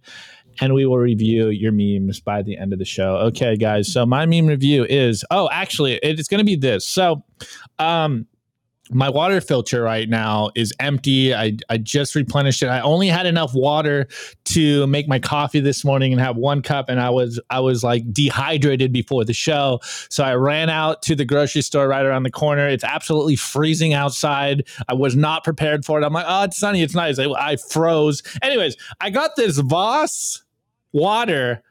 [0.59, 3.17] and we will review your memes by the end of the show.
[3.17, 3.91] Okay, guys.
[3.91, 6.87] So my meme review is oh, actually, it's going to be this.
[6.87, 7.23] So,
[7.79, 8.27] um.
[8.89, 11.35] My water filter right now is empty.
[11.35, 12.67] I, I just replenished it.
[12.67, 14.07] I only had enough water
[14.45, 17.83] to make my coffee this morning and have one cup and I was I was
[17.83, 19.81] like dehydrated before the show.
[20.09, 22.65] So I ran out to the grocery store right around the corner.
[22.65, 24.65] It's absolutely freezing outside.
[24.87, 26.05] I was not prepared for it.
[26.05, 26.81] I'm like, "Oh, it's sunny.
[26.81, 28.23] It's nice." I, I froze.
[28.41, 30.43] Anyways, I got this Voss
[30.97, 31.61] water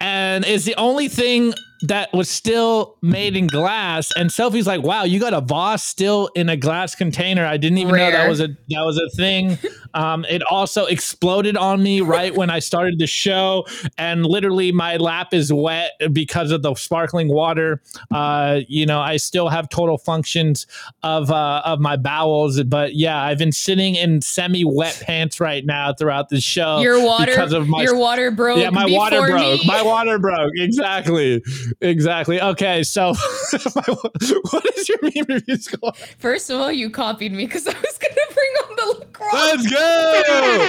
[0.00, 1.52] and it's the only thing
[1.82, 4.10] that was still made in glass.
[4.16, 7.44] And Sophie's like, "Wow, you got a Voss still in a glass container.
[7.44, 9.58] I didn't even know that was a that was a thing."
[9.94, 13.66] Um, it also exploded on me right when I started the show,
[13.98, 17.82] and literally my lap is wet because of the sparkling water.
[18.10, 20.66] Uh, you know, I still have total functions
[21.02, 25.64] of uh, of my bowels, but yeah, I've been sitting in semi wet pants right
[25.64, 26.80] now throughout the show.
[26.80, 28.60] your water, because of my your water broke.
[28.60, 29.60] yeah, my water broke.
[29.60, 29.62] me.
[29.66, 30.52] My water broke.
[30.56, 31.42] Exactly.
[31.80, 32.40] Exactly.
[32.40, 33.14] Okay, so
[33.52, 35.92] what is your meme review score?
[36.18, 39.32] First of all, you copied me because I was gonna bring on the lacrosse.
[39.34, 40.22] Let's go!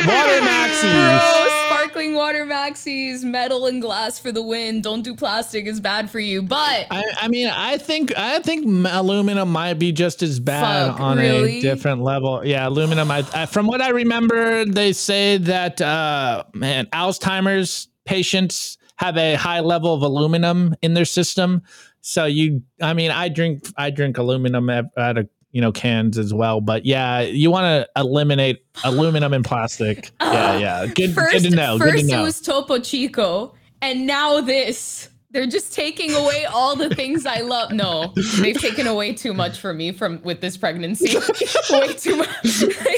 [0.08, 0.94] Water Maxis.
[0.94, 1.54] Bro,
[1.94, 4.82] sparkling water maxis, metal and glass for the win.
[4.82, 6.42] Don't do plastic; it's bad for you.
[6.42, 11.00] But I, I mean, I think I think aluminum might be just as bad Fuck,
[11.00, 11.60] on really?
[11.60, 12.46] a different level.
[12.46, 13.12] Yeah, aluminum.
[13.12, 19.36] I, I, from what I remember, they say that uh, man, Alzheimer's patients have a
[19.36, 21.64] high level of aluminum in their system.
[22.02, 26.34] So you, I mean, I drink I drink aluminum out of you know cans as
[26.34, 26.60] well.
[26.60, 30.12] But yeah, you want to eliminate aluminum and plastic.
[30.22, 30.86] Yeah, yeah.
[30.88, 31.78] Good, first, good to know.
[31.78, 32.24] Good first to it know.
[32.24, 35.10] was Topo Chico, and now this.
[35.34, 37.72] They're just taking away all the things I love.
[37.72, 41.18] No, they've taken away too much from me from with this pregnancy.
[41.72, 42.30] Way too much.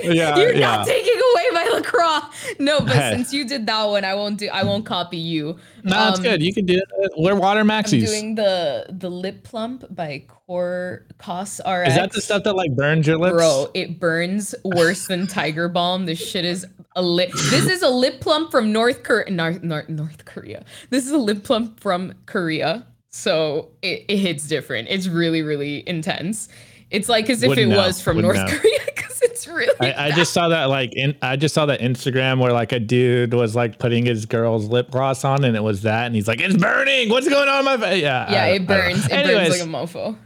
[0.04, 0.76] Yeah, You're yeah.
[0.78, 2.24] not taking away my lacrosse.
[2.60, 3.14] No, but Hey.
[3.16, 4.50] since you did that one, I won't do.
[4.50, 5.58] I won't copy you.
[5.84, 6.44] no, it's Um, good.
[6.44, 7.12] You can do it.
[7.18, 8.06] We're water I'm maxis.
[8.06, 11.88] doing the the lip plump by Core COSRX.
[11.88, 13.34] Is that the stuff that like burns your lips?
[13.36, 16.06] Bro, it burns worse than Tiger Balm.
[16.06, 16.66] This shit is
[16.96, 17.32] a lip.
[17.50, 19.30] This is a lip plump from North Korea.
[19.30, 20.64] North, North, North Korea.
[20.90, 22.86] This is a lip plump from Korea.
[23.10, 24.88] So it, it hits different.
[24.90, 26.50] It's really, really intense.
[26.92, 27.82] It's like as if Wouldn't it know.
[27.82, 28.58] was from Wouldn't North know.
[28.60, 29.74] Korea because it's really.
[29.94, 32.80] I, I just saw that like in I just saw that Instagram where like a
[32.80, 36.28] dude was like putting his girl's lip gloss on and it was that and he's
[36.28, 39.06] like it's burning what's going on in my face yeah yeah, I- it burns.
[39.06, 40.18] It anyways, burns like a mofo.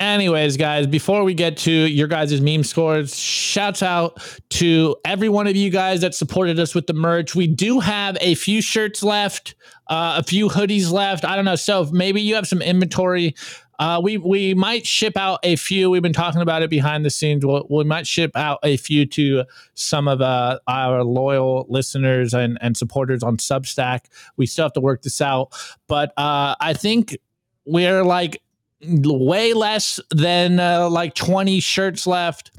[0.00, 5.46] Anyways guys before we get to your guys' meme scores shouts out to every one
[5.46, 9.02] of you guys that supported us with the merch we do have a few shirts
[9.02, 9.54] left
[9.88, 13.34] uh, a few hoodies left I don't know so maybe you have some inventory
[13.80, 15.88] uh, we we might ship out a few.
[15.88, 17.46] We've been talking about it behind the scenes.
[17.46, 22.58] We'll, we might ship out a few to some of uh, our loyal listeners and,
[22.60, 24.00] and supporters on Substack.
[24.36, 25.58] We still have to work this out,
[25.88, 27.16] but uh, I think
[27.64, 28.42] we're like
[28.82, 32.50] way less than uh, like 20 shirts left.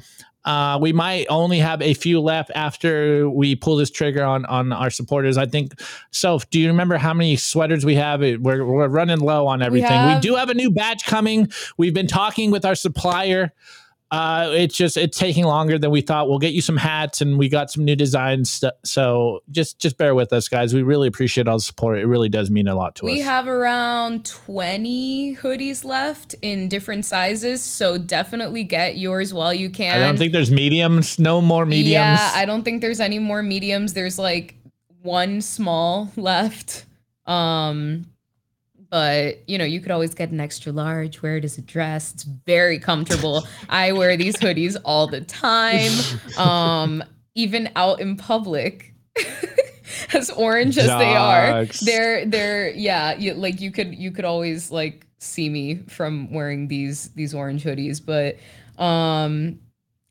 [0.43, 4.73] Uh, we might only have a few left after we pull this trigger on on
[4.73, 5.38] our supporters.
[5.38, 5.80] I think.
[6.10, 8.22] So, do you remember how many sweaters we have?
[8.22, 9.91] We're we're running low on everything.
[9.91, 11.52] We, have- do have a new batch coming.
[11.77, 13.53] We've been talking with our supplier.
[14.12, 16.28] Uh, it's just it's taking longer than we thought.
[16.28, 18.62] We'll get you some hats, and we got some new designs.
[18.84, 20.74] So just just bear with us, guys.
[20.74, 21.98] We really appreciate all the support.
[21.98, 23.18] It really does mean a lot to We us.
[23.20, 29.70] We have around 20 hoodies left in different sizes, so definitely get yours while you
[29.70, 29.96] can.
[29.96, 31.18] I don't think there's mediums.
[31.18, 31.92] No more mediums.
[31.92, 33.94] Yeah, I don't think there's any more mediums.
[33.94, 34.56] There's like
[35.02, 36.86] one small left.
[37.26, 38.08] Um
[38.92, 42.14] but you know, you could always get an extra large, wear it as a dress.
[42.14, 43.48] It's very comfortable.
[43.70, 45.92] I wear these hoodies all the time.
[46.38, 47.04] Um,
[47.34, 48.94] even out in public.
[50.14, 51.66] as orange as they are.
[51.82, 56.68] They're they're yeah, you, like you could you could always like see me from wearing
[56.68, 58.38] these these orange hoodies, but
[58.84, 59.60] um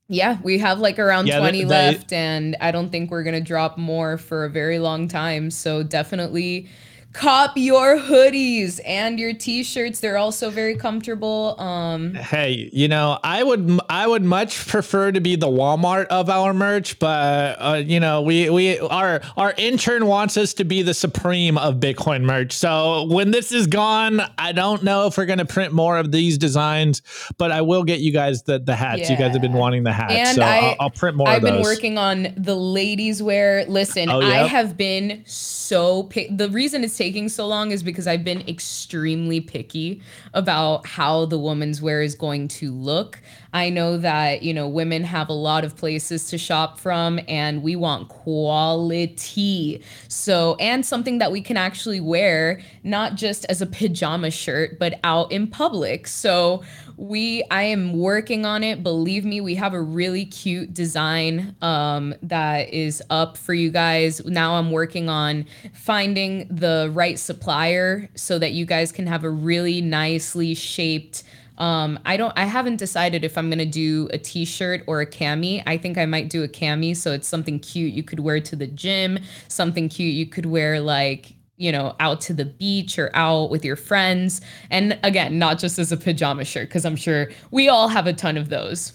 [0.08, 3.34] yeah, we have like around Yeah, 20 they- left and I don't think we're going
[3.36, 5.52] to drop more for a very long time.
[5.52, 6.68] So definitely
[7.12, 9.98] cop your hoodies and your t-shirts.
[9.98, 11.60] They're also very comfortable.
[11.60, 16.30] Um Hey, you know, I would I would much prefer to be the Walmart of
[16.30, 20.82] our merch, but uh, you know, we we our our intern wants us to be
[20.82, 22.52] the supreme of Bitcoin merch.
[22.52, 26.38] So when this is gone, I don't know if we're gonna print more of these
[26.38, 27.02] designs,
[27.38, 29.10] but I will get you guys the the hats.
[29.10, 31.42] You guys have been wanting the hats, And so I, I'll, I'll print more I've
[31.42, 33.64] been working on the ladies' wear.
[33.66, 36.08] Listen, Oh, I have been so.
[36.30, 40.02] The reason it's taking so long is because I've been extremely picky
[40.34, 43.18] about how the woman's wear is going to look.
[43.54, 47.62] I know that, you know, women have a lot of places to shop from and
[47.62, 49.82] we want quality.
[50.08, 55.00] So, and something that we can actually wear, not just as a pajama shirt, but
[55.02, 56.06] out in public.
[56.06, 56.62] So,
[57.00, 58.82] we I am working on it.
[58.82, 64.24] Believe me, we have a really cute design um, that is up for you guys.
[64.26, 69.30] Now I'm working on finding the right supplier so that you guys can have a
[69.30, 71.24] really nicely shaped
[71.60, 75.62] um, I don't I haven't decided if I'm gonna do a t-shirt or a cami.
[75.66, 78.56] I think I might do a cami, so it's something cute you could wear to
[78.56, 83.10] the gym, something cute you could wear like you know, out to the beach or
[83.14, 84.40] out with your friends.
[84.70, 88.14] And again, not just as a pajama shirt, because I'm sure we all have a
[88.14, 88.94] ton of those.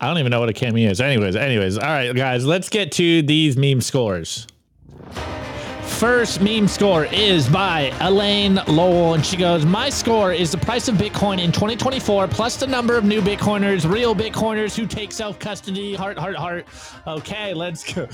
[0.00, 1.00] I don't even know what a cameo is.
[1.00, 4.48] Anyways, anyways, all right, guys, let's get to these meme scores.
[5.98, 10.88] First meme score is by Elaine Lowell, and she goes, My score is the price
[10.88, 15.38] of Bitcoin in 2024 plus the number of new Bitcoiners, real Bitcoiners who take self
[15.38, 15.94] custody.
[15.94, 16.66] Heart, heart, heart.
[17.06, 18.08] Okay, let's go.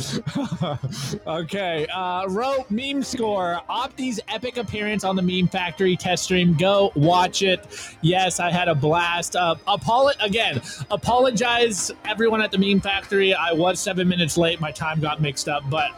[1.27, 3.61] okay, uh, Rope meme score.
[3.70, 6.55] Opti's epic appearance on the Meme Factory test stream.
[6.55, 7.66] Go watch it.
[8.02, 9.35] Yes, I had a blast.
[9.35, 13.35] Uh, apolo- again, apologize everyone at the Meme Factory.
[13.35, 14.61] I was seven minutes late.
[14.61, 15.93] My time got mixed up, but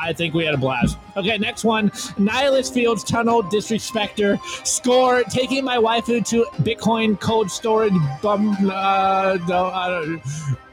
[0.00, 0.98] I think we had a blast.
[1.16, 1.92] Okay, next one.
[2.18, 4.38] Nihilist Fields Tunnel Disrespector.
[4.66, 5.22] Score.
[5.24, 8.56] Taking my waifu to Bitcoin cold storage bum.
[8.70, 9.36] Uh,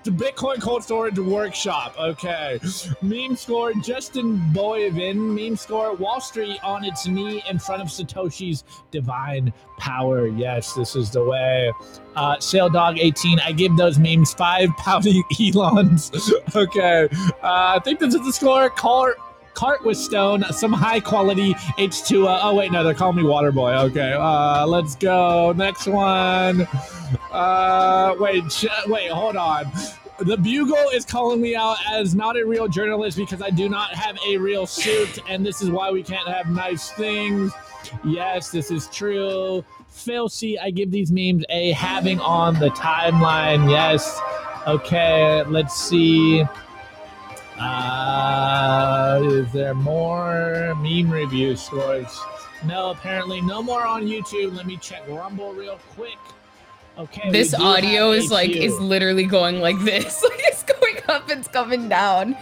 [0.08, 1.94] To Bitcoin cold storage workshop.
[2.00, 2.62] Okay.
[3.02, 3.74] Meme score.
[3.74, 5.18] Justin Boyvin.
[5.18, 5.94] Meme score.
[5.96, 10.28] Wall Street on its knee in front of Satoshi's divine power.
[10.28, 11.74] Yes, this is the way.
[12.16, 13.42] Uh, Sail Dog 18.
[13.42, 16.10] I give those memes five pouty Elons.
[16.56, 17.10] okay.
[17.44, 18.70] Uh, I think this is the score.
[19.58, 20.44] Cart with stone.
[20.52, 22.40] Some high quality H2O.
[22.44, 23.90] Oh, wait, no, they're calling me Waterboy.
[23.90, 24.14] Okay.
[24.14, 25.52] Uh, let's go.
[25.54, 26.68] Next one.
[27.32, 29.66] Uh, wait, sh- wait, hold on.
[30.20, 33.94] The Bugle is calling me out as not a real journalist because I do not
[33.96, 37.52] have a real suit, and this is why we can't have nice things.
[38.06, 39.64] Yes, this is true.
[39.90, 43.70] C, I give these memes a having on the timeline.
[43.70, 44.20] Yes.
[44.68, 46.46] Okay, let's see.
[47.60, 52.20] Uh, is there more meme review scores?
[52.66, 54.56] No, apparently no more on YouTube.
[54.56, 56.18] Let me check Rumble real quick.
[56.98, 57.30] Okay.
[57.32, 60.24] This audio is like is literally going like this.
[60.30, 62.36] Like it's going up, it's coming down.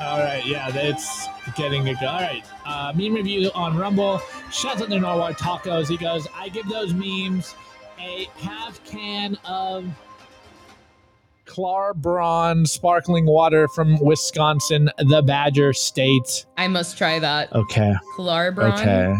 [0.00, 1.96] All right, yeah, that's getting it.
[2.02, 4.20] All right, uh, meme review on Rumble.
[4.52, 5.88] Shouts out to Norwalk Tacos.
[5.88, 7.54] He goes, I give those memes
[7.98, 9.86] a half can of
[11.46, 16.46] Klarbrunn sparkling water from Wisconsin, the Badger State.
[16.56, 17.52] I must try that.
[17.54, 17.94] Okay.
[18.16, 18.80] Klarbrunn.
[18.80, 19.14] Okay.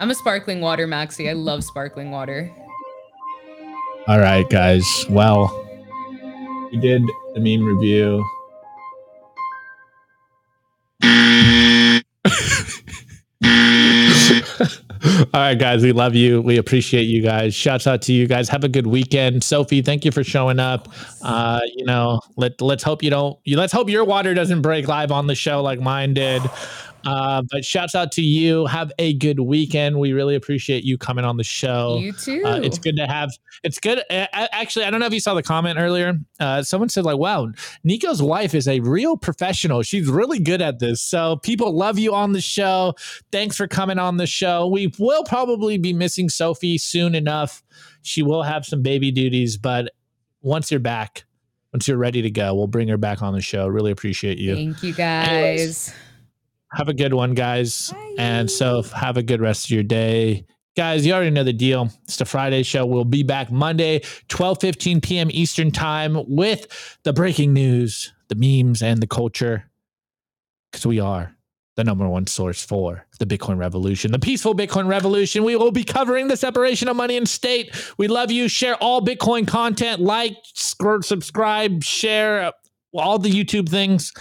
[0.00, 1.28] I'm a sparkling water maxi.
[1.28, 2.52] I love sparkling water.
[4.06, 4.84] All right, guys.
[5.08, 5.48] Well,
[6.70, 7.02] we did
[7.34, 8.24] the meme review.
[15.34, 16.40] All right, guys, we love you.
[16.40, 17.56] We appreciate you guys.
[17.56, 18.48] Shouts out to you guys.
[18.50, 19.82] Have a good weekend, Sophie.
[19.82, 20.88] Thank you for showing up.
[21.22, 23.36] Uh, you know, let let's hope you don't.
[23.42, 26.40] You let's hope your water doesn't break live on the show like mine did.
[27.04, 28.66] Uh, but shouts out to you.
[28.66, 29.98] Have a good weekend.
[29.98, 31.98] We really appreciate you coming on the show.
[31.98, 32.42] You too.
[32.44, 33.30] Uh, it's good to have.
[33.62, 34.02] It's good.
[34.10, 36.14] Actually, I don't know if you saw the comment earlier.
[36.40, 37.48] Uh, someone said like, "Wow,
[37.82, 39.82] Nico's wife is a real professional.
[39.82, 42.94] She's really good at this." So people love you on the show.
[43.32, 44.66] Thanks for coming on the show.
[44.66, 47.62] We will probably be missing Sophie soon enough.
[48.02, 49.92] She will have some baby duties, but
[50.42, 51.24] once you're back,
[51.72, 53.66] once you're ready to go, we'll bring her back on the show.
[53.66, 54.54] Really appreciate you.
[54.54, 55.28] Thank you guys.
[55.28, 55.94] Anyways.
[56.74, 57.94] Have a good one, guys.
[58.18, 60.44] And so have a good rest of your day.
[60.76, 61.88] Guys, you already know the deal.
[62.02, 62.84] It's the Friday show.
[62.84, 65.28] We'll be back Monday, 12 15 p.m.
[65.30, 69.70] Eastern time with the breaking news, the memes, and the culture.
[70.72, 71.36] Because we are
[71.76, 75.44] the number one source for the Bitcoin revolution, the peaceful Bitcoin revolution.
[75.44, 77.72] We will be covering the separation of money and state.
[77.98, 78.48] We love you.
[78.48, 82.52] Share all Bitcoin content, like, subscribe, share
[82.92, 84.12] all the YouTube things.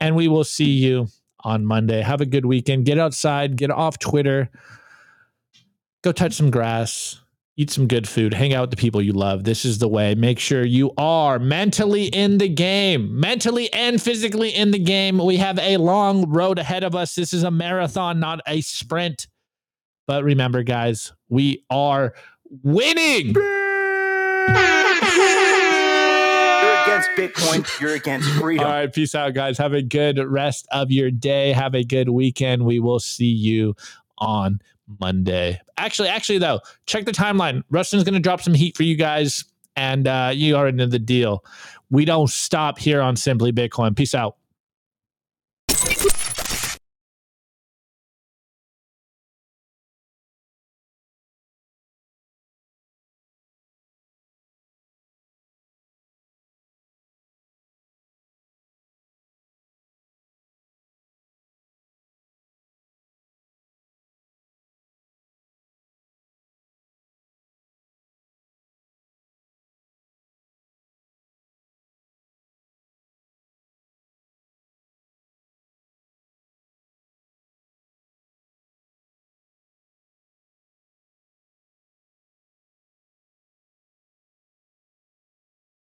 [0.00, 1.08] And we will see you
[1.44, 2.02] on Monday.
[2.02, 2.84] Have a good weekend.
[2.84, 4.50] Get outside, get off Twitter,
[6.02, 7.20] go touch some grass,
[7.56, 9.44] eat some good food, hang out with the people you love.
[9.44, 10.14] This is the way.
[10.14, 15.18] Make sure you are mentally in the game, mentally and physically in the game.
[15.18, 17.14] We have a long road ahead of us.
[17.14, 19.26] This is a marathon, not a sprint.
[20.06, 22.14] But remember, guys, we are
[22.62, 23.34] winning.
[27.16, 27.80] Bitcoin.
[27.80, 28.66] You're against freedom.
[28.66, 29.58] All right, peace out, guys.
[29.58, 31.52] Have a good rest of your day.
[31.52, 32.64] Have a good weekend.
[32.64, 33.74] We will see you
[34.18, 34.60] on
[35.00, 35.60] Monday.
[35.76, 37.62] Actually, actually though, check the timeline.
[37.70, 39.44] Rustin's going to drop some heat for you guys,
[39.76, 41.44] and uh, you already know the deal.
[41.90, 43.96] We don't stop here on Simply Bitcoin.
[43.96, 44.36] Peace out.